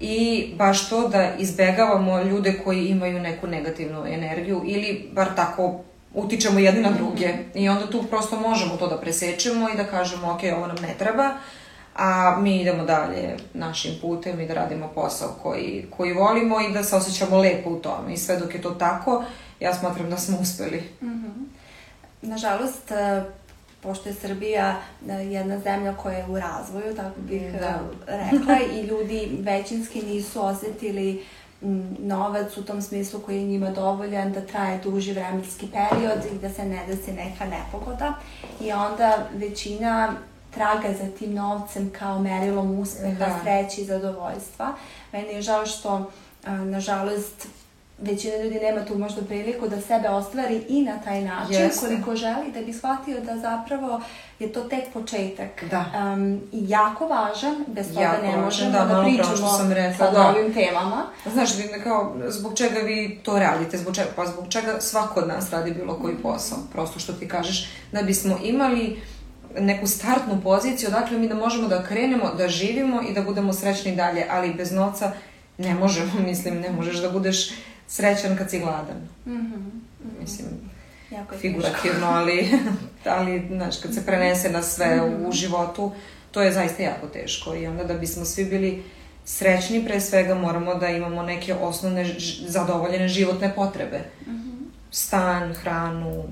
i 0.00 0.46
baš 0.56 0.88
to 0.88 1.08
da 1.08 1.34
izbegavamo 1.38 2.22
ljude 2.22 2.60
koji 2.64 2.86
imaju 2.86 3.20
neku 3.20 3.46
negativnu 3.46 4.06
energiju 4.06 4.62
ili 4.66 5.10
bar 5.12 5.28
tako 5.36 5.80
utičemo 6.14 6.58
jedni 6.58 6.80
na 6.80 6.90
druge 6.90 7.34
i 7.54 7.68
onda 7.68 7.90
tu 7.90 8.02
prosto 8.02 8.40
možemo 8.40 8.76
to 8.76 8.86
da 8.86 9.00
presečemo 9.00 9.68
i 9.70 9.76
da 9.76 9.84
kažemo 9.84 10.32
ok, 10.32 10.40
ovo 10.56 10.66
nam 10.66 10.76
ne 10.76 10.94
treba, 10.98 11.30
a 11.96 12.36
mi 12.40 12.60
idemo 12.60 12.84
dalje 12.84 13.36
našim 13.54 13.94
putem 14.00 14.40
i 14.40 14.46
da 14.46 14.54
radimo 14.54 14.88
posao 14.94 15.28
koji, 15.42 15.86
koji 15.96 16.12
volimo 16.12 16.60
i 16.60 16.72
da 16.72 16.84
se 16.84 16.96
osjećamo 16.96 17.38
lepo 17.38 17.70
u 17.70 17.78
tome. 17.78 18.12
I 18.12 18.16
sve 18.16 18.36
dok 18.36 18.54
je 18.54 18.62
to 18.62 18.70
tako, 18.70 19.24
ja 19.60 19.74
smatram 19.74 20.10
da 20.10 20.16
smo 20.16 20.38
uspeli. 20.40 20.82
Mm 21.02 21.06
-hmm. 21.06 21.46
Nažalost, 22.22 22.90
e, 22.90 23.24
pošto 23.80 24.08
je 24.08 24.14
Srbija 24.14 24.80
e, 25.08 25.12
jedna 25.12 25.58
zemlja 25.58 25.94
koja 25.96 26.18
je 26.18 26.26
u 26.26 26.38
razvoju, 26.38 26.96
tako 26.96 27.20
bih 27.20 27.52
da. 27.52 27.80
E, 28.08 28.30
rekla, 28.32 28.58
i 28.72 28.82
ljudi 28.82 29.38
većinski 29.40 30.02
nisu 30.02 30.44
osetili 30.44 31.14
uh, 31.14 31.37
novac 31.98 32.56
u 32.56 32.64
tom 32.64 32.82
smislu 32.82 33.20
koji 33.20 33.36
je 33.36 33.44
njima 33.44 33.70
dovoljan 33.70 34.32
da 34.32 34.46
traje 34.46 34.78
duži 34.78 35.12
vremenski 35.12 35.66
period 35.66 36.18
i 36.32 36.38
da 36.38 36.50
se 36.50 36.64
ne 36.64 36.86
desi 36.86 37.12
neka 37.12 37.44
nepogoda 37.44 38.14
i 38.60 38.72
onda 38.72 39.26
većina 39.34 40.12
traga 40.50 40.88
za 40.92 41.10
tim 41.18 41.34
novcem 41.34 41.90
kao 41.98 42.18
merilom 42.18 42.78
uspeha, 42.78 43.26
da. 43.26 43.40
sreće 43.42 43.80
i 43.80 43.84
zadovoljstva. 43.84 44.74
Meni 45.12 45.32
je 45.32 45.42
žao 45.42 45.66
što, 45.66 46.10
nažalost, 46.46 47.48
većina 48.00 48.36
ljudi 48.36 48.60
nema 48.60 48.84
tu 48.84 48.98
možda 48.98 49.22
priliku 49.22 49.68
da 49.68 49.80
sebe 49.80 50.08
ostvari 50.08 50.62
i 50.68 50.82
na 50.82 51.00
taj 51.00 51.22
način 51.22 51.54
Jeste. 51.54 51.86
koliko 51.86 52.16
želi 52.16 52.52
da 52.54 52.60
bi 52.60 52.72
shvatio 52.72 53.20
da 53.20 53.38
zapravo 53.38 54.00
je 54.38 54.52
to 54.52 54.60
tek 54.60 54.84
početak. 54.92 55.64
Da. 55.70 55.84
Um, 55.94 56.40
I 56.52 56.68
jako 56.68 57.06
važan, 57.06 57.64
bez 57.66 57.88
toga 57.88 58.00
Jako 58.00 58.26
ne 58.26 58.36
možemo 58.36 58.70
da, 58.70 58.84
da, 58.84 59.04
pričamo 59.04 59.36
što 59.36 59.48
sam 59.48 59.72
rekla, 59.72 60.06
sa 60.06 60.10
da. 60.12 60.28
ovim 60.28 60.54
temama. 60.54 61.06
Znaš, 61.32 61.56
vi 61.56 61.82
kao, 61.84 62.16
zbog 62.28 62.56
čega 62.56 62.80
vi 62.80 63.20
to 63.22 63.38
radite, 63.38 63.78
zbog 63.78 63.94
čega, 63.94 64.08
pa 64.16 64.26
zbog 64.26 64.44
čega 64.48 64.80
svako 64.80 65.20
od 65.20 65.28
nas 65.28 65.50
radi 65.50 65.70
bilo 65.70 65.98
koji 65.98 66.16
posao, 66.16 66.58
prosto 66.72 66.98
što 66.98 67.12
ti 67.12 67.28
kažeš, 67.28 67.68
da 67.92 68.02
bismo 68.02 68.38
imali 68.44 69.00
neku 69.58 69.86
startnu 69.86 70.40
poziciju, 70.42 70.90
dakle 70.90 71.18
mi 71.18 71.28
da 71.28 71.34
možemo 71.34 71.68
da 71.68 71.82
krenemo, 71.82 72.34
da 72.38 72.48
živimo 72.48 73.02
i 73.10 73.14
da 73.14 73.22
budemo 73.22 73.52
srećni 73.52 73.96
dalje, 73.96 74.26
ali 74.30 74.54
bez 74.54 74.72
novca 74.72 75.12
ne 75.58 75.74
možemo, 75.74 76.12
mislim, 76.26 76.60
ne 76.60 76.70
možeš 76.70 76.96
da 76.96 77.10
budeš 77.10 77.50
srećan 77.88 78.36
kad 78.36 78.50
si 78.50 78.58
gladan. 78.58 79.08
Mislim, 80.20 80.46
Jako 81.10 81.34
je 81.34 81.40
teško. 81.40 81.40
figurativno, 81.40 82.06
ali, 82.06 82.48
ali 83.18 83.42
znaš, 83.50 83.80
kad 83.80 83.94
se 83.94 84.06
prenese 84.06 84.50
na 84.50 84.62
sve 84.62 85.00
u 85.26 85.32
životu, 85.32 85.92
to 86.30 86.42
je 86.42 86.52
zaista 86.52 86.82
jako 86.82 87.06
teško 87.06 87.54
i 87.54 87.66
onda 87.66 87.84
da 87.84 87.94
bismo 87.94 88.24
svi 88.24 88.44
bili 88.44 88.82
srećni, 89.24 89.84
pre 89.84 90.00
svega 90.00 90.34
moramo 90.34 90.74
da 90.74 90.88
imamo 90.88 91.22
neke 91.22 91.54
osnovne 91.54 92.14
zadovoljene 92.46 93.08
životne 93.08 93.54
potrebe. 93.54 94.00
Stan, 94.90 95.54
hranu, 95.54 96.24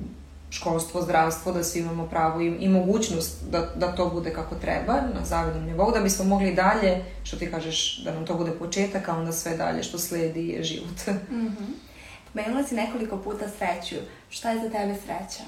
školstvo, 0.57 1.03
zdravstvo, 1.03 1.53
da 1.53 1.63
svi 1.65 1.81
imamo 1.81 2.07
pravo 2.07 2.41
i, 2.41 2.47
i 2.47 2.69
mogućnost 2.69 3.45
da, 3.51 3.61
da 3.77 3.95
to 3.95 4.09
bude 4.09 4.33
kako 4.33 4.55
treba, 4.55 4.93
na 4.93 5.25
zavidnom 5.25 5.65
nivou, 5.65 5.93
da 5.93 6.01
bismo 6.01 6.25
mogli 6.25 6.55
dalje, 6.55 7.05
što 7.25 7.37
ti 7.37 7.51
kažeš, 7.51 8.03
da 8.05 8.15
nam 8.15 8.27
to 8.27 8.35
bude 8.35 8.51
početak, 8.51 9.09
a 9.09 9.17
onda 9.17 9.33
sve 9.33 9.57
dalje 9.57 9.83
što 9.83 9.99
sledi 9.99 10.49
je 10.49 10.63
život. 10.63 10.99
Pomenula 12.33 12.65
si 12.65 12.75
nekoliko 12.75 13.17
puta 13.17 13.45
sreću. 13.59 13.97
Šta 14.31 14.51
je 14.51 14.61
za 14.61 14.71
tebe 14.71 14.95
sreća? 14.95 15.45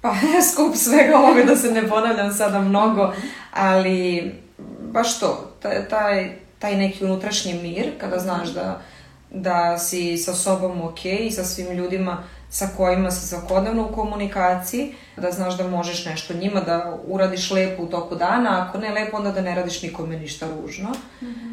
Pa, 0.00 0.14
skup 0.52 0.76
svega 0.76 1.18
ovoga, 1.18 1.44
da 1.44 1.56
se 1.56 1.70
ne 1.70 1.88
ponavljam 1.88 2.34
sada 2.34 2.60
mnogo, 2.60 3.12
ali 3.52 4.32
baš 4.92 5.20
to, 5.20 5.50
taj, 5.62 5.88
taj, 5.88 6.36
taj 6.58 6.76
neki 6.76 7.04
unutrašnji 7.04 7.54
mir, 7.54 7.92
kada 8.00 8.18
znaš 8.18 8.48
da, 8.48 8.82
da 9.30 9.78
si 9.78 10.18
sa 10.18 10.34
sobom 10.34 10.82
ok 10.82 11.04
i 11.04 11.30
sa 11.30 11.44
svim 11.44 11.72
ljudima 11.72 12.22
sa 12.50 12.68
kojima 12.76 13.10
si 13.10 13.26
svakodnevno 13.28 13.88
u 13.88 13.92
komunikaciji, 13.94 14.94
da 15.16 15.30
znaš 15.30 15.56
da 15.56 15.68
možeš 15.68 16.06
nešto 16.06 16.34
njima 16.34 16.60
da 16.60 16.96
uradiš 17.06 17.50
lepo 17.50 17.82
u 17.82 17.86
toku 17.86 18.14
dana, 18.14 18.66
ako 18.68 18.78
ne 18.78 18.90
lepo, 18.90 19.16
onda 19.16 19.30
da 19.30 19.40
ne 19.40 19.54
radiš 19.54 19.82
nikome 19.82 20.16
ništa 20.16 20.46
ružno. 20.60 20.88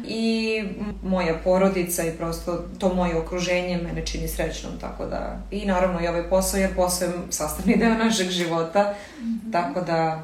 I 0.06 0.58
m- 0.80 0.94
moja 1.02 1.34
porodica 1.44 2.02
i 2.04 2.12
prosto 2.12 2.64
to 2.78 2.94
moje 2.94 3.16
okruženje 3.16 3.76
mene 3.76 4.06
čini 4.06 4.28
srećnom, 4.28 4.72
tako 4.80 5.06
da, 5.06 5.36
i 5.50 5.64
naravno 5.66 6.00
i 6.00 6.08
ovaj 6.08 6.28
posao, 6.28 6.60
jer 6.60 6.74
posao 6.76 7.08
je 7.08 7.14
sastavni 7.30 7.76
deo 7.76 7.94
našeg 8.04 8.28
života, 8.30 8.94
tako 9.52 9.80
da, 9.80 10.22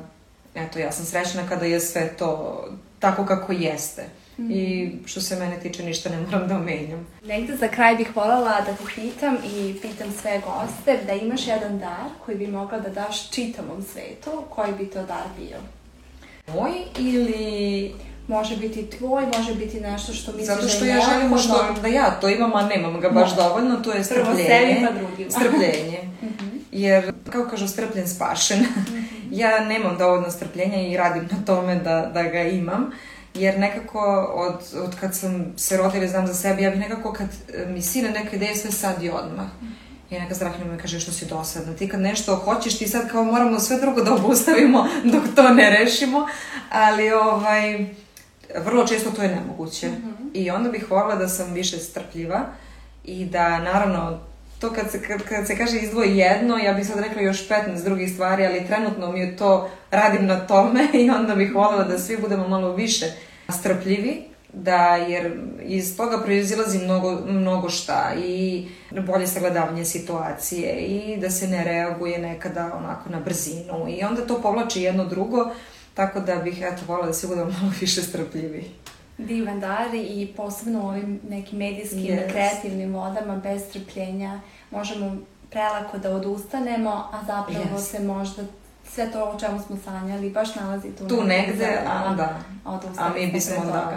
eto, 0.55 0.79
ja 0.79 0.93
sam 0.93 1.05
srećna 1.05 1.43
kada 1.49 1.64
je 1.66 1.81
sve 1.81 2.09
to 2.09 2.64
tako 2.99 3.27
kako 3.27 3.53
jeste. 3.53 4.05
I 4.39 4.91
što 5.07 5.20
se 5.20 5.37
mene 5.37 5.61
tiče, 5.61 5.83
ništa 5.83 6.11
ne 6.11 6.20
moram 6.20 6.49
da 6.49 6.59
menjam. 6.59 7.07
Negde 7.24 7.57
za 7.57 7.68
kraj 7.68 7.97
bih 7.97 8.16
voljela 8.16 8.61
da 8.61 8.76
te 8.76 8.85
pitam 8.95 9.37
i 9.57 9.74
pitam 9.83 10.12
sve 10.22 10.41
goste 10.47 10.99
da 11.07 11.12
imaš 11.12 11.47
jedan 11.47 11.78
dar 11.78 12.09
koji 12.24 12.37
bi 12.37 12.47
mogla 12.47 12.78
da 12.78 12.89
daš 12.89 13.30
čitavom 13.30 13.83
svetu, 13.83 14.30
koji 14.51 14.72
bi 14.72 14.87
to 14.87 15.03
dar 15.03 15.26
bio? 15.39 15.57
Moj 16.55 16.72
ili 16.99 17.93
Može 18.28 18.57
biti 18.57 18.91
tvoj, 18.91 19.26
može 19.39 19.55
biti 19.55 19.80
nešto 19.80 20.12
što 20.12 20.33
misliš 20.33 20.57
Zato 20.57 20.68
što 20.68 20.85
da 20.85 20.91
je 20.91 20.97
ja 20.97 21.03
želim 21.12 21.28
možda 21.28 21.74
da 21.83 21.89
ja 21.89 22.11
to 22.20 22.28
imam, 22.28 22.55
a 22.55 22.66
nemam 22.66 23.01
ga 23.01 23.11
baš 23.11 23.30
Može. 23.30 23.37
dovoljno, 23.37 23.76
to 23.76 23.93
je 23.93 24.03
Prvo 24.09 24.24
strpljenje. 24.24 24.74
sebi, 24.74 24.87
pa 24.87 24.93
drugima. 24.93 25.30
Strpljenje. 25.39 25.99
Jer, 26.72 27.12
kako 27.30 27.51
kažu, 27.51 27.68
strpljen 27.68 28.09
spašen. 28.09 28.66
ja 29.30 29.64
nemam 29.64 29.99
dovoljno 29.99 30.30
strpljenja 30.30 30.80
i 30.80 30.97
radim 30.97 31.28
na 31.30 31.45
tome 31.47 31.74
da, 31.74 32.11
da 32.14 32.22
ga 32.22 32.43
imam. 32.43 32.91
Jer 33.35 33.59
nekako 33.59 34.33
od, 34.35 34.83
od 34.85 35.01
kad 35.01 35.16
sam 35.16 35.53
se 35.57 35.76
rodila 35.76 36.05
i 36.05 36.09
znam 36.09 36.26
za 36.26 36.35
sebe, 36.35 36.62
ja 36.62 36.70
bih 36.70 36.80
nekako 36.80 37.12
kad 37.12 37.28
e, 37.55 37.66
mi 37.66 37.83
sine 37.83 38.11
neka 38.11 38.37
ideja 38.37 38.57
sve 38.57 38.72
sad 38.72 39.03
i 39.03 39.11
odmah. 39.11 39.47
I 40.11 40.14
neka 40.14 40.35
Zdravljena 40.35 40.72
mi 40.72 40.78
kaže 40.78 41.01
što 41.01 41.12
si 41.12 41.26
dosadna. 41.26 41.76
Ti 41.76 41.89
kad 41.89 42.01
nešto 42.01 42.37
hoćeš, 42.37 42.78
ti 42.78 42.89
sad 42.89 43.11
kao 43.11 43.24
moramo 43.24 43.61
sve 43.61 43.80
drugo 43.80 44.01
da 44.01 44.14
obustavimo 44.14 44.89
dok 45.05 45.22
to 45.37 45.49
ne 45.49 45.70
rešimo. 45.70 46.26
Ali 46.70 47.12
ovaj, 47.12 47.87
vrlo 48.64 48.87
često 48.87 49.11
to 49.11 49.22
je 49.22 49.28
nemoguće. 49.28 49.91
I 50.35 50.51
onda 50.51 50.70
bih 50.70 50.91
voljela 50.91 51.14
da 51.14 51.28
sam 51.28 51.53
više 51.53 51.78
strpljiva 51.78 52.47
i 53.05 53.24
da 53.24 53.59
naravno 53.59 54.18
to 54.63 54.73
kad 54.73 54.91
se, 54.91 55.03
kad, 55.03 55.23
kad 55.23 55.47
se 55.47 55.57
kaže 55.57 55.79
izdvoji 55.79 56.17
jedno, 56.17 56.59
ja 56.59 56.73
bih 56.73 56.87
sad 56.87 56.99
rekla 57.01 57.23
još 57.23 57.49
15 57.49 57.85
drugih 57.85 58.13
stvari, 58.13 58.47
ali 58.47 58.67
trenutno 58.67 59.13
mi 59.13 59.21
je 59.21 59.37
to, 59.37 59.71
radim 59.91 60.27
na 60.27 60.47
tome 60.47 60.89
i 61.05 61.11
onda 61.11 61.35
bih 61.35 61.55
voljela 61.55 61.85
da 61.85 61.99
svi 61.99 62.17
budemo 62.17 62.49
malo 62.49 62.73
više 62.73 63.07
strpljivi, 63.49 64.23
da, 64.53 64.97
jer 64.97 65.41
iz 65.63 65.97
toga 65.97 66.23
proizilazi 66.25 66.79
mnogo, 66.79 67.19
mnogo 67.27 67.69
šta 67.69 68.13
i 68.25 68.67
bolje 69.07 69.27
sagledavanje 69.27 69.85
situacije 69.85 70.77
i 70.77 71.17
da 71.21 71.31
se 71.31 71.49
ne 71.49 71.65
reaguje 71.65 72.19
nekada 72.19 72.71
onako 72.75 73.11
na 73.11 73.21
brzinu 73.21 73.87
i 73.89 74.05
onda 74.05 74.27
to 74.27 74.43
povlači 74.43 74.83
jedno 74.83 75.05
drugo, 75.05 75.51
tako 75.95 76.21
da 76.21 76.37
bih 76.37 76.63
eto 76.63 76.83
voljela 76.87 77.07
da 77.07 77.13
svi 77.13 77.29
budemo 77.29 77.51
malo 77.61 77.73
više 77.81 78.03
strpljivi. 78.03 78.71
Divan 79.19 79.61
dar 79.61 79.95
i 79.95 80.33
posebno 80.37 80.81
u 80.81 80.89
ovim 80.89 81.21
nekim 81.25 81.59
medijskim, 81.59 82.01
Yes. 82.01 82.31
kreativnim 82.31 82.95
vodama 82.95 83.37
bez 83.37 83.63
strpljenja 83.65 84.41
možemo 84.71 85.17
prelako 85.51 85.99
da 85.99 86.11
odustanemo, 86.11 86.91
a 86.91 87.21
zapravo 87.21 87.65
Yes. 87.71 87.81
se 87.81 88.01
možda 88.01 88.43
sve 88.85 89.13
to 89.13 89.25
o 89.25 89.39
čemu 89.39 89.61
smo 89.61 89.77
sanjali 89.79 90.31
baš 90.31 90.55
nalazi 90.55 90.89
tu, 90.91 91.09
Tu 91.09 91.25
negde, 91.25 91.57
za 91.57 91.65
a 91.87 91.99
nama, 92.01 92.17
da. 92.17 92.39
a 92.65 92.79
A 92.99 93.09
mi 93.11 93.21
smo 93.21 93.33
bismo 93.33 93.55
da 93.57 93.81
toga. 93.81 93.97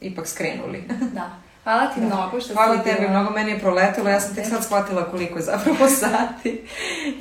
ipak 0.00 0.26
skrenuli. 0.26 0.84
Da. 1.12 1.30
Hvala 1.64 1.86
ti 1.86 2.00
mnogo 2.00 2.40
što 2.40 2.54
Hvala 2.54 2.78
si 2.78 2.84
tebi, 2.84 3.00
bila- 3.00 3.10
mnogo 3.10 3.30
meni 3.30 3.50
je 3.50 3.60
proletilo, 3.60 4.08
ja 4.10 4.20
sam 4.20 4.34
tek 4.34 4.46
sad 4.46 4.64
shvatila 4.64 5.04
koliko 5.04 5.38
je 5.38 5.44
zapravo 5.44 5.88
sati. 6.00 6.64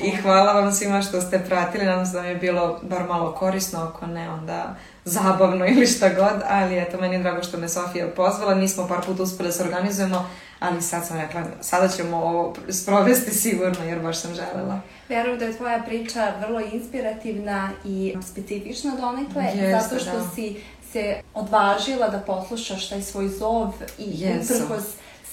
I 0.04 0.12
hvala 0.12 0.54
vam 0.54 0.72
svima 0.72 1.02
što 1.02 1.22
ste 1.22 1.39
pratili, 1.39 1.86
nadam 1.86 2.06
se 2.06 2.12
da 2.12 2.22
mi 2.22 2.28
je 2.28 2.36
bilo 2.36 2.80
bar 2.82 3.04
malo 3.04 3.32
korisno, 3.32 3.80
ako 3.82 4.06
ne 4.06 4.30
onda 4.30 4.76
zabavno 5.06 5.66
ili 5.68 5.88
šta 5.88 6.10
god, 6.10 6.42
ali 6.48 6.78
eto, 6.78 6.98
meni 6.98 7.16
je 7.16 7.22
drago 7.22 7.44
što 7.44 7.58
me 7.58 7.70
Sofija 7.70 8.08
pozvala, 8.08 8.56
nismo 8.56 8.88
par 8.88 9.06
puta 9.06 9.24
uspeli 9.24 9.50
da 9.50 9.54
se 9.54 9.64
organizujemo, 9.64 10.30
ali 10.60 10.82
sad 10.82 11.08
sam 11.08 11.18
rekla, 11.18 11.42
sada 11.62 11.88
ćemo 11.88 12.18
ovo 12.18 12.56
sprovesti 12.70 13.32
sigurno, 13.32 13.84
jer 13.86 14.00
baš 14.00 14.18
sam 14.18 14.34
želela. 14.34 14.80
Verujem 15.10 15.39
da 15.39 15.46
je 15.46 15.58
tvoja 15.58 15.80
priča 15.80 16.34
vrlo 16.39 16.62
inspirativna 16.64 17.70
i 17.86 18.16
specifična 18.24 18.92
donekle, 18.96 19.44
Jeste, 19.44 19.80
zato 19.82 20.00
što 20.02 20.18
da. 20.18 20.30
si 20.36 20.62
se 20.92 21.22
odvažila 21.34 22.10
da 22.10 22.20
poslušaš 22.20 22.89
taj 22.89 23.02
svoj 23.02 23.28
zov 23.30 23.74
i 23.98 24.06
Jesam. 24.08 24.58
uprkos 24.58 24.84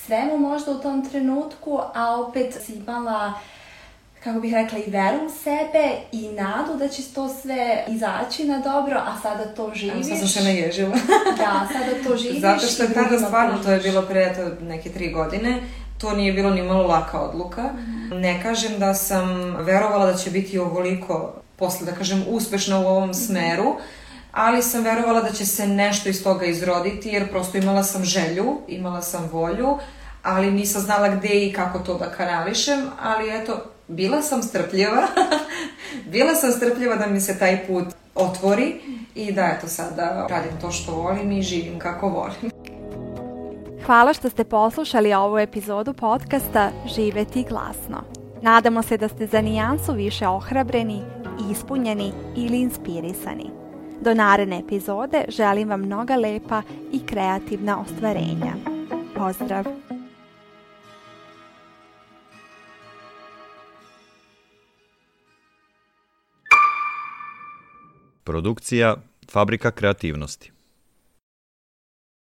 svemu 0.07 0.39
možda 0.39 0.71
u 0.71 0.81
tom 0.81 1.09
trenutku, 1.11 1.81
a 1.95 2.17
opet 2.21 2.55
si 2.67 2.73
imala 2.75 3.33
kako 4.25 4.41
bih 4.41 4.55
rekla, 4.55 4.79
i 4.79 4.91
veru 4.91 5.27
u 5.27 5.31
sebe 5.31 5.97
i 6.13 6.29
nadu 6.29 6.79
da 6.79 6.89
će 6.89 7.03
to 7.15 7.29
sve 7.29 7.85
izaći 7.89 8.45
na 8.45 8.59
dobro, 8.59 8.97
a 9.07 9.21
sada 9.23 9.45
to 9.55 9.63
Evo, 9.63 9.75
živiš. 9.75 10.07
sad 10.07 10.19
sam 10.19 10.29
se 10.29 10.43
naježila. 10.43 10.95
Da, 11.39 11.69
sada 11.73 12.09
to 12.09 12.17
živiš. 12.17 12.41
Zato 12.41 12.67
što 12.67 12.83
je 12.83 12.95
tada 12.95 13.19
stvarno, 13.19 13.59
to 13.65 13.71
je 13.71 13.81
bilo 13.81 14.03
pre 14.03 14.23
eto, 14.23 14.65
neke 14.65 14.91
tri 14.91 15.13
godine, 15.13 15.61
to 15.99 16.13
nije 16.13 16.33
bilo 16.33 16.51
ni 16.51 16.63
malo 16.63 16.87
laka 16.87 17.21
odluka. 17.21 17.71
Ne 18.13 18.43
kažem 18.43 18.79
da 18.79 18.95
sam 18.95 19.57
verovala 19.57 20.07
da 20.07 20.15
će 20.15 20.31
biti 20.31 20.59
ovoliko, 20.59 21.35
posle 21.57 21.87
da 21.87 21.93
kažem, 21.93 22.25
uspešna 22.29 22.81
u 22.81 22.87
ovom 22.87 23.15
smeru, 23.15 23.77
ali 24.33 24.63
sam 24.63 24.85
verovala 24.85 25.21
da 25.21 25.33
će 25.33 25.47
se 25.47 25.67
nešto 25.67 26.09
iz 26.09 26.23
toga 26.23 26.47
izroditi, 26.47 27.09
jer 27.09 27.31
prosto 27.31 27.59
imala 27.59 27.83
sam 27.83 28.05
želju, 28.05 28.59
imala 28.69 29.03
sam 29.03 29.29
volju, 29.33 29.79
ali 30.23 30.51
nisam 30.51 30.83
znala 30.83 31.09
gde 31.09 31.47
i 31.47 31.53
kako 31.53 31.79
to 31.79 31.95
da 31.95 32.11
kanališem, 32.11 32.87
ali 33.03 33.31
eto, 33.31 33.63
bila 33.89 34.23
sam 34.23 34.43
strpljiva, 34.43 35.07
bila 36.13 36.35
sam 36.35 36.53
strpljiva 36.53 36.97
da 36.97 37.07
mi 37.07 37.21
se 37.21 37.39
taj 37.39 37.67
put 37.67 37.85
otvori 38.15 38.81
i 39.15 39.33
da 39.33 39.55
eto 39.57 39.69
sada 39.69 40.27
radim 40.31 40.61
to 40.61 40.71
što 40.71 40.93
volim 40.93 41.33
i 41.33 41.43
živim 41.43 41.79
kako 41.79 42.09
volim. 42.09 42.51
Hvala 43.87 44.13
što 44.13 44.31
ste 44.31 44.45
poslušali 44.45 45.15
ovu 45.15 45.39
epizodu 45.39 45.95
podcasta 45.95 46.71
Živeti 46.95 47.45
glasno. 47.49 48.05
Nadamo 48.43 48.83
se 48.83 48.97
da 48.97 49.09
ste 49.09 49.27
za 49.27 49.41
nijansu 49.41 49.93
više 49.93 50.29
ohrabreni, 50.29 51.03
ispunjeni 51.51 52.13
ili 52.37 52.61
inspirisani. 52.61 53.58
Do 54.01 54.15
naredne 54.15 54.59
epizode 54.59 55.25
želim 55.29 55.69
vam 55.69 55.81
mnoga 55.81 56.17
lepa 56.17 56.63
i 56.93 57.07
kreativna 57.07 57.81
ostvarenja. 57.81 58.53
Pozdrav! 59.15 59.65
Produkcija 68.25 68.97
Fabrika 69.31 69.71
kreativnosti. 69.71 70.58